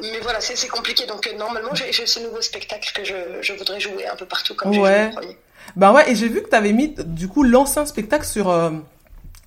mais 0.02 0.20
voilà, 0.20 0.40
c'est 0.40 0.68
compliqué. 0.68 1.06
Donc, 1.06 1.26
euh, 1.26 1.36
normalement, 1.36 1.74
j'ai 1.74 2.06
ce 2.06 2.20
nouveau 2.20 2.42
spectacle 2.42 2.90
que 2.94 3.04
je, 3.04 3.14
je, 3.40 3.52
voudrais 3.54 3.80
jouer 3.80 4.06
un 4.06 4.16
peu 4.16 4.26
partout, 4.26 4.54
comme 4.54 4.72
j'ai 4.72 4.80
joué 4.80 5.04
le 5.04 5.10
premier. 5.10 5.38
Bah 5.74 5.92
ouais, 5.92 6.10
et 6.10 6.14
j'ai 6.14 6.28
vu 6.28 6.42
que 6.42 6.48
tu 6.48 6.54
avais 6.54 6.72
mis 6.72 6.94
du 6.96 7.28
coup 7.28 7.42
l'ancien 7.42 7.86
spectacle 7.86 8.24
sur 8.24 8.50
euh, 8.50 8.70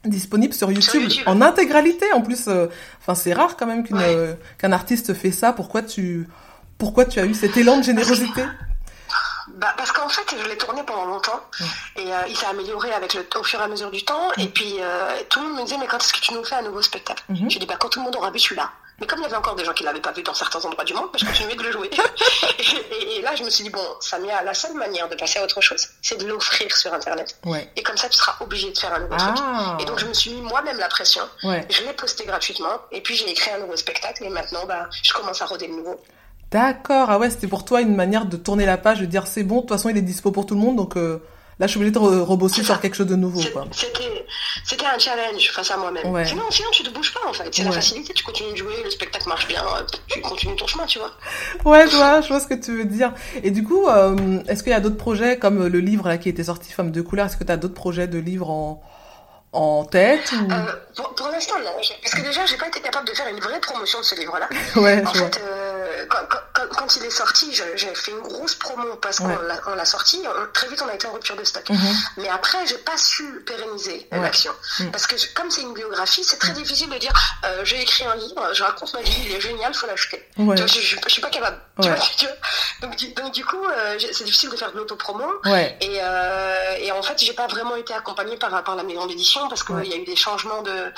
disponible 0.06 0.54
sur 0.54 0.72
YouTube, 0.72 1.10
en 1.26 1.42
intégralité 1.42 2.12
en 2.14 2.22
plus. 2.22 2.48
Euh, 2.48 2.68
enfin, 3.02 3.16
c'est 3.16 3.34
rare 3.34 3.58
quand 3.58 3.66
même 3.66 3.84
qu'une 3.84 4.00
euh, 4.00 4.34
qu'un 4.58 4.72
artiste 4.72 5.14
fait 5.14 5.32
ça. 5.32 5.54
Pourquoi 5.54 5.82
tu 5.82 6.28
pourquoi 6.78 7.06
tu 7.06 7.20
as 7.20 7.26
eu 7.26 7.34
cet 7.34 7.58
élan 7.58 7.78
de 7.78 7.84
générosité? 7.84 8.44
Bah, 9.56 9.74
parce 9.76 9.92
qu'en 9.92 10.08
fait, 10.08 10.36
je 10.42 10.48
l'ai 10.48 10.58
tourné 10.58 10.84
pendant 10.84 11.06
longtemps 11.06 11.42
et 11.98 12.06
il 12.30 12.38
s'est 12.38 12.46
amélioré 12.46 12.94
avec 12.94 13.14
le, 13.14 13.26
au 13.38 13.44
fur 13.44 13.60
et 13.60 13.64
à 13.64 13.68
mesure 13.68 13.92
du 13.92 14.06
temps. 14.06 14.32
Et 14.38 14.48
puis 14.48 14.76
tout 15.30 15.42
le 15.42 15.48
monde 15.48 15.58
me 15.60 15.64
disait 15.64 15.78
mais 15.78 15.88
quand 15.88 15.98
est-ce 15.98 16.14
que 16.14 16.22
tu 16.22 16.34
nous 16.34 16.44
fais 16.44 16.56
un 16.56 16.62
nouveau 16.62 16.82
spectacle? 16.82 17.24
Mm 17.30 17.50
Je 17.50 17.60
dis 17.60 17.66
bah 17.66 17.76
quand 17.80 17.90
tout 17.90 18.00
le 18.00 18.06
monde 18.06 18.16
aura 18.16 18.32
vu 18.32 18.40
celui-là. 18.40 18.72
Mais 19.00 19.08
comme 19.08 19.20
il 19.20 19.24
y 19.24 19.26
avait 19.26 19.36
encore 19.36 19.56
des 19.56 19.66
gens 19.66 19.74
qui 19.74 19.84
l'avaient 19.84 20.02
pas 20.02 20.12
vu 20.12 20.24
dans 20.24 20.34
certains 20.34 20.64
endroits 20.66 20.84
du 20.84 20.94
monde, 20.94 21.10
je 21.18 21.26
continuais 21.26 21.56
de 21.56 21.64
le 21.64 21.72
jouer. 21.72 21.90
et, 23.18 23.22
là, 23.22 23.36
je 23.36 23.44
me 23.44 23.50
suis 23.50 23.64
dit, 23.64 23.70
bon, 23.70 23.84
Samia, 24.00 24.44
la 24.44 24.54
seule 24.54 24.74
manière 24.74 25.08
de 25.10 25.16
passer 25.16 25.40
à 25.40 25.44
autre 25.44 25.62
chose, 25.62 25.88
c'est 26.02 26.20
de 26.20 26.28
l'offrir 26.28 26.76
sur 26.76 26.94
Internet. 26.94 27.40
Et 27.76 27.84
comme 27.84 27.98
ça, 27.98 28.10
tu 28.10 28.18
seras 28.18 28.36
obligé 28.42 28.72
de 28.72 28.78
faire 28.78 28.94
un 28.94 29.00
nouveau 29.00 29.18
truc. 29.18 29.36
Ah. 29.40 29.78
Et 29.80 29.86
donc, 29.86 30.00
je 30.00 30.06
me 30.06 30.14
suis 30.14 30.32
mis 30.32 30.42
moi-même 30.42 30.78
la 30.78 30.88
pression. 30.88 31.24
Je 31.44 31.84
l'ai 31.84 31.94
posté 31.94 32.26
gratuitement. 32.26 32.82
Et 32.92 33.02
puis, 33.02 33.16
j'ai 33.16 33.30
écrit 33.30 33.52
un 33.52 33.60
nouveau 33.60 33.76
spectacle. 33.76 34.24
Et 34.24 34.30
maintenant, 34.30 34.66
bah, 34.66 34.90
je 35.04 35.14
commence 35.14 35.42
à 35.42 35.46
roder 35.46 35.68
le 35.68 35.76
nouveau. 35.76 36.00
D'accord. 36.52 37.10
Ah 37.10 37.20
ouais, 37.20 37.30
c'était 37.30 37.48
pour 37.48 37.64
toi 37.64 37.82
une 37.82 37.96
manière 37.96 38.26
de 38.26 38.36
tourner 38.36 38.66
la 38.66 38.78
page, 38.78 39.00
de 39.00 39.06
dire, 39.06 39.28
c'est 39.28 39.44
bon, 39.44 39.58
de 39.58 39.62
toute 39.62 39.70
façon, 39.70 39.90
il 39.90 39.98
est 39.98 40.02
dispo 40.02 40.32
pour 40.32 40.46
tout 40.46 40.56
le 40.56 40.62
monde. 40.62 40.78
Donc, 40.78 40.98
euh, 40.98 41.22
Là, 41.60 41.68
je 41.68 41.72
suis 41.72 41.78
obligée 41.78 41.92
de 41.92 42.00
rebosser 42.00 42.64
sur 42.64 42.80
quelque 42.80 42.96
chose 42.96 43.08
de 43.08 43.16
nouveau. 43.18 43.42
C'était 44.64 44.86
un 44.86 44.98
challenge 44.98 45.52
face 45.52 45.72
à 45.72 45.78
moi-même. 45.78 46.26
Sinon, 46.26 46.44
sinon, 46.50 46.70
tu 46.72 46.84
te 46.84 46.90
bouges 46.90 47.14
pas 47.14 47.20
en 47.28 47.34
fait. 47.34 47.50
C'est 47.52 47.64
la 47.64 47.72
facilité. 47.72 48.14
Tu 48.14 48.24
continues 48.24 48.52
de 48.54 48.58
jouer, 48.58 48.74
le 48.84 48.90
spectacle 48.90 49.28
marche 49.28 49.48
bien, 49.48 49.64
tu 50.08 50.22
continues 50.22 50.56
ton 50.56 50.68
chemin, 50.68 50.86
tu 50.86 51.00
vois. 51.00 51.12
Ouais, 51.66 51.86
je 51.90 51.96
vois, 51.96 52.22
je 52.22 52.28
vois 52.30 52.40
ce 52.40 52.48
que 52.48 52.54
tu 52.54 52.78
veux 52.78 52.86
dire. 52.86 53.14
Et 53.44 53.52
du 53.52 53.64
coup, 53.64 53.88
euh, 53.88 54.40
est-ce 54.48 54.64
qu'il 54.64 54.72
y 54.72 54.76
a 54.76 54.80
d'autres 54.80 54.98
projets 54.98 55.38
comme 55.38 55.68
le 55.68 55.80
livre 55.80 56.08
là, 56.08 56.18
qui 56.18 56.30
était 56.30 56.46
sorti 56.46 56.72
Femme 56.72 56.92
de 56.92 57.02
couleur 57.02 57.26
Est-ce 57.26 57.38
que 57.38 57.44
tu 57.44 57.52
as 57.52 57.58
d'autres 57.58 57.74
projets 57.74 58.08
de 58.08 58.20
livres 58.20 58.50
en, 58.50 58.82
en 59.52 59.84
tête 59.86 60.32
ou... 60.34 60.52
euh, 60.52 60.72
Pour, 61.00 61.16
pour 61.16 61.30
l'instant. 61.30 61.56
Parce 62.02 62.14
que 62.14 62.22
déjà, 62.22 62.46
j'ai 62.46 62.58
pas 62.58 62.68
été 62.68 62.82
capable 62.82 63.08
de 63.08 63.14
faire 63.14 63.28
une 63.30 63.40
vraie 63.40 63.62
promotion 63.62 64.00
de 64.00 64.04
ce 64.04 64.16
livre-là. 64.16 64.50
ouais, 64.76 65.02
en 65.06 65.14
fait, 65.14 65.40
euh, 65.42 66.06
quand, 66.10 66.18
quand, 66.54 66.68
quand, 66.76 66.96
il 66.98 67.06
est 67.06 67.10
sorti, 67.10 67.54
j'ai 67.54 67.96
fait 67.96 68.12
une 68.12 68.20
grosse 68.20 68.56
promo 68.56 68.96
parce 68.96 69.20
qu'on 69.20 69.76
l'a 69.76 69.86
sorti. 69.86 70.22
très 70.54 70.68
vite, 70.68 70.82
on 70.82 70.90
a 70.90 70.96
été 70.96 71.08
en 71.08 71.14
rupture 71.14 71.38
de 71.38 71.44
stock. 71.46 71.70
Mhm. 71.70 71.80
Mais 72.18 72.28
après, 72.28 72.58
j'ai 72.68 72.78
pas 72.80 72.98
su 72.98 73.24
pérenniser 73.46 74.10
l'action. 74.12 74.52
Mhm. 74.80 74.92
Parce 74.92 75.08
que 75.08 75.16
comme 75.34 75.50
c'est 75.50 75.62
une 75.62 75.74
biographie, 75.74 76.24
c'est 76.26 76.38
très 76.38 76.52
mhm. 76.52 76.64
difficile 76.64 76.90
de 76.90 76.98
dire 76.98 77.14
euh, 77.46 77.64
j'ai 77.64 77.82
écrit 77.82 78.06
un 78.06 78.16
livre, 78.16 78.54
je 78.54 78.64
raconte 78.64 78.94
ma 78.94 79.02
vie, 79.02 79.16
il 79.26 79.36
est 79.36 79.42
génial, 79.42 79.74
faut 79.74 79.88
l'acheter. 79.88 80.28
Je, 80.38 80.68
je, 80.68 80.98
je, 81.02 81.10
suis 81.10 81.22
pas 81.22 81.30
capable. 81.30 81.60
Tu 81.80 81.88
vois, 82.26 82.36
donc, 82.82 82.96
du, 82.98 83.08
donc, 83.14 83.34
du 83.34 83.46
coup, 83.46 83.64
euh, 83.64 83.98
c'est 84.12 84.26
difficile 84.26 84.50
de 84.50 84.58
faire 84.58 84.74
de 84.74 84.78
l'autopromo. 84.78 85.26
Et, 85.80 86.02
et 86.82 86.92
en 86.92 87.02
fait, 87.02 87.18
j'ai 87.24 87.34
pas 87.34 87.48
vraiment 87.48 87.78
été 87.78 87.94
accompagnée 87.94 88.36
par, 88.36 88.64
par 88.64 88.76
la 88.76 88.84
maison 88.84 89.06
d'édition 89.06 89.48
parce 89.48 89.64
qu'il 89.64 89.86
y 89.86 89.94
a 89.94 89.98
eu 89.98 90.04
des 90.04 90.18
changements 90.18 90.62
de, 90.62 90.89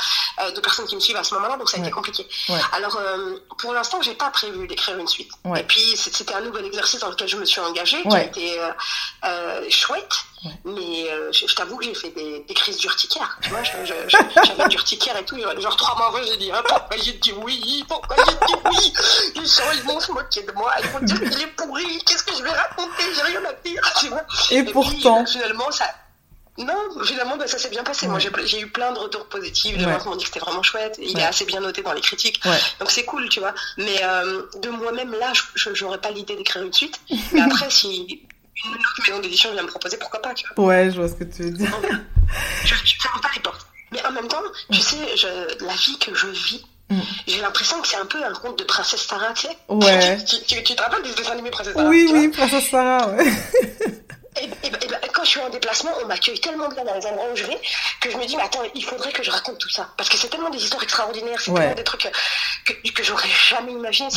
de 0.56 0.60
personnes 0.60 0.86
qui 0.86 0.96
me 0.96 1.00
suivent 1.00 1.18
à 1.18 1.24
ce 1.24 1.34
moment-là, 1.36 1.58
donc 1.58 1.70
ça 1.70 1.78
a 1.78 1.80
été 1.82 1.92
compliqué. 1.92 2.28
Alors, 2.74 2.96
euh, 2.98 3.38
pour 3.60 3.74
l'instant, 3.74 4.02
j'ai 4.02 4.14
pas 4.14 4.30
prévu 4.30 4.68
d'écrire 4.68 4.98
une 4.98 5.08
suite. 5.08 5.32
Et 5.58 5.64
puis, 5.64 5.96
c'était 5.96 6.34
un 6.34 6.42
nouvel 6.42 6.66
exercice 6.66 7.00
dans 7.00 7.10
lequel 7.10 7.28
je 7.28 7.38
me 7.38 7.46
suis 7.46 7.62
engagée, 7.62 8.02
qui 8.04 8.16
a 8.16 8.24
été 8.24 8.60
euh, 9.26 9.64
chouette. 9.70 10.16
Mais 10.66 11.06
je, 11.32 11.54
t'avoue 11.54 11.78
que 11.78 11.86
j'ai 11.86 11.94
fait 11.94 12.10
des, 12.10 12.40
des, 12.48 12.54
crises 12.56 12.78
d'urticaire. 12.78 13.38
Tu 13.44 13.52
vois, 13.52 13.62
j'avais 13.64 14.68
d'urticaire 14.70 15.16
et 15.16 15.24
tout. 15.24 15.38
Genre 15.38 15.76
trois 15.76 15.96
mois 15.96 16.20
j'ai 16.26 16.38
dit 16.38 16.50
ah, 16.52 16.64
pourquoi 16.68 16.98
j'ai 16.98 17.14
dit 17.14 17.34
oui? 17.44 17.86
Pourquoi 17.88 18.16
j'ai 18.26 18.48
dit 18.48 18.54
oui? 18.66 18.94
Ils, 19.36 19.48
sont, 19.48 19.64
ils 19.76 19.84
vont 19.84 20.00
se 20.00 20.12
moquer 20.12 20.42
de 20.42 20.52
moi. 20.54 20.74
Ils 20.82 20.90
vont 20.90 21.00
dire 21.02 21.20
qu'il 21.30 21.42
est 21.42 21.56
pourri. 21.56 22.04
Qu'est-ce 22.06 22.24
que 22.24 22.36
je 22.36 22.42
vais 22.42 22.50
raconter? 22.50 23.04
J'ai 23.16 23.22
rien 23.22 23.42
à 23.46 23.54
dire. 23.54 23.82
Tu 24.00 24.08
vois? 24.08 24.24
Et, 24.50 24.64
pourtant, 24.64 25.26
finalement, 25.28 25.72
ça, 25.72 25.86
non, 26.58 27.04
finalement, 27.06 27.38
bah, 27.38 27.48
ça 27.48 27.58
s'est 27.58 27.70
bien 27.70 27.84
passé. 27.84 28.08
Moi, 28.08 28.20
j'ai 28.20 28.60
eu 28.60 28.68
plein 28.68 28.92
de 28.92 29.00
retours 29.00 29.26
positifs. 29.28 29.76
Les 29.78 29.84
gens 29.84 30.06
m'ont 30.06 30.16
dit 30.16 30.24
que 30.24 30.30
c'était 30.30 30.40
vraiment 30.40 30.64
chouette. 30.64 31.00
Il 31.02 31.18
est 31.18 31.24
assez 31.24 31.46
bien 31.46 31.62
noté 31.62 31.82
dans 31.82 31.94
les 31.94 32.02
critiques. 32.02 32.42
Donc, 32.80 32.92
c'est 32.92 33.06
cool, 33.06 33.30
tu 33.30 33.40
vois. 33.40 33.54
Mais 33.78 34.04
euh, 34.04 34.44
de 34.62 34.70
moi-même, 34.70 35.12
là, 35.14 35.32
je 35.56 35.84
n'aurais 35.84 36.00
pas 36.00 36.12
l'idée 36.12 36.36
d'écrire 36.36 36.64
une 36.64 36.74
suite. 36.74 37.00
Mais 37.32 37.42
après, 37.42 37.70
si 37.70 38.28
une 38.64 38.72
autre 38.72 39.02
maison 39.08 39.20
d'édition 39.20 39.52
vient 39.54 39.64
me 39.64 39.68
proposer, 39.68 39.98
pourquoi 39.98 40.22
pas, 40.22 40.34
tu 40.34 40.46
vois. 40.56 40.66
Ouais, 40.66 40.92
je 40.92 40.98
vois 40.98 41.08
ce 41.08 41.16
que 41.16 41.24
tu 41.24 41.44
veux 41.44 41.52
dire. 41.52 41.72
je 42.66 42.74
ne 42.74 42.80
ferme 42.80 43.22
pas 43.22 43.30
les 43.34 43.42
portes. 43.42 43.66
Mais 43.92 44.06
en 44.06 44.12
même 44.12 44.28
temps, 44.28 44.42
tu 44.72 44.80
sais, 44.80 44.98
la 45.62 45.74
vie 45.74 45.98
que 46.00 46.14
je 46.14 46.28
vis, 46.28 46.66
mm. 46.90 47.00
j'ai 47.28 47.42
l'impression 47.42 47.82
que 47.82 47.88
c'est 47.88 47.98
un 47.98 48.06
peu 48.06 48.24
un 48.24 48.34
conte 48.34 48.60
de 48.60 48.64
Princesse 48.64 49.02
Sarah, 49.02 49.34
tu 49.34 49.48
sais. 49.48 49.58
Ouais. 49.68 50.24
tu, 50.24 50.38
tu, 50.46 50.64
tu, 50.64 50.76
te 50.76 50.82
rappelles 50.82 51.04
du 51.04 51.14
dessin 51.14 51.32
animé 51.32 51.50
Princesse 51.50 51.74
Sarah 51.74 51.90
Oui, 51.90 52.10
oui, 52.12 52.30
Princesse 52.30 52.70
Sarah, 52.70 53.10
ouais. 53.10 53.26
Et, 54.40 54.46
et, 54.46 55.08
quand 55.14 55.24
je 55.24 55.30
suis 55.30 55.40
en 55.42 55.50
déplacement, 55.50 55.92
on 56.02 56.08
m'accueille 56.08 56.40
tellement 56.40 56.70
bien 56.70 56.86
dans 56.86 56.94
les 56.94 57.06
endroits 57.06 57.32
où 57.32 57.36
je 57.36 57.44
vais 57.44 57.60
que 58.00 58.10
je 58.10 58.18
me 58.18 58.26
dis, 58.26 58.38
mais 58.38 58.44
attends, 58.44 58.64
il 58.74 58.84
faudrait 58.84 59.12
que 59.12 59.24
je 59.24 59.30
raconte 59.30 59.58
tout 59.58 59.70
ça. 59.70 59.90
Parce 59.98 60.10
que 60.10 60.18
c'est 60.18 60.30
tellement 60.30 60.50
des 60.50 60.64
histoires 60.64 60.84
extraordinaires, 60.84 61.40
c'est 61.40 61.54
tellement 61.54 61.76
des 61.76 61.84
trucs 61.84 62.10
que, 62.66 62.74
que, 62.92 63.04
j'aurais 63.04 63.30
jamais 63.50 63.74
imaginé. 63.74 64.10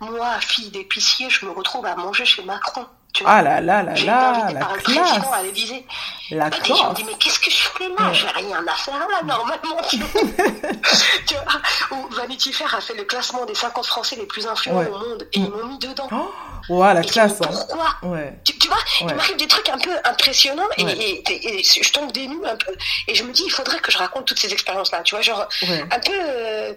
Moi, 0.00 0.40
fille 0.40 0.70
d'épicier, 0.70 1.28
je 1.28 1.44
me 1.44 1.50
retrouve 1.50 1.84
à 1.86 1.94
manger 1.96 2.24
chez 2.24 2.42
Macron. 2.42 2.86
Ah 3.24 3.42
là 3.42 3.60
là 3.60 3.82
là 3.82 3.94
là, 3.94 4.48
la 4.52 4.66
classe. 4.82 5.20
À 5.32 5.42
l'Élysée. 5.42 5.84
La 6.30 6.50
classe. 6.50 6.78
gens 6.78 6.92
dit, 6.92 7.04
mais 7.04 7.14
qu'est-ce 7.14 7.40
que 7.40 7.50
je 7.50 7.56
fais 7.56 7.88
là? 7.88 8.12
J'ai 8.12 8.28
rien 8.28 8.64
à 8.66 8.74
faire 8.74 8.98
là, 8.98 9.22
normalement. 9.24 9.80
tu 9.88 11.34
vois 11.34 11.42
Ou 11.98 12.08
Vanity 12.10 12.52
Fair 12.52 12.74
a 12.74 12.80
fait 12.80 12.94
le 12.94 13.04
classement 13.04 13.46
des 13.46 13.54
50 13.54 13.86
Français 13.86 14.16
les 14.16 14.26
plus 14.26 14.46
influents 14.46 14.84
au 14.84 14.98
monde 14.98 15.26
et 15.32 15.38
ils 15.38 15.50
m'ont 15.50 15.64
mis 15.66 15.78
dedans. 15.78 16.08
Oh, 16.12 16.30
ouais, 16.68 16.92
la 16.92 17.02
classe. 17.02 17.40
Hein. 17.40 17.48
Pourquoi? 17.50 17.96
Ouais. 18.02 18.34
tu, 18.44 18.58
tu, 18.58 18.68
vois, 18.68 18.76
il 19.00 19.06
m'arrive 19.06 19.36
des 19.36 19.46
trucs 19.46 19.68
un 19.70 19.78
peu 19.78 19.90
impressionnants 20.04 20.68
et, 20.76 20.82
et, 20.82 21.58
et, 21.58 21.62
je 21.62 21.92
tombe 21.92 22.12
des 22.12 22.26
nues 22.28 22.44
un 22.44 22.56
peu. 22.56 22.74
Et 23.06 23.14
je 23.14 23.24
me 23.24 23.32
dis, 23.32 23.44
il 23.46 23.50
faudrait 23.50 23.78
que 23.78 23.90
je 23.90 23.96
raconte 23.98 24.26
toutes 24.26 24.38
ces 24.38 24.52
expériences-là. 24.52 25.02
Tu 25.02 25.14
vois, 25.14 25.22
genre, 25.22 25.48
un 25.62 26.00
peu 26.00 26.12
euh, 26.12 26.74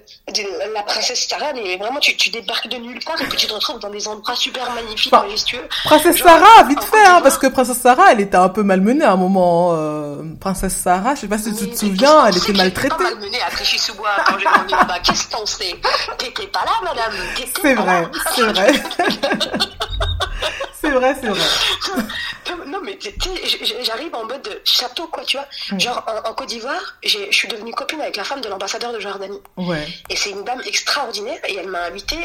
la 0.74 0.84
princesse 0.84 1.28
Sarah, 1.28 1.54
mais 1.54 1.76
vraiment, 1.76 2.00
tu, 2.00 2.16
tu 2.16 2.30
débarques 2.30 2.70
de 2.70 2.78
nulle 2.78 3.04
part 3.04 3.22
et 3.22 3.26
puis 3.26 3.38
tu 3.38 3.48
te 3.48 3.54
retrouves 3.54 3.80
dans 3.80 3.90
des 3.90 4.08
endroits 4.08 4.36
super 4.36 4.72
magnifiques, 4.72 5.12
majestueux. 5.12 5.68
Princesse 5.84 6.22
Sarah, 6.32 6.64
vite 6.64 6.84
fait, 6.84 7.06
hein, 7.06 7.20
parce 7.22 7.38
que 7.38 7.48
Princesse 7.48 7.78
Sarah, 7.78 8.14
elle 8.14 8.22
était 8.22 8.38
un 8.38 8.48
peu 8.48 8.64
malmenée 8.64 9.04
à 9.04 9.12
un 9.12 9.18
moment. 9.18 9.74
Euh, 9.74 10.24
Princesse 10.40 10.78
Sarah, 10.78 11.14
je 11.16 11.22
sais 11.22 11.28
pas 11.28 11.38
si 11.38 11.54
tu 11.54 11.70
te 11.70 11.76
souviens, 11.76 12.26
elle 12.26 12.38
était 12.38 12.54
maltraitée. 12.54 12.96
Pas 12.96 13.04
malmenée 13.04 13.42
à 13.42 13.50
quand 13.50 14.38
j'ai 14.40 14.46
grandi 14.46 14.74
là-bas. 14.74 15.00
Qu'est-ce 15.04 15.28
qu'on 15.28 15.46
sait 15.46 15.76
T'étais 16.18 16.48
pas 16.48 16.64
là, 16.66 16.72
madame. 16.84 17.12
C'est 17.62 17.74
vrai, 17.74 18.08
c'est 18.34 18.44
vrai. 18.44 18.72
c'est 20.82 20.92
vrai, 20.92 21.16
c'est 21.20 21.28
vrai. 21.28 21.40
non, 22.68 22.80
mais 22.84 22.98
j'arrive 23.84 24.14
en 24.16 24.26
mode 24.26 24.62
château, 24.64 25.08
quoi, 25.08 25.24
tu 25.24 25.38
vois. 25.38 25.48
Mm. 25.72 25.80
Genre, 25.80 26.06
en, 26.26 26.34
Côte 26.34 26.50
d'Ivoire, 26.50 26.96
je 27.04 27.32
suis 27.32 27.48
devenue 27.48 27.74
copine 27.74 28.02
avec 28.02 28.18
la 28.18 28.24
femme 28.24 28.42
de 28.42 28.50
l'ambassadeur 28.50 28.94
de 28.94 29.00
Jordanie. 29.00 29.42
Ouais. 29.58 29.88
Et 30.10 30.16
c'est 30.16 30.32
une 30.32 30.44
dame 30.44 30.62
extraordinaire, 30.66 31.40
et 31.48 31.56
elle 31.58 31.68
m'a 31.68 31.84
invitée 31.84 32.24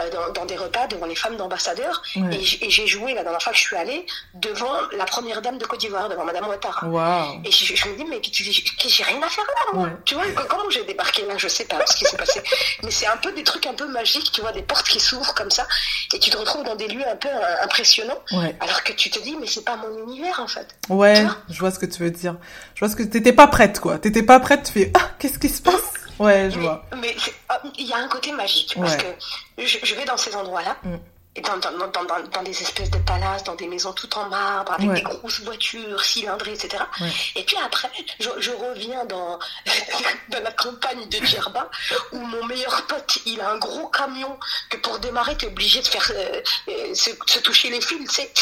euh, 0.00 0.10
dans, 0.10 0.32
dans, 0.32 0.46
des 0.46 0.56
repas 0.56 0.86
devant 0.86 1.06
les 1.06 1.14
femmes 1.14 1.36
d'ambassadeurs. 1.36 2.02
Et 2.32 2.70
j'ai 2.70 2.86
joué, 2.86 3.14
la 3.14 3.22
dernière 3.22 3.42
fois 3.42 3.52
que 3.52 3.58
je 3.58 3.64
suis 3.64 3.76
allée, 3.76 4.06
devant 4.34 4.74
la 4.92 5.04
première 5.04 5.42
dame 5.42 5.58
de 5.58 5.66
Côte 5.66 5.80
d'Ivoire, 5.80 6.08
devant 6.08 6.24
Madame 6.24 6.46
Ouattara. 6.46 6.86
Wow. 6.86 7.40
Et 7.44 7.50
je, 7.50 7.88
me 7.88 7.96
dis, 7.96 8.04
mais 8.04 8.20
j'ai 8.22 9.02
rien 9.02 9.22
à 9.22 9.28
faire 9.28 9.44
là, 9.44 9.72
moi. 9.74 9.90
Tu 10.04 10.14
vois, 10.14 10.24
comment 10.48 10.68
j'ai 10.70 10.84
débarqué 10.84 11.24
là, 11.26 11.34
je 11.36 11.48
sais 11.48 11.64
pas 11.64 11.84
ce 11.86 11.96
qui 11.96 12.04
s'est 12.04 12.16
passé. 12.16 12.42
mais 12.82 12.90
c'est 12.90 13.06
un 13.06 13.16
peu 13.16 13.32
des 13.32 13.44
trucs 13.44 13.66
un 13.66 13.74
peu 13.74 13.86
magiques, 13.88 14.30
tu 14.32 14.40
vois, 14.40 14.52
des 14.52 14.62
portes 14.62 14.88
qui 14.88 15.00
s'ouvrent 15.00 15.34
comme 15.34 15.50
ça, 15.50 15.66
et 16.14 16.18
tu 16.18 16.30
te 16.30 16.36
retrouves 16.36 16.64
dans 16.64 16.76
des 16.76 16.88
lieux 16.88 17.06
un 17.06 17.16
peu 17.16 17.28
euh, 17.50 17.64
impressionnants. 17.64 18.18
Alors 18.60 18.82
que 18.84 18.92
tu 18.92 19.10
te 19.10 19.18
dis, 19.20 19.36
mais 19.36 19.46
c'est 19.46 19.64
pas 19.64 19.76
mon 19.76 20.06
univers 20.06 20.40
en 20.40 20.48
fait. 20.48 20.68
Ouais, 20.88 21.26
je 21.48 21.58
vois 21.58 21.70
ce 21.70 21.78
que 21.78 21.86
tu 21.86 22.02
veux 22.02 22.10
dire. 22.10 22.36
Je 22.74 22.80
vois 22.80 22.88
ce 22.88 22.96
que 22.96 23.02
t'étais 23.02 23.32
pas 23.32 23.46
prête 23.46 23.80
quoi. 23.80 23.98
T'étais 23.98 24.22
pas 24.22 24.40
prête, 24.40 24.64
tu 24.64 24.72
fais 24.72 24.90
ah 24.94 25.10
qu'est-ce 25.18 25.38
qui 25.38 25.48
se 25.48 25.62
passe? 25.62 25.94
Ouais, 26.18 26.50
je 26.50 26.58
vois. 26.58 26.84
Mais 27.00 27.16
ah, 27.48 27.62
il 27.78 27.86
y 27.86 27.92
a 27.92 27.96
un 27.96 28.08
côté 28.08 28.32
magique 28.32 28.74
parce 28.76 28.96
que 28.96 29.06
je, 29.58 29.94
vais 29.94 30.04
dans 30.04 30.16
ces 30.16 30.34
endroits-là. 30.34 30.76
Mm 30.84 30.96
dans, 31.36 31.58
dans, 31.58 31.86
dans, 31.88 32.04
dans, 32.04 32.42
des 32.42 32.62
espèces 32.62 32.90
de 32.90 32.98
palaces, 32.98 33.44
dans 33.44 33.54
des 33.54 33.68
maisons 33.68 33.92
tout 33.92 34.12
en 34.18 34.28
marbre, 34.28 34.72
avec 34.72 34.90
des 34.92 35.02
grosses 35.02 35.40
voitures 35.40 36.02
cylindrées, 36.02 36.54
etc. 36.54 36.82
Et 37.36 37.44
puis 37.44 37.56
après, 37.64 37.90
je, 38.18 38.28
je 38.38 38.50
reviens 38.50 39.04
dans, 39.04 39.38
dans 40.28 40.42
la 40.42 40.50
campagne 40.52 41.08
de 41.08 41.24
Djerba, 41.24 41.70
où 42.12 42.18
mon 42.18 42.44
meilleur 42.46 42.84
pote, 42.86 43.18
il 43.26 43.40
a 43.40 43.50
un 43.50 43.58
gros 43.58 43.86
camion 43.88 44.38
que 44.70 44.78
pour 44.78 44.98
démarrer, 44.98 45.36
tu 45.36 45.44
es 45.44 45.48
obligé 45.48 45.80
de 45.80 45.86
faire 45.86 46.10
euh, 46.16 46.40
euh, 46.68 46.94
se, 46.94 47.10
se, 47.26 47.38
toucher 47.38 47.70
les 47.70 47.80
fils, 47.80 48.10
sais. 48.10 48.32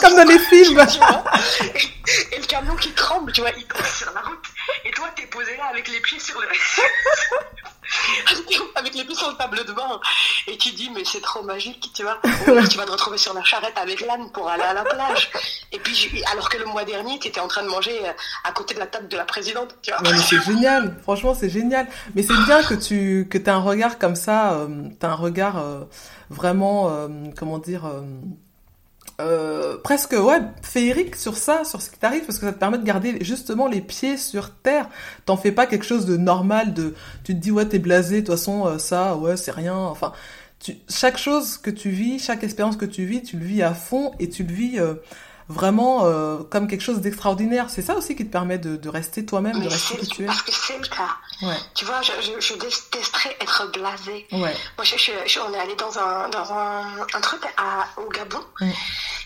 Comme 0.00 0.14
dans 0.14 0.24
les 0.24 0.38
films. 0.38 0.78
et, 0.78 2.38
le 2.38 2.46
camion 2.46 2.76
qui 2.76 2.92
tremble, 2.92 3.32
tu 3.32 3.40
vois, 3.40 3.50
il 3.50 3.66
passe 3.66 3.98
sur 3.98 4.12
la 4.12 4.20
route. 4.20 4.44
Et 4.84 4.92
toi, 4.92 5.08
t'es 5.16 5.26
posé 5.26 5.56
là 5.56 5.66
avec 5.70 5.88
les 5.88 6.00
pieds 6.00 6.20
sur 6.20 6.40
le... 6.40 6.46
avec 8.74 8.94
les 8.94 9.04
pieds 9.04 9.14
sur 9.14 9.30
le 9.30 9.36
table 9.36 9.64
de 9.66 9.72
bain. 9.72 10.00
Et 10.46 10.56
tu 10.56 10.70
dis, 10.72 10.90
mais 10.90 11.04
c'est 11.04 11.20
trop 11.20 11.42
magique, 11.42 11.90
tu 11.94 12.02
vois. 12.02 12.20
tu 12.70 12.76
vas 12.76 12.84
te 12.84 12.90
retrouver 12.90 13.18
sur 13.18 13.34
la 13.34 13.42
charrette 13.44 13.76
avec 13.76 14.00
l'âne 14.00 14.30
pour 14.32 14.48
aller 14.48 14.62
à 14.62 14.74
la 14.74 14.84
plage. 14.84 15.30
Et 15.72 15.78
puis, 15.78 16.22
alors 16.32 16.48
que 16.48 16.58
le 16.58 16.66
mois 16.66 16.84
dernier, 16.84 17.18
tu 17.18 17.28
étais 17.28 17.40
en 17.40 17.48
train 17.48 17.62
de 17.62 17.68
manger 17.68 18.06
euh, 18.06 18.12
à 18.44 18.52
côté 18.52 18.74
de 18.74 18.78
la 18.78 18.86
table 18.86 19.08
de 19.08 19.16
la 19.16 19.24
présidente, 19.24 19.76
tu 19.82 19.90
vois. 19.90 20.00
mais 20.02 20.18
c'est 20.18 20.42
génial. 20.42 20.96
Franchement, 21.02 21.34
c'est 21.34 21.50
génial. 21.50 21.86
Mais 22.14 22.22
c'est 22.22 22.36
bien 22.46 22.62
que 22.62 22.74
tu 22.74 23.26
que 23.30 23.38
aies 23.38 23.48
un 23.48 23.58
regard 23.58 23.98
comme 23.98 24.16
ça, 24.16 24.54
euh, 24.54 24.88
tu 24.98 25.06
as 25.06 25.10
un 25.10 25.14
regard 25.14 25.58
euh, 25.58 25.84
vraiment, 26.30 27.08
comment 27.36 27.58
dire 27.58 27.84
euh, 29.20 29.78
presque 29.78 30.12
ouais 30.12 30.40
féerique 30.62 31.16
sur 31.16 31.38
ça, 31.38 31.64
sur 31.64 31.80
ce 31.80 31.90
qui 31.90 31.98
t'arrive, 31.98 32.24
parce 32.24 32.38
que 32.38 32.46
ça 32.46 32.52
te 32.52 32.58
permet 32.58 32.78
de 32.78 32.84
garder 32.84 33.16
justement 33.22 33.66
les 33.66 33.80
pieds 33.80 34.16
sur 34.16 34.50
terre. 34.50 34.88
T'en 35.24 35.36
fais 35.36 35.52
pas 35.52 35.66
quelque 35.66 35.84
chose 35.84 36.06
de 36.06 36.16
normal, 36.16 36.74
de 36.74 36.94
tu 37.24 37.34
te 37.34 37.40
dis 37.40 37.50
ouais 37.50 37.66
t'es 37.66 37.78
blasé, 37.78 38.20
de 38.20 38.26
toute 38.26 38.36
façon 38.36 38.66
euh, 38.66 38.78
ça 38.78 39.16
ouais 39.16 39.36
c'est 39.36 39.52
rien. 39.52 39.76
Enfin, 39.76 40.12
tu, 40.60 40.76
chaque 40.88 41.16
chose 41.16 41.56
que 41.56 41.70
tu 41.70 41.90
vis, 41.90 42.18
chaque 42.18 42.44
expérience 42.44 42.76
que 42.76 42.84
tu 42.84 43.04
vis, 43.04 43.22
tu 43.22 43.38
le 43.38 43.44
vis 43.44 43.62
à 43.62 43.74
fond 43.74 44.12
et 44.18 44.28
tu 44.28 44.42
le 44.42 44.52
vis 44.52 44.78
euh, 44.78 44.94
vraiment 45.48 46.04
euh, 46.04 46.38
comme 46.50 46.68
quelque 46.68 46.82
chose 46.82 47.00
d'extraordinaire. 47.00 47.70
C'est 47.70 47.82
ça 47.82 47.94
aussi 47.94 48.16
qui 48.16 48.26
te 48.26 48.32
permet 48.32 48.58
de, 48.58 48.76
de 48.76 48.88
rester 48.88 49.24
toi-même, 49.24 49.60
de 49.60 49.68
rester 49.68 49.96
qui 49.98 50.06
tu 50.06 50.22
es. 50.22 50.26
Parce 50.26 50.42
que 50.42 50.52
c'est 50.52 50.78
le 50.78 50.86
cas. 50.86 51.16
Ouais. 51.42 51.56
Tu 51.74 51.84
vois, 51.84 52.00
je, 52.02 52.12
je, 52.20 52.40
je, 52.40 52.54
détesterais 52.54 53.36
être 53.40 53.70
blasé. 53.72 54.26
Ouais. 54.32 54.54
Moi, 54.76 54.84
je, 54.84 55.40
on 55.40 55.52
est 55.52 55.58
allé 55.58 55.74
dans 55.76 55.98
un, 55.98 56.28
dans 56.30 56.52
un, 56.52 56.82
un 57.14 57.20
truc 57.20 57.42
à, 57.56 57.86
au 58.00 58.08
Gabon. 58.08 58.40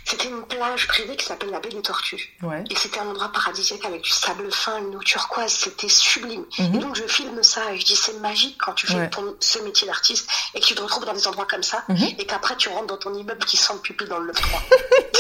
C'était 0.05 0.28
une 0.28 0.42
plage 0.46 0.88
privée 0.88 1.16
qui 1.16 1.26
s'appelle 1.26 1.51
la 1.51 1.61
baie 1.61 1.68
des 1.68 1.82
Tortues. 1.82 2.36
Ouais. 2.42 2.64
Et 2.70 2.76
c'était 2.76 3.01
un 3.01 3.09
endroit 3.09 3.30
paradisiaque 3.32 3.84
avec 3.84 4.03
du 4.03 4.11
sable 4.11 4.51
fin, 4.53 4.78
une 4.78 4.96
eau 4.96 5.03
turquoise. 5.03 5.53
C'était 5.53 5.88
sublime. 5.88 6.44
Mm-hmm. 6.59 6.76
Et 6.76 6.78
donc, 6.78 6.96
je 6.96 7.07
filme 7.07 7.42
ça 7.42 7.72
et 7.72 7.78
je 7.78 7.84
dis, 7.84 7.96
c'est 7.96 8.18
magique 8.20 8.57
quand 8.59 8.72
tu 8.72 8.86
fais 8.86 8.94
ouais. 8.94 9.11
ton, 9.11 9.36
ce 9.40 9.59
métier 9.61 9.86
d'artiste 9.86 10.28
et 10.55 10.61
que 10.61 10.66
tu 10.66 10.74
te 10.74 10.82
retrouves 10.82 11.05
dans 11.05 11.12
des 11.12 11.26
endroits 11.26 11.46
comme 11.46 11.62
ça 11.62 11.84
mm-hmm. 11.88 12.16
et 12.18 12.26
qu'après, 12.26 12.57
tu 12.57 12.68
rentres 12.68 12.86
dans 12.86 12.98
ton 12.98 13.14
immeuble 13.14 13.44
qui 13.44 13.57
sent 13.57 13.74
le 13.74 13.80
pupille 13.80 14.09
dans 14.09 14.18
le 14.18 14.32
3. 14.32 14.62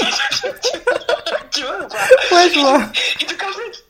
tu 1.52 1.62
vois 1.62 1.84
ou 1.84 1.88
pas? 1.88 2.06
Ouais, 2.32 2.50
je 2.52 2.60
vois. 2.60 2.82
Et 3.20 3.24
donc, 3.24 3.42
en 3.42 3.52
fait, 3.52 3.84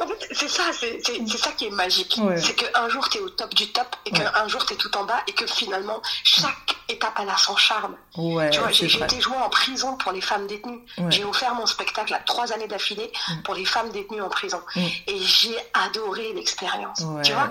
en 0.00 0.06
fait, 0.08 0.28
c'est 0.32 0.48
ça, 0.48 0.64
c'est 0.72 1.38
ça 1.38 1.52
qui 1.52 1.66
est 1.66 1.70
magique. 1.70 2.18
Ouais. 2.20 2.40
C'est 2.40 2.54
qu'un 2.54 2.88
jour, 2.88 3.08
tu 3.08 3.18
es 3.18 3.20
au 3.20 3.30
top 3.30 3.54
du 3.54 3.70
top 3.72 3.86
et 4.06 4.10
qu'un 4.10 4.48
jour, 4.48 4.64
tu 4.66 4.74
es 4.74 4.76
tout 4.76 4.94
en 4.96 5.04
bas 5.04 5.22
et 5.26 5.32
que 5.32 5.46
finalement, 5.46 6.02
chaque 6.24 6.76
étape, 6.88 7.18
elle 7.20 7.28
a 7.28 7.36
son 7.36 7.56
charme. 7.56 7.96
Ouais, 8.16 8.50
tu 8.50 8.60
vois, 8.60 8.70
j'ai 8.70 8.86
été 8.86 9.20
jouée 9.20 9.36
en 9.36 9.48
prison 9.48 9.96
pour 9.96 10.12
les 10.12 10.20
femmes 10.20 10.46
détenues. 10.46 10.80
Ouais. 10.98 11.10
J'ai 11.10 11.24
offert 11.24 11.54
mon 11.54 11.66
spectacle 11.66 12.12
à 12.14 12.18
trois 12.18 12.52
années 12.52 12.68
d'affilée 12.68 13.10
mm. 13.28 13.42
pour 13.42 13.54
les 13.54 13.64
femmes 13.64 13.90
détenues 13.90 14.22
en 14.22 14.28
prison. 14.28 14.60
Mm. 14.76 14.80
Et 15.08 15.18
j'ai 15.18 15.56
adoré 15.74 16.32
l'expérience. 16.34 17.02
Tu 17.22 17.32
vois 17.32 17.48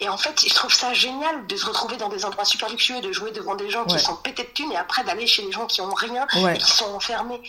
Et 0.00 0.08
en 0.08 0.16
fait, 0.16 0.44
je 0.46 0.54
trouve 0.54 0.72
ça 0.72 0.92
génial 0.94 1.46
de 1.46 1.56
se 1.56 1.66
retrouver 1.66 1.96
dans 1.96 2.08
des 2.08 2.24
endroits 2.24 2.44
super 2.44 2.68
luxueux, 2.68 3.00
de 3.00 3.12
jouer 3.12 3.30
devant 3.32 3.54
des 3.54 3.70
gens 3.70 3.84
qui 3.84 3.98
sont 3.98 4.16
pétés 4.16 4.44
de 4.44 4.48
thunes 4.48 4.72
et 4.72 4.76
après 4.76 5.04
d'aller 5.04 5.26
chez 5.26 5.42
des 5.44 5.52
gens 5.52 5.66
qui 5.66 5.80
ont 5.80 5.94
rien 5.94 6.26
et 6.36 6.58
qui 6.58 6.72
sont 6.72 6.92
enfermés. 6.94 7.40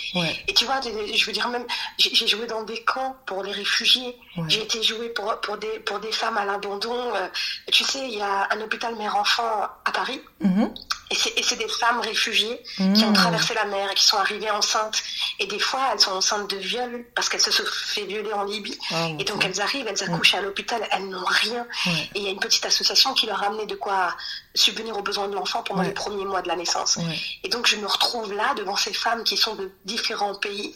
Et 0.47 0.53
tu 0.53 0.65
vois, 0.65 0.79
je 0.81 1.25
veux 1.25 1.33
dire, 1.33 1.47
même, 1.49 1.65
j'ai 1.97 2.27
joué 2.27 2.47
dans 2.47 2.63
des 2.63 2.83
camps 2.83 3.15
pour 3.25 3.43
les 3.43 3.51
réfugiés. 3.51 4.17
J'ai 4.47 4.63
été 4.63 4.81
jouer 4.83 5.09
pour, 5.09 5.35
pour, 5.41 5.57
des, 5.57 5.79
pour 5.79 5.99
des 5.99 6.11
femmes 6.11 6.37
à 6.37 6.45
l'abandon. 6.45 6.95
Euh, 7.15 7.27
tu 7.71 7.83
sais, 7.83 8.07
il 8.07 8.17
y 8.17 8.21
a 8.21 8.47
un 8.51 8.61
hôpital 8.61 8.95
mère-enfant 8.95 9.67
à 9.85 9.91
Paris. 9.91 10.21
Mm 10.41 10.63
-hmm. 10.63 10.69
Et 11.09 11.43
c'est 11.43 11.55
des 11.55 11.67
femmes 11.67 12.01
réfugiées 12.01 12.61
mmh. 12.79 12.93
qui 12.93 13.05
ont 13.05 13.13
traversé 13.13 13.53
la 13.53 13.65
mer 13.65 13.89
et 13.91 13.95
qui 13.95 14.03
sont 14.03 14.17
arrivées 14.17 14.51
enceintes. 14.51 15.01
Et 15.39 15.47
des 15.47 15.59
fois, 15.59 15.79
elles 15.93 15.99
sont 15.99 16.11
enceintes 16.11 16.49
de 16.49 16.57
viol 16.57 17.05
parce 17.15 17.29
qu'elles 17.29 17.41
se 17.41 17.51
sont 17.51 17.63
fait 17.65 18.05
violer 18.05 18.33
en 18.33 18.43
Libye. 18.43 18.77
Oh, 18.91 19.15
et 19.17 19.23
donc, 19.23 19.45
elles 19.45 19.61
arrivent, 19.61 19.87
elles 19.87 20.03
accouchent 20.03 20.33
mmh. 20.33 20.39
à 20.39 20.41
l'hôpital, 20.41 20.87
elles 20.91 21.07
n'ont 21.07 21.23
rien. 21.25 21.65
Et 22.13 22.19
il 22.19 22.23
y 22.23 22.27
a 22.27 22.31
une 22.31 22.39
petite 22.39 22.65
association 22.65 23.13
qui 23.13 23.25
leur 23.25 23.41
a 23.41 23.47
amené 23.47 23.65
de 23.65 23.75
quoi 23.75 24.15
subvenir 24.57 24.97
aux 24.97 25.01
besoins 25.01 25.27
de 25.27 25.35
l'enfant 25.35 25.63
pendant 25.63 25.81
ouais. 25.81 25.87
les 25.87 25.93
premiers 25.93 26.25
mois 26.25 26.41
de 26.41 26.47
la 26.47 26.55
naissance. 26.55 26.97
Ouais. 26.97 27.19
Et 27.43 27.49
donc, 27.49 27.67
je 27.67 27.75
me 27.77 27.87
retrouve 27.87 28.33
là 28.33 28.53
devant 28.55 28.75
ces 28.75 28.93
femmes 28.93 29.23
qui 29.23 29.37
sont 29.37 29.55
de 29.55 29.71
différents 29.85 30.35
pays. 30.35 30.75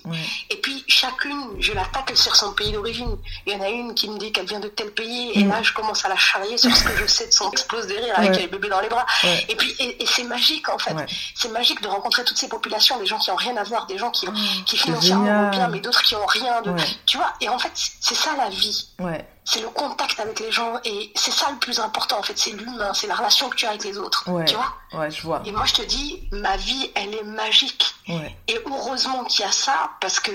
Et 0.49 0.57
puis, 0.57 0.84
chacune, 0.88 1.55
je 1.59 1.73
la 1.73 1.86
tacle 1.86 2.15
sur 2.15 2.36
son 2.36 2.53
pays 2.53 2.71
d'origine. 2.71 3.17
Il 3.45 3.53
y 3.53 3.55
en 3.55 3.61
a 3.61 3.69
une 3.69 3.93
qui 3.93 4.09
me 4.09 4.17
dit 4.17 4.32
qu'elle 4.32 4.45
vient 4.45 4.59
de 4.59 4.67
tel 4.67 4.91
pays. 4.91 5.32
Et 5.36 5.43
mmh. 5.43 5.49
là, 5.49 5.63
je 5.63 5.73
commence 5.73 6.05
à 6.05 6.09
la 6.09 6.15
charrier 6.15 6.57
sur 6.57 6.75
ce 6.75 6.84
que 6.84 6.95
je 6.95 7.05
sais 7.05 7.27
de 7.27 7.34
son 7.34 7.51
explose 7.51 7.88
de 7.88 7.95
rire 7.95 8.13
avec 8.15 8.38
les 8.38 8.47
bébés 8.47 8.69
dans 8.69 8.82
les 8.82 8.89
bras. 8.89 9.05
Et 9.49 9.55
puis, 9.55 9.75
et, 9.79 10.03
et 10.03 10.05
c'est 10.05 10.23
magique, 10.23 10.69
en 10.69 10.77
fait. 10.77 10.95
C'est 11.36 11.49
magique 11.49 11.82
de 11.82 11.88
rencontrer 11.88 12.23
toutes 12.23 12.38
ces 12.38 12.49
populations, 12.49 12.99
des 12.99 13.05
gens 13.05 13.17
qui 13.17 13.32
ont 13.32 13.36
rien 13.36 13.55
à 13.57 13.63
voir, 13.63 13.86
des 13.88 13.97
gens 13.97 14.11
qui, 14.11 14.27
qui 14.65 14.77
financièrement 14.77 15.43
vont 15.43 15.49
bien, 15.49 15.67
mais 15.67 15.79
d'autres 15.79 16.03
qui 16.03 16.15
ont 16.15 16.25
rien. 16.25 16.61
De, 16.61 16.73
tu 17.05 17.17
vois, 17.17 17.34
et 17.41 17.49
en 17.49 17.57
fait, 17.57 17.71
c'est 17.73 18.15
ça 18.15 18.36
la 18.38 18.49
vie. 18.49 18.88
Ouais 18.99 19.25
c'est 19.44 19.62
le 19.62 19.70
contact 19.70 20.20
avec 20.20 20.39
les 20.39 20.52
gens 20.52 20.80
et 20.86 21.12
c'est 21.16 21.32
ça 21.32 21.50
le 21.52 21.58
plus 21.58 21.80
important 21.80 22.20
en 22.20 22.24
fait 22.24 22.38
c'est 22.38 22.52
l'humain 22.52 22.94
c'est 22.94 23.08
la 23.08 23.16
relation 23.16 23.50
que 23.50 23.56
tu 23.56 23.66
as 23.66 23.70
avec 23.70 23.84
les 23.84 23.98
autres 23.98 24.30
ouais, 24.30 24.46
tu 24.46 24.56
vois 24.56 24.74
ouais 24.94 25.10
je 25.10 25.22
vois 25.24 25.42
et 25.46 25.52
moi 25.52 25.66
je 25.66 25.74
te 25.74 25.82
dis 25.82 26.28
ma 26.32 26.56
vie 26.58 26.92
elle 26.94 27.16
est 27.16 27.24
magique 27.24 27.84
ouais. 28.08 28.36
et 28.48 28.60
heureusement 28.68 29.24
qu'il 29.26 29.44
y 29.44 29.48
a 29.48 29.52
ça 29.52 29.92
parce 30.00 30.20
que 30.20 30.32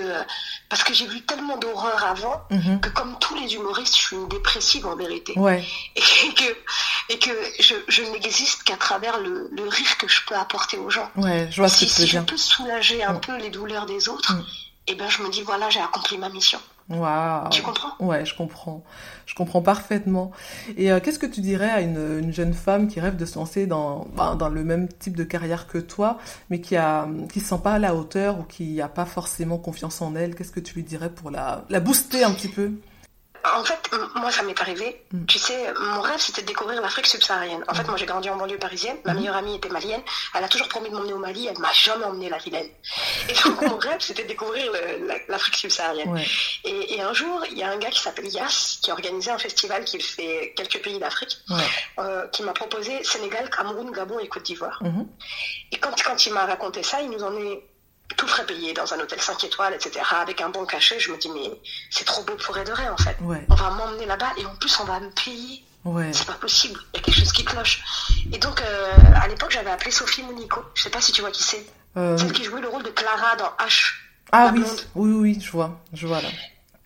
parce 0.68 0.82
que 0.82 0.92
j'ai 0.92 1.06
vu 1.06 1.20
tellement 1.22 1.56
d'horreur 1.56 2.04
avant 2.04 2.42
mm 2.50 2.58
-hmm. 2.58 2.80
que 2.80 2.88
comme 2.88 3.16
tous 3.20 3.36
les 3.36 3.54
humoristes 3.54 3.96
je 3.96 4.02
suis 4.02 4.16
une 4.16 4.28
dépressive 4.28 4.86
en 4.86 4.96
vérité 4.96 5.32
ouais. 5.38 5.64
et 5.96 6.34
que 6.34 6.48
et 7.08 7.18
que 7.20 7.34
je, 7.60 7.74
je 7.86 8.02
n'existe 8.12 8.64
qu'à 8.64 8.76
travers 8.76 9.16
le, 9.20 9.48
le, 9.52 9.68
rire 9.68 9.96
que 9.98 10.08
je 10.08 10.20
peux 10.26 10.34
apporter 10.34 10.76
aux 10.78 10.90
gens 10.90 11.08
ouais 11.16 11.48
je 11.52 11.56
vois 11.60 11.68
si, 11.68 11.76
ce 11.76 11.84
que 11.84 12.02
si 12.02 12.08
tu 12.08 12.16
je 12.16 12.20
peux 12.32 12.36
soulager 12.36 13.04
un 13.04 13.12
mm. 13.14 13.20
peu 13.26 13.36
les 13.44 13.50
douleurs 13.50 13.86
des 13.86 14.02
autres 14.08 14.32
mm. 14.34 14.44
et 14.88 14.94
ben 14.98 15.08
je 15.14 15.18
me 15.22 15.28
dis 15.30 15.42
voilà 15.42 15.70
j'ai 15.70 15.82
accompli 15.88 16.18
ma 16.18 16.30
mission 16.38 16.60
Wow. 16.88 17.48
Tu 17.50 17.62
comprends? 17.62 17.92
Ouais, 17.98 18.24
je 18.24 18.36
comprends. 18.36 18.84
Je 19.26 19.34
comprends 19.34 19.60
parfaitement. 19.60 20.30
Et 20.76 20.92
euh, 20.92 21.00
qu'est-ce 21.00 21.18
que 21.18 21.26
tu 21.26 21.40
dirais 21.40 21.68
à 21.68 21.80
une, 21.80 22.20
une, 22.20 22.32
jeune 22.32 22.54
femme 22.54 22.86
qui 22.86 23.00
rêve 23.00 23.16
de 23.16 23.24
se 23.24 23.38
lancer 23.38 23.66
dans, 23.66 24.06
bah, 24.14 24.36
dans 24.38 24.48
le 24.48 24.62
même 24.62 24.86
type 24.88 25.16
de 25.16 25.24
carrière 25.24 25.66
que 25.66 25.78
toi, 25.78 26.18
mais 26.48 26.60
qui 26.60 26.76
a 26.76 27.08
qui 27.32 27.40
se 27.40 27.48
sent 27.48 27.60
pas 27.62 27.74
à 27.74 27.78
la 27.80 27.94
hauteur 27.96 28.38
ou 28.38 28.42
qui 28.44 28.76
n'a 28.76 28.88
pas 28.88 29.04
forcément 29.04 29.58
confiance 29.58 30.00
en 30.00 30.14
elle? 30.14 30.36
Qu'est-ce 30.36 30.52
que 30.52 30.60
tu 30.60 30.74
lui 30.74 30.84
dirais 30.84 31.10
pour 31.10 31.30
la, 31.30 31.64
la 31.70 31.80
booster 31.80 32.22
un 32.22 32.32
petit 32.32 32.48
peu? 32.48 32.70
En 33.54 33.64
fait, 33.64 33.90
moi, 34.14 34.30
ça 34.30 34.42
m'est 34.42 34.60
arrivé. 34.60 35.02
Mm. 35.12 35.26
Tu 35.26 35.38
sais, 35.38 35.72
mon 35.80 36.00
rêve, 36.00 36.18
c'était 36.18 36.42
de 36.42 36.46
découvrir 36.46 36.80
l'Afrique 36.80 37.06
subsaharienne. 37.06 37.64
En 37.68 37.72
mm. 37.72 37.76
fait, 37.76 37.88
moi, 37.88 37.96
j'ai 37.96 38.06
grandi 38.06 38.30
en 38.30 38.36
banlieue 38.36 38.58
parisienne. 38.58 38.96
Ma 39.04 39.12
mm. 39.12 39.16
meilleure 39.16 39.36
amie 39.36 39.56
était 39.56 39.68
malienne. 39.68 40.02
Elle 40.34 40.44
a 40.44 40.48
toujours 40.48 40.68
promis 40.68 40.90
de 40.90 40.94
m'emmener 40.94 41.12
au 41.12 41.18
Mali. 41.18 41.46
Elle 41.46 41.58
m'a 41.58 41.72
jamais 41.72 42.04
emmené 42.04 42.28
la 42.28 42.38
vilaine. 42.38 42.68
Et 43.28 43.34
donc, 43.44 43.60
mon 43.62 43.76
rêve, 43.76 44.00
c'était 44.00 44.22
de 44.24 44.28
découvrir 44.28 44.72
l'Afrique 45.28 45.56
subsaharienne. 45.56 46.12
Ouais. 46.12 46.26
Et, 46.64 46.94
et, 46.94 47.02
un 47.02 47.12
jour, 47.12 47.44
il 47.50 47.58
y 47.58 47.62
a 47.62 47.70
un 47.70 47.78
gars 47.78 47.90
qui 47.90 48.00
s'appelle 48.00 48.26
Yass, 48.26 48.78
qui 48.82 48.90
a 48.90 48.94
organisé 48.94 49.30
un 49.30 49.38
festival 49.38 49.84
qui 49.84 50.00
fait 50.00 50.54
quelques 50.56 50.82
pays 50.82 50.98
d'Afrique, 50.98 51.38
ouais. 51.50 51.56
euh, 51.98 52.26
qui 52.28 52.42
m'a 52.42 52.52
proposé 52.52 53.02
Sénégal, 53.04 53.50
Cameroun, 53.50 53.90
Gabon 53.90 54.18
et 54.18 54.28
Côte 54.28 54.44
d'Ivoire. 54.44 54.80
-hmm. 54.82 55.06
Et 55.72 55.78
quand, 55.78 55.94
quand 56.02 56.26
il 56.26 56.32
m'a 56.32 56.46
raconté 56.46 56.82
ça, 56.82 57.00
il 57.00 57.10
nous 57.10 57.22
en 57.22 57.36
est 57.36 57.62
tout 58.16 58.26
frais 58.26 58.46
payé 58.46 58.72
dans 58.72 58.92
un 58.94 59.00
hôtel 59.00 59.20
5 59.20 59.44
étoiles, 59.44 59.74
etc., 59.74 60.00
avec 60.20 60.40
un 60.40 60.48
bon 60.48 60.64
cachet. 60.64 60.98
Je 61.00 61.10
me 61.10 61.18
dis, 61.18 61.28
mais 61.30 61.50
c'est 61.90 62.04
trop 62.04 62.22
beau 62.22 62.34
pour 62.34 62.56
être 62.58 62.70
vrai, 62.70 62.88
en 62.88 62.96
fait. 62.96 63.16
On 63.20 63.54
va 63.54 63.70
m'emmener 63.70 64.06
là-bas 64.06 64.32
et 64.38 64.46
en 64.46 64.54
plus, 64.56 64.78
on 64.80 64.84
va 64.84 65.00
me 65.00 65.10
payer. 65.10 65.62
Ouais. 65.84 66.12
C'est 66.12 66.26
pas 66.26 66.32
possible. 66.34 66.80
Il 66.92 66.96
y 66.96 67.00
a 67.00 67.02
quelque 67.02 67.18
chose 67.18 67.32
qui 67.32 67.44
cloche. 67.44 67.82
Et 68.32 68.38
donc, 68.38 68.60
euh, 68.60 68.92
à 69.14 69.28
l'époque, 69.28 69.52
j'avais 69.52 69.70
appelé 69.70 69.90
Sophie 69.90 70.22
Monico. 70.22 70.64
Je 70.74 70.82
sais 70.82 70.90
pas 70.90 71.00
si 71.00 71.12
tu 71.12 71.20
vois 71.20 71.30
qui 71.30 71.44
c'est. 71.44 71.64
Euh... 71.96 72.18
Celle 72.18 72.32
qui 72.32 72.42
jouait 72.44 72.60
le 72.60 72.68
rôle 72.68 72.82
de 72.82 72.90
Clara 72.90 73.36
dans 73.36 73.52
H. 73.64 73.92
Ah 74.32 74.50
oui, 74.52 74.64
oui, 74.96 75.12
oui, 75.12 75.38
je 75.40 75.50
vois, 75.52 75.80
je 75.92 76.06
vois 76.06 76.20
là. 76.20 76.28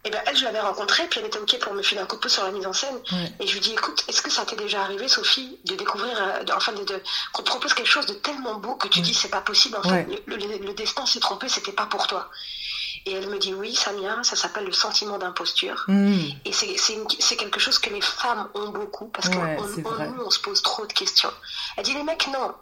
Et 0.03 0.09
eh 0.09 0.11
ben 0.11 0.23
elle, 0.27 0.35
je 0.35 0.45
l'avais 0.45 0.61
rencontrée, 0.61 1.07
puis 1.11 1.21
elle 1.21 1.27
était 1.27 1.39
ok 1.39 1.59
pour 1.59 1.75
me 1.75 1.83
filer 1.83 2.01
un 2.01 2.07
coup 2.07 2.17
de 2.17 2.23
pouce 2.23 2.33
sur 2.33 2.43
la 2.43 2.53
mise 2.53 2.67
en 2.67 2.73
scène. 2.73 2.99
Et 3.39 3.47
je 3.47 3.53
lui 3.53 3.61
dis, 3.61 3.73
écoute, 3.73 4.03
est-ce 4.09 4.23
que 4.23 4.31
ça 4.31 4.47
t'est 4.47 4.57
déjà 4.57 4.81
arrivé, 4.81 5.09
Sophie, 5.09 5.59
de 5.67 5.75
découvrir, 5.75 6.17
euh, 6.19 6.43
enfin, 6.57 6.73
de, 6.73 6.83
de 6.85 7.03
qu'on 7.35 7.43
te 7.43 7.51
propose 7.51 7.75
quelque 7.75 7.91
chose 7.91 8.07
de 8.07 8.15
tellement 8.15 8.55
beau 8.55 8.77
que 8.77 8.89
tu 8.89 9.03
dis, 9.03 9.13
c'est 9.13 9.29
pas 9.29 9.43
possible, 9.43 9.77
en 9.77 9.83
fait, 9.83 10.07
le, 10.27 10.37
le, 10.37 10.73
destin 10.73 11.05
s'est 11.05 11.21
trompé, 11.21 11.51
c'était 11.51 11.73
pas 11.73 11.85
pour 11.85 12.07
toi. 12.07 12.31
Et 13.05 13.13
elle 13.13 13.29
me 13.29 13.39
dit, 13.39 13.53
oui, 13.53 13.75
Samia, 13.75 14.23
ça 14.23 14.37
s'appelle 14.37 14.65
le 14.65 14.73
sentiment 14.73 15.19
d'imposture. 15.19 15.85
Mm. 15.89 16.19
Et 16.47 16.53
c'est 16.53 17.37
quelque 17.37 17.61
chose 17.61 17.79
que 17.79 17.91
les 17.91 18.01
femmes 18.01 18.49
ont 18.55 18.71
beaucoup, 18.71 19.09
parce 19.09 19.29
qu'en 19.29 19.45
nous, 19.45 20.23
on 20.25 20.31
se 20.31 20.41
pose 20.41 20.63
trop 20.63 20.87
de 20.87 20.93
questions. 20.95 21.33
Elle 21.77 21.85
dit, 21.85 21.93
les 21.93 22.05
mecs, 22.05 22.27
non, 22.29 22.55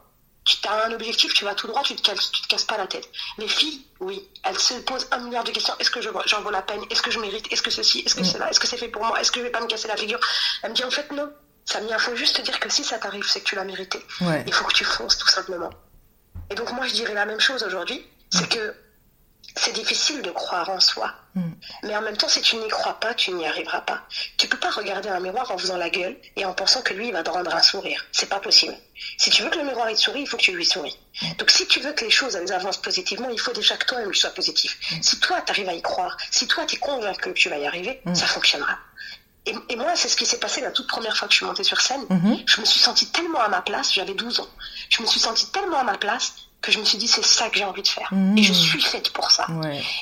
tu 0.56 0.68
as 0.68 0.86
un 0.86 0.92
objectif, 0.92 1.34
tu 1.34 1.44
vas 1.44 1.54
tout 1.54 1.66
droit, 1.66 1.82
tu 1.82 1.94
te 1.94 2.02
casses, 2.02 2.30
tu 2.30 2.42
te 2.42 2.48
casses 2.48 2.64
pas 2.64 2.76
la 2.76 2.86
tête. 2.86 3.08
Les 3.38 3.48
filles, 3.48 3.84
oui, 4.00 4.26
elles 4.44 4.58
se 4.58 4.74
posent 4.74 5.06
un 5.10 5.18
milliard 5.18 5.44
de 5.44 5.50
questions. 5.50 5.74
Est-ce 5.78 5.90
que 5.90 6.00
j'en 6.00 6.40
vaux 6.42 6.50
la 6.50 6.62
peine? 6.62 6.80
Est-ce 6.90 7.02
que 7.02 7.10
je 7.10 7.18
mérite? 7.18 7.52
Est-ce 7.52 7.62
que 7.62 7.70
ceci? 7.70 8.00
Est-ce 8.00 8.14
que 8.14 8.24
cela? 8.24 8.50
Est-ce 8.50 8.58
que 8.58 8.66
c'est 8.66 8.78
fait 8.78 8.88
pour 8.88 9.04
moi? 9.04 9.20
Est-ce 9.20 9.30
que 9.30 9.40
je 9.40 9.44
vais 9.44 9.50
pas 9.50 9.60
me 9.60 9.66
casser 9.66 9.88
la 9.88 9.96
figure? 9.96 10.20
Elle 10.62 10.70
me 10.70 10.74
dit 10.74 10.84
en 10.84 10.90
fait 10.90 11.10
non. 11.12 11.30
Samia, 11.64 11.96
il 11.96 12.00
faut 12.00 12.16
juste 12.16 12.36
te 12.36 12.42
dire 12.42 12.58
que 12.58 12.70
si 12.70 12.82
ça 12.82 12.98
t'arrive, 12.98 13.26
c'est 13.28 13.40
que 13.40 13.44
tu 13.44 13.54
l'as 13.54 13.64
mérité. 13.64 14.02
Il 14.46 14.52
faut 14.54 14.64
que 14.64 14.72
tu 14.72 14.84
fonces 14.84 15.18
tout 15.18 15.28
simplement. 15.28 15.70
Et 16.50 16.54
donc 16.54 16.72
moi, 16.72 16.86
je 16.86 16.94
dirais 16.94 17.12
la 17.14 17.26
même 17.26 17.40
chose 17.40 17.62
aujourd'hui. 17.62 18.06
C'est 18.30 18.48
que 18.48 18.74
c'est 19.58 19.72
difficile 19.72 20.22
de 20.22 20.30
croire 20.30 20.68
en 20.70 20.80
soi. 20.80 21.12
Mm. 21.34 21.52
Mais 21.84 21.96
en 21.96 22.02
même 22.02 22.16
temps, 22.16 22.28
si 22.28 22.40
tu 22.40 22.56
n'y 22.56 22.68
crois 22.68 22.98
pas, 23.00 23.14
tu 23.14 23.32
n'y 23.32 23.46
arriveras 23.46 23.80
pas. 23.82 24.02
Tu 24.36 24.48
peux 24.48 24.58
pas 24.58 24.70
regarder 24.70 25.08
un 25.08 25.20
miroir 25.20 25.50
en 25.50 25.58
faisant 25.58 25.76
la 25.76 25.90
gueule 25.90 26.16
et 26.36 26.44
en 26.44 26.54
pensant 26.54 26.82
que 26.82 26.94
lui, 26.94 27.08
il 27.08 27.12
va 27.12 27.22
te 27.22 27.30
rendre 27.30 27.54
un 27.54 27.62
sourire. 27.62 28.04
C'est 28.12 28.28
pas 28.28 28.40
possible. 28.40 28.74
Si 29.16 29.30
tu 29.30 29.42
veux 29.42 29.50
que 29.50 29.58
le 29.58 29.64
miroir 29.64 29.90
il 29.90 29.96
te 29.96 30.00
sourie, 30.00 30.22
il 30.22 30.26
faut 30.26 30.36
que 30.36 30.42
tu 30.42 30.52
lui 30.52 30.64
souris. 30.64 30.96
Mm. 31.22 31.26
Donc 31.38 31.50
si 31.50 31.66
tu 31.66 31.80
veux 31.80 31.92
que 31.92 32.04
les 32.04 32.10
choses 32.10 32.36
elles 32.36 32.52
avancent 32.52 32.80
positivement, 32.80 33.28
il 33.30 33.40
faut 33.40 33.52
déjà 33.52 33.76
que 33.76 33.86
toi-même 33.86 34.14
sois 34.14 34.30
positif. 34.30 34.78
Mm. 34.92 35.02
Si 35.02 35.20
toi, 35.20 35.40
tu 35.42 35.52
arrives 35.52 35.68
à 35.68 35.74
y 35.74 35.82
croire, 35.82 36.16
si 36.30 36.46
toi, 36.46 36.64
tu 36.66 36.76
es 36.76 36.78
convaincu 36.78 37.32
que 37.32 37.38
tu 37.38 37.48
vas 37.48 37.58
y 37.58 37.66
arriver, 37.66 38.00
ça 38.14 38.26
fonctionnera. 38.26 38.78
Et, 39.70 39.76
moi, 39.76 39.92
c'est 39.94 40.08
ce 40.08 40.16
qui 40.16 40.26
s'est 40.26 40.38
passé 40.38 40.60
la 40.60 40.70
toute 40.70 40.86
première 40.86 41.16
fois 41.16 41.26
que 41.26 41.32
je 41.32 41.38
suis 41.38 41.46
montée 41.46 41.64
sur 41.64 41.80
scène. 41.80 42.04
Mm-hmm. 42.10 42.42
Je 42.44 42.60
me 42.60 42.66
suis 42.66 42.80
sentie 42.80 43.10
tellement 43.10 43.40
à 43.40 43.48
ma 43.48 43.62
place, 43.62 43.94
j'avais 43.94 44.12
12 44.12 44.40
ans. 44.40 44.48
Je 44.90 45.00
me 45.00 45.06
suis 45.06 45.20
sentie 45.20 45.50
tellement 45.52 45.78
à 45.78 45.84
ma 45.84 45.96
place 45.96 46.34
que 46.60 46.72
je 46.72 46.78
me 46.78 46.84
suis 46.84 46.98
dit 46.98 47.08
c'est 47.08 47.24
ça 47.24 47.48
que 47.48 47.58
j'ai 47.58 47.64
envie 47.64 47.82
de 47.82 47.88
faire. 47.88 48.10
Et 48.36 48.42
je 48.42 48.52
mmh. 48.52 48.54
suis 48.54 48.82
faite 48.82 49.12
pour 49.12 49.30
ça. 49.30 49.46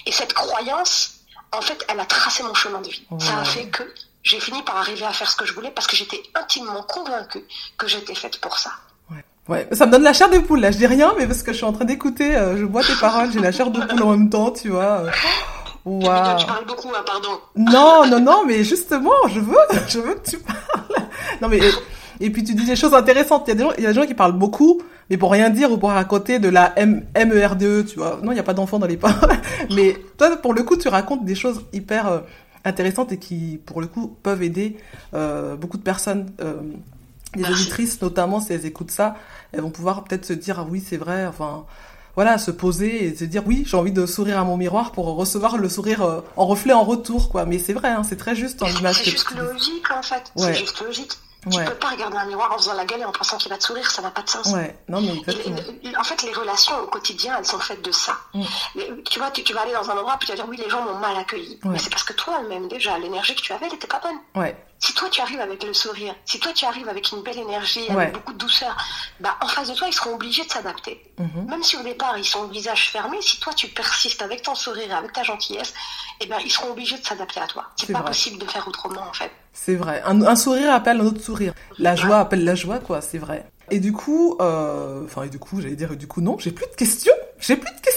Et 0.07 0.13
cette 0.13 0.33
croyance, 0.33 1.21
en 1.53 1.61
fait, 1.61 1.85
elle 1.89 2.01
a 2.01 2.05
tracé 2.05 2.43
mon 2.43 2.55
chemin 2.55 2.81
de 2.81 2.89
vie. 2.89 3.05
Ça 3.19 3.39
a 3.39 3.45
fait 3.45 3.67
que 3.67 3.83
j'ai 4.23 4.41
fini 4.41 4.63
par 4.63 4.77
arriver 4.77 5.05
à 5.05 5.13
faire 5.13 5.31
ce 5.31 5.37
que 5.37 5.47
je 5.47 5.53
voulais 5.53 5.71
parce 5.71 5.87
que 5.87 5.97
j'étais 5.97 6.21
intimement 6.35 6.83
convaincue 6.83 7.45
que 7.79 7.87
j'étais 7.87 8.15
faite 8.15 8.41
pour 8.41 8.59
ça. 8.59 8.73
Ouais, 9.49 9.69
ça 9.71 9.87
me 9.87 9.93
donne 9.93 10.03
la 10.03 10.13
chair 10.13 10.29
de 10.29 10.39
poule 10.39 10.59
là. 10.59 10.73
Je 10.73 10.79
dis 10.79 10.87
rien, 10.87 11.15
mais 11.17 11.27
parce 11.29 11.45
que 11.45 11.53
je 11.53 11.59
suis 11.59 11.65
en 11.65 11.73
train 11.73 11.85
d'écouter, 11.85 12.35
euh, 12.35 12.57
je 12.57 12.65
vois 12.65 12.83
tes 12.83 12.97
paroles, 12.97 13.31
j'ai 13.31 13.39
la 13.39 13.53
chair 13.53 13.71
de 13.71 13.81
poule 13.81 14.03
en 14.03 14.11
même 14.11 14.29
temps, 14.29 14.51
tu 14.51 14.71
vois. 14.71 15.05
Wow. 15.87 16.01
Tu 16.37 16.47
parles 16.47 16.67
beaucoup, 16.67 16.89
hein, 16.89 17.05
pardon. 17.07 17.39
Non, 17.55 18.05
non, 18.09 18.19
non, 18.19 18.45
mais 18.45 18.65
justement, 18.65 19.13
je 19.29 19.39
veux, 19.39 19.57
je 19.87 20.01
veux 20.01 20.15
que 20.15 20.31
tu 20.31 20.39
parles. 20.39 21.07
Non, 21.41 21.47
mais 21.47 21.61
et 22.19 22.31
puis 22.31 22.43
tu 22.43 22.55
dis 22.55 22.65
des 22.65 22.75
choses 22.75 22.93
intéressantes. 22.93 23.45
Il 23.47 23.51
y 23.51 23.53
a 23.53 23.55
des 23.55 23.63
gens, 23.63 23.73
il 23.79 23.85
y 23.85 23.87
a 23.87 23.91
des 23.91 23.95
gens 23.95 24.05
qui 24.05 24.15
parlent 24.15 24.33
beaucoup, 24.33 24.83
mais 25.11 25.17
pour 25.17 25.31
rien 25.31 25.51
dire 25.51 25.71
ou 25.71 25.79
pour 25.79 25.91
raconter 25.91 26.39
de 26.39 26.49
la 26.49 26.73
M 26.77 27.05
MERDE, 27.15 27.87
tu 27.87 27.99
vois. 27.99 28.21
Non, 28.23 28.33
il 28.33 28.35
n'y 28.35 28.41
a 28.41 28.45
pas 28.45 28.55
d'enfants 28.55 28.79
dans 28.79 28.87
les 28.87 28.97
paroles. 28.97 29.37
mais 29.75 29.97
toi, 30.19 30.37
pour 30.37 30.55
le 30.55 30.63
coup, 30.63 30.77
tu 30.77 30.89
racontes 30.89 31.25
des 31.25 31.35
choses 31.35 31.63
hyper 31.73 32.09
euh, 32.09 32.21
intéressantes 32.65 33.13
et 33.13 33.19
qui, 33.19 33.61
pour 33.65 33.81
le 33.81 33.87
coup, 33.87 34.17
peuvent 34.23 34.43
aider 34.43 34.77
euh, 35.15 35.57
beaucoup 35.57 35.79
de 35.79 35.83
personnes. 35.83 36.33
Euh, 36.41 36.57
les 37.35 37.45
auditrices, 37.45 38.01
notamment, 38.01 38.41
si 38.41 38.53
elles 38.53 38.67
écoutent 38.67 38.91
ça, 38.91 39.17
elles 39.53 39.61
vont 39.61 39.71
pouvoir 39.71 40.05
peut-être 40.05 40.25
se 40.25 40.33
dire, 40.33 40.59
ah 40.59 40.67
oui, 40.69 40.83
c'est 40.85 40.97
vrai, 40.97 41.27
enfin, 41.27 41.67
voilà, 42.15 42.39
se 42.39 42.51
poser 42.51 43.05
et 43.05 43.15
se 43.15 43.25
dire, 43.25 43.43
oui, 43.47 43.65
j'ai 43.67 43.77
envie 43.77 43.93
de 43.93 44.07
sourire 44.07 44.39
à 44.39 44.45
mon 44.45 44.57
miroir 44.57 44.93
pour 44.93 45.05
recevoir 45.05 45.59
le 45.59 45.69
sourire 45.69 46.03
euh, 46.03 46.21
en 46.37 46.47
reflet 46.47 46.73
en 46.73 46.83
retour, 46.83 47.29
quoi. 47.29 47.45
Mais 47.45 47.59
c'est 47.59 47.75
vrai, 47.75 47.89
hein, 47.89 48.03
c'est 48.09 48.17
très 48.17 48.35
juste 48.35 48.63
en 48.63 48.69
image. 48.69 49.03
C'est 49.05 49.11
juste 49.11 49.35
logique, 49.37 49.91
en 49.91 50.03
fait. 50.03 50.33
C'est 50.35 50.55
juste 50.55 50.81
logique. 50.81 51.13
Tu 51.51 51.65
peux 51.65 51.75
pas 51.75 51.91
regarder 51.91 52.17
un 52.17 52.27
miroir 52.27 52.53
en 52.53 52.59
faisant 52.59 52.75
la 52.75 52.85
gueule 52.85 53.01
et 53.01 53.05
en 53.05 53.13
pensant 53.13 53.37
qu'il 53.37 53.51
va 53.51 53.59
te 53.59 53.65
sourire, 53.65 53.89
ça 53.91 54.03
n'a 54.03 54.11
pas 54.11 54.23
de 54.23 54.29
sens. 54.29 54.49
Ouais, 54.53 54.77
non 54.89 55.01
mais 55.01 55.13
En 55.97 56.05
fait, 56.05 56.23
les 56.23 56.33
relations 56.33 56.79
au 56.81 56.87
quotidien, 56.87 57.37
elles 57.39 57.47
sont 57.47 57.59
faites 57.59 57.83
de 57.83 57.93
ça. 57.93 58.17
Mm. 58.35 58.43
Tu 59.09 59.19
vois, 59.19 59.31
tu, 59.31 59.53
vas 59.53 59.63
aller 59.63 59.73
dans 59.73 59.89
un 59.91 59.97
endroit 59.97 60.17
puis 60.19 60.27
tu 60.27 60.33
vas 60.33 60.37
dire 60.37 60.49
oui, 60.49 60.57
les 60.57 60.69
gens 60.69 60.83
m'ont 60.83 60.99
mal 60.99 61.17
accueilli. 61.17 61.59
Mais 61.65 61.79
c'est 61.79 61.91
parce 61.91 62.05
que 62.05 62.13
toi-même 62.15 62.69
déjà, 62.69 62.99
l'énergie 62.99 63.35
que 63.35 63.43
tu 63.43 63.53
avais, 63.53 63.67
elle 63.67 63.73
n'était 63.73 63.87
pas 63.87 64.01
bonne. 64.01 64.19
Ouais. 64.35 64.57
Si 64.79 64.93
toi 64.93 65.09
tu 65.09 65.23
arrives 65.23 65.41
avec 65.41 65.63
le 65.63 65.73
sourire, 65.73 66.15
si 66.27 66.39
toi 66.39 66.53
tu 66.53 66.67
arrives 66.67 66.89
avec 66.89 67.11
une 67.11 67.23
belle 67.23 67.39
énergie, 67.39 67.89
avec 67.89 68.13
beaucoup 68.13 68.35
de 68.35 68.39
douceur, 68.39 68.77
bah 69.21 69.37
en 69.41 69.49
face 69.49 69.69
de 69.69 69.75
toi 69.75 69.89
ils 69.89 69.95
seront 69.95 70.15
obligés 70.15 70.45
de 70.45 70.51
s'adapter. 70.51 71.03
Mm-hmm. 71.19 71.49
Même 71.49 71.63
si 71.63 71.77
au 71.77 71.83
départ 71.83 72.19
ils 72.19 72.27
sont 72.27 72.41
au 72.41 72.49
visage 72.49 72.91
fermé, 72.91 73.23
si 73.23 73.41
toi 73.41 73.55
tu 73.55 73.69
persistes 73.69 74.21
avec 74.21 74.43
ton 74.43 74.55
sourire, 74.55 74.95
avec 74.95 75.13
ta 75.15 75.23
gentillesse, 75.23 75.73
eh 76.21 76.27
ben 76.27 76.39
ils 76.45 76.51
seront 76.51 76.73
obligés 76.73 76.99
de 76.99 77.07
s'adapter 77.07 77.41
à 77.41 77.47
toi. 77.47 77.65
C'est 77.77 77.91
pas 77.93 78.03
possible 78.03 78.39
de 78.39 78.47
faire 78.47 78.69
autrement 78.69 79.01
en 79.01 79.13
fait. 79.15 79.33
C'est 79.59 79.75
vrai. 79.75 80.03
Un, 80.05 80.37
sourire 80.37 80.73
appelle 80.73 81.01
un 81.01 81.07
autre 81.07 81.21
sourire. 81.21 81.55
La 81.79 81.97
joie 81.97 82.19
appelle 82.19 82.45
la 82.45 82.55
joie 82.55 82.79
quoi, 82.79 83.01
c'est 83.01 83.19
vrai. 83.19 83.47
Et 83.71 83.81
du 83.81 83.93
coup, 83.93 84.37
euh... 84.41 85.05
enfin 85.05 85.25
et 85.25 85.29
du 85.29 85.41
coup 85.41 85.61
j'allais 85.61 85.75
dire 85.75 85.97
du 85.97 86.07
coup 86.07 86.21
non, 86.21 86.37
j'ai 86.39 86.53
plus 86.53 86.67
de 86.67 86.77
questions. 86.77 87.15
J'ai 87.41 87.57
plus 87.57 87.75
de 87.75 87.81
questions. 87.81 87.96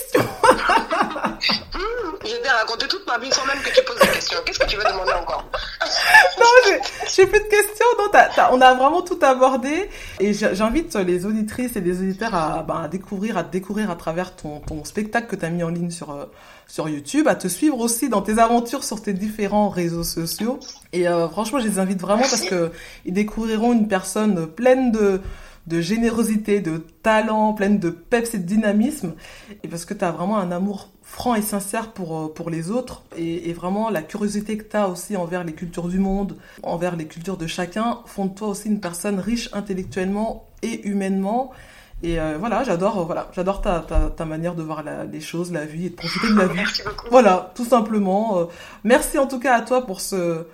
Je 2.29 2.35
vais 2.43 2.49
raconter 2.49 2.87
toute 2.87 3.07
ma 3.07 3.17
vie 3.17 3.31
sans 3.31 3.43
même 3.47 3.57
que 3.63 3.73
tu 3.73 3.83
poses 3.83 3.99
des 3.99 4.07
questions. 4.07 4.37
Qu'est-ce 4.45 4.59
que 4.59 4.67
tu 4.67 4.77
veux 4.77 4.83
demander 4.83 5.13
encore 5.13 5.49
Non, 6.39 6.45
j'ai 7.15 7.25
plus 7.25 7.39
de 7.39 7.45
questions. 7.45 7.85
Non, 7.97 8.05
on 8.51 8.61
a 8.61 8.73
vraiment 8.75 9.01
tout 9.01 9.17
abordé. 9.23 9.89
Et 10.19 10.33
j'invite 10.33 10.95
les 10.95 11.25
auditrices 11.25 11.75
et 11.75 11.81
les 11.81 11.99
auditeurs 11.99 12.35
à, 12.35 12.61
bah, 12.61 12.81
à, 12.83 12.87
découvrir, 12.87 13.37
à 13.37 13.43
découvrir 13.43 13.89
à 13.89 13.95
travers 13.95 14.35
ton, 14.35 14.59
ton 14.59 14.85
spectacle 14.85 15.27
que 15.27 15.35
tu 15.35 15.45
as 15.45 15.49
mis 15.49 15.63
en 15.63 15.69
ligne 15.69 15.89
sur, 15.89 16.11
euh, 16.11 16.25
sur 16.67 16.87
YouTube, 16.87 17.27
à 17.27 17.33
te 17.33 17.47
suivre 17.47 17.79
aussi 17.79 18.09
dans 18.09 18.21
tes 18.21 18.37
aventures 18.37 18.83
sur 18.83 19.01
tes 19.01 19.13
différents 19.13 19.69
réseaux 19.69 20.03
sociaux. 20.03 20.59
Et 20.93 21.07
euh, 21.07 21.27
franchement, 21.29 21.59
je 21.59 21.67
les 21.67 21.79
invite 21.79 21.99
vraiment 21.99 22.21
parce 22.21 22.43
que 22.43 22.71
ils 23.05 23.13
découvriront 23.13 23.73
une 23.73 23.87
personne 23.87 24.45
pleine 24.45 24.91
de 24.91 25.19
de 25.67 25.81
générosité, 25.81 26.61
de 26.61 26.79
talent, 27.03 27.53
pleine 27.53 27.77
de 27.77 27.91
peps 27.91 28.33
et 28.33 28.39
de 28.39 28.43
dynamisme, 28.43 29.13
et 29.63 29.67
parce 29.67 29.85
que 29.85 29.93
tu 29.93 30.03
as 30.03 30.11
vraiment 30.11 30.39
un 30.39 30.51
amour 30.51 30.89
franc 31.09 31.33
et 31.35 31.41
sincère 31.41 31.91
pour, 31.91 32.17
euh, 32.17 32.33
pour 32.33 32.49
les 32.49 32.69
autres, 32.69 33.03
et, 33.17 33.51
vraiment 33.51 33.89
la 33.89 34.01
curiosité 34.01 34.57
que 34.57 34.63
tu 34.63 34.77
as 34.77 34.87
aussi 34.87 35.17
envers 35.17 35.43
les 35.43 35.53
cultures 35.53 35.87
du 35.87 35.99
monde, 35.99 36.37
envers 36.63 36.95
les 36.95 37.07
cultures 37.07 37.35
de 37.35 37.47
chacun, 37.47 37.99
font 38.05 38.27
de 38.27 38.35
toi 38.35 38.49
aussi 38.49 38.69
une 38.69 38.79
personne 38.79 39.19
riche 39.19 39.49
intellectuellement 39.51 40.47
et 40.61 40.87
humainement. 40.87 41.51
Et 42.03 42.19
euh, 42.19 42.37
voilà, 42.39 42.63
j'adore, 42.63 42.99
euh, 42.99 43.03
voilà, 43.03 43.29
j'adore 43.33 43.61
ta, 43.61 43.81
ta, 44.15 44.25
manière 44.25 44.55
de 44.55 44.61
voir 44.63 44.83
les 45.11 45.19
choses, 45.19 45.51
la 45.51 45.65
vie 45.65 45.87
et 45.87 45.89
de 45.89 45.95
profiter 45.95 46.27
de 46.29 46.37
la 46.37 46.47
vie. 46.47 46.63
Voilà, 47.09 47.51
tout 47.55 47.65
simplement. 47.65 48.47
merci 48.83 49.17
en 49.17 49.27
tout 49.27 49.39
cas 49.39 49.55
à 49.55 49.61
toi 49.61 49.85
pour 49.85 49.99
ce, 49.99 50.45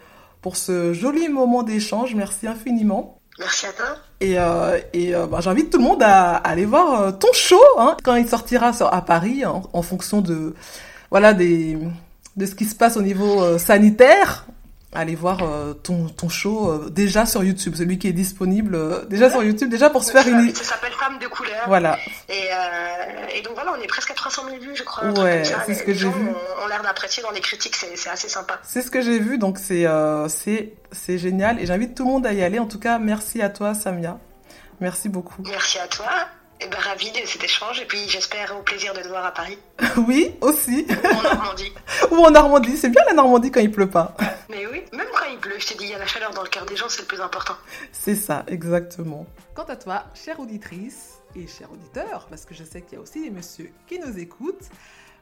pour 0.41 0.55
ce 0.55 0.93
joli 0.93 1.27
moment 1.27 1.63
d'échange. 1.63 2.15
Merci 2.15 2.47
infiniment. 2.47 3.19
Merci 3.37 3.67
à 3.67 3.73
toi. 3.73 3.97
Et, 4.21 4.39
euh, 4.39 4.79
et 4.93 5.13
euh, 5.13 5.27
bah, 5.27 5.39
j'invite 5.41 5.69
tout 5.69 5.77
le 5.77 5.83
monde 5.83 6.01
à, 6.01 6.35
aller 6.35 6.65
voir 6.65 7.01
euh, 7.01 7.11
ton 7.11 7.31
show 7.33 7.59
hein, 7.77 7.97
quand 8.03 8.15
il 8.15 8.27
sortira 8.27 8.71
à 8.91 9.01
Paris 9.01 9.43
en 9.45 9.81
fonction 9.81 10.21
de 10.21 10.53
voilà 11.09 11.33
des 11.33 11.77
de 12.37 12.45
ce 12.45 12.55
qui 12.55 12.65
se 12.65 12.75
passe 12.75 12.97
au 12.97 13.01
niveau 13.01 13.57
sanitaire 13.57 14.45
allez 14.95 15.15
voir 15.15 15.39
euh, 15.41 15.73
ton, 15.73 16.07
ton 16.07 16.29
show 16.29 16.69
euh, 16.69 16.89
déjà 16.89 17.25
sur 17.25 17.43
YouTube, 17.43 17.75
celui 17.75 17.99
qui 17.99 18.07
est 18.07 18.13
disponible 18.13 18.75
euh, 18.75 19.05
déjà 19.05 19.29
sur 19.29 19.43
YouTube, 19.43 19.69
déjà 19.69 19.89
pour 19.89 20.03
se 20.03 20.11
faire 20.11 20.27
une... 20.27 20.53
Ça 20.55 20.63
s'appelle 20.63 20.93
Femme 20.93 21.19
de 21.19 21.27
couleur. 21.27 21.65
Voilà. 21.67 21.97
Et, 22.29 22.47
et, 23.35 23.41
donc 23.41 23.53
voilà, 23.55 23.73
on 23.77 23.81
est 23.81 23.87
presque 23.87 24.11
à 24.11 24.13
300 24.13 24.43
000 24.49 24.61
vues, 24.61 24.75
je 24.75 24.83
crois. 24.83 25.09
Ouais, 25.19 25.43
c'est 25.65 25.73
ce 25.73 25.83
que 25.83 25.93
j'ai 25.93 26.09
vu. 26.09 26.29
On, 26.63 26.67
l'air 26.67 26.81
d'apprécier 26.81 27.21
dans 27.21 27.31
les 27.31 27.41
critiques, 27.41 27.75
c'est 27.75 28.09
assez 28.09 28.29
sympa. 28.29 28.59
C'est 28.63 28.81
ce 28.81 28.89
que 28.89 29.01
j'ai 29.01 29.19
vu, 29.19 29.37
donc 29.37 29.59
c'est 29.59 29.85
c'est 30.91 31.17
génial. 31.17 31.59
Et 31.59 31.65
j'invite 31.65 31.95
tout 31.95 32.05
le 32.05 32.11
monde 32.11 32.25
à 32.25 32.33
y 32.33 32.41
aller. 32.41 32.59
En 32.59 32.67
tout 32.67 32.79
cas, 32.79 32.97
merci 32.97 33.41
à 33.41 33.49
toi, 33.49 33.73
Samia. 33.73 34.17
Merci 34.79 35.09
beaucoup. 35.09 35.41
Merci 35.45 35.79
à 35.79 35.87
toi. 35.87 36.09
Eh 36.65 36.67
ben, 36.67 36.79
ravi 36.79 37.11
de 37.11 37.27
cet 37.27 37.43
échange 37.43 37.79
et 37.79 37.85
puis 37.85 38.09
j'espère 38.09 38.57
au 38.57 38.63
plaisir 38.63 38.91
de 38.93 39.01
te 39.01 39.07
voir 39.07 39.23
à 39.23 39.31
Paris. 39.31 39.59
oui, 40.07 40.33
aussi. 40.41 40.87
Ou 40.89 41.07
en 41.07 41.21
Normandie. 41.21 41.73
Ou 42.11 42.15
en 42.15 42.31
Normandie, 42.31 42.75
c'est 42.75 42.89
bien 42.89 43.03
la 43.05 43.13
Normandie 43.13 43.51
quand 43.51 43.59
il 43.59 43.69
pleut 43.69 43.89
pas. 43.89 44.15
Mais 44.49 44.65
oui, 44.65 44.81
même 44.91 45.05
quand 45.13 45.25
il 45.31 45.37
pleut, 45.37 45.59
je 45.59 45.67
te 45.67 45.77
dis, 45.77 45.83
il 45.83 45.89
y 45.91 45.93
a 45.93 45.99
la 45.99 46.07
chaleur 46.07 46.31
dans 46.33 46.41
le 46.41 46.49
cœur 46.49 46.65
des 46.65 46.75
gens, 46.75 46.89
c'est 46.89 47.03
le 47.03 47.07
plus 47.07 47.21
important. 47.21 47.53
C'est 47.91 48.15
ça, 48.15 48.45
exactement. 48.47 49.27
Quant 49.53 49.65
à 49.65 49.75
toi, 49.75 50.05
chère 50.15 50.39
auditrice 50.39 51.19
et 51.35 51.45
cher 51.45 51.71
auditeur, 51.71 52.25
parce 52.31 52.45
que 52.45 52.55
je 52.55 52.63
sais 52.63 52.81
qu'il 52.81 52.93
y 52.93 52.97
a 52.97 53.01
aussi 53.01 53.21
des 53.21 53.29
messieurs 53.29 53.71
qui 53.85 53.99
nous 53.99 54.17
écoutent, 54.17 54.69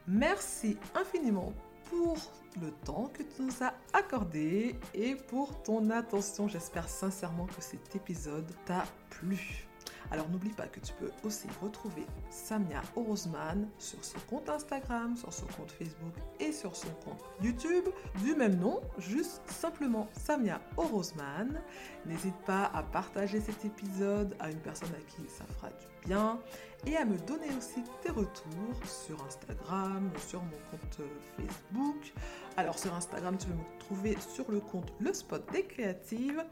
merci 0.08 0.78
infiniment 0.96 1.52
pour 1.90 2.16
le 2.62 2.72
temps 2.86 3.12
que 3.14 3.24
tu 3.24 3.42
nous 3.42 3.66
as 3.66 3.74
accordé 3.92 4.76
et 4.94 5.16
pour 5.16 5.62
ton 5.64 5.90
attention. 5.90 6.48
J'espère 6.48 6.88
sincèrement 6.88 7.48
que 7.48 7.62
cet 7.62 7.98
épisode 7.98 8.50
t'a 8.66 8.86
plu. 9.10 9.68
Alors 10.14 10.30
n'oublie 10.30 10.52
pas 10.52 10.68
que 10.68 10.80
tu 10.80 10.94
peux 10.94 11.10
aussi 11.24 11.48
retrouver 11.60 12.06
Samia 12.30 12.84
Orosman 12.96 13.68
sur 13.80 14.06
son 14.06 14.20
compte 14.30 14.48
Instagram, 14.48 15.18
sur 15.18 15.34
son 15.34 15.48
compte 15.48 15.72
Facebook 15.72 16.14
et 16.40 16.52
sur 16.52 16.76
son 16.76 16.92
compte 17.04 17.20
YouTube 17.42 17.86
du 18.24 18.36
même 18.36 18.60
nom, 18.60 18.80
juste 19.00 19.42
simplement 19.48 20.08
Samia 20.14 20.62
Orosman. 20.78 21.60
N'hésite 22.06 22.38
pas 22.46 22.70
à 22.76 22.84
partager 22.84 23.42
cet 23.42 23.66
épisode 23.66 24.36
à 24.40 24.52
une 24.52 24.60
personne 24.60 24.92
à 24.92 25.02
qui 25.12 25.28
ça 25.28 25.46
fera 25.56 25.70
du 25.70 26.08
bien 26.08 26.40
et 26.86 26.96
à 26.96 27.06
me 27.06 27.18
donner 27.18 27.48
aussi 27.58 27.82
tes 28.04 28.12
retours 28.12 28.86
sur 28.86 29.20
Instagram, 29.26 30.12
sur 30.28 30.44
mon 30.44 30.60
compte 30.70 31.08
Facebook. 31.38 32.14
Alors 32.56 32.78
sur 32.78 32.94
Instagram, 32.94 33.36
tu 33.36 33.48
peux 33.48 33.54
me 33.54 33.80
trouver 33.80 34.16
sur 34.20 34.52
le 34.52 34.60
compte 34.60 34.94
Le 35.00 35.12
Spot 35.12 35.44
des 35.52 35.64
Créatives 35.64 36.44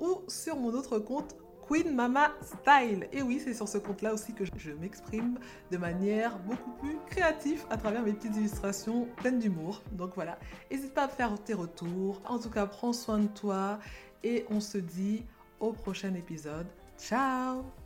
ou 0.00 0.20
sur 0.28 0.56
mon 0.56 0.74
autre 0.74 0.98
compte 0.98 1.34
Queen 1.68 1.94
Mama 1.94 2.32
Style. 2.42 3.08
Et 3.12 3.22
oui, 3.22 3.40
c'est 3.42 3.54
sur 3.54 3.68
ce 3.68 3.78
compte-là 3.78 4.14
aussi 4.14 4.32
que 4.32 4.44
je 4.44 4.70
m'exprime 4.72 5.38
de 5.70 5.76
manière 5.76 6.38
beaucoup 6.40 6.70
plus 6.72 6.96
créative 7.06 7.64
à 7.70 7.76
travers 7.76 8.02
mes 8.02 8.12
petites 8.12 8.36
illustrations 8.36 9.06
pleines 9.16 9.38
d'humour. 9.38 9.82
Donc 9.92 10.12
voilà, 10.14 10.38
n'hésite 10.70 10.94
pas 10.94 11.04
à 11.04 11.08
faire 11.08 11.38
tes 11.42 11.54
retours. 11.54 12.20
En 12.26 12.38
tout 12.38 12.50
cas, 12.50 12.66
prends 12.66 12.92
soin 12.92 13.18
de 13.18 13.28
toi 13.28 13.78
et 14.22 14.44
on 14.50 14.60
se 14.60 14.78
dit 14.78 15.24
au 15.60 15.72
prochain 15.72 16.14
épisode. 16.14 16.66
Ciao 16.98 17.85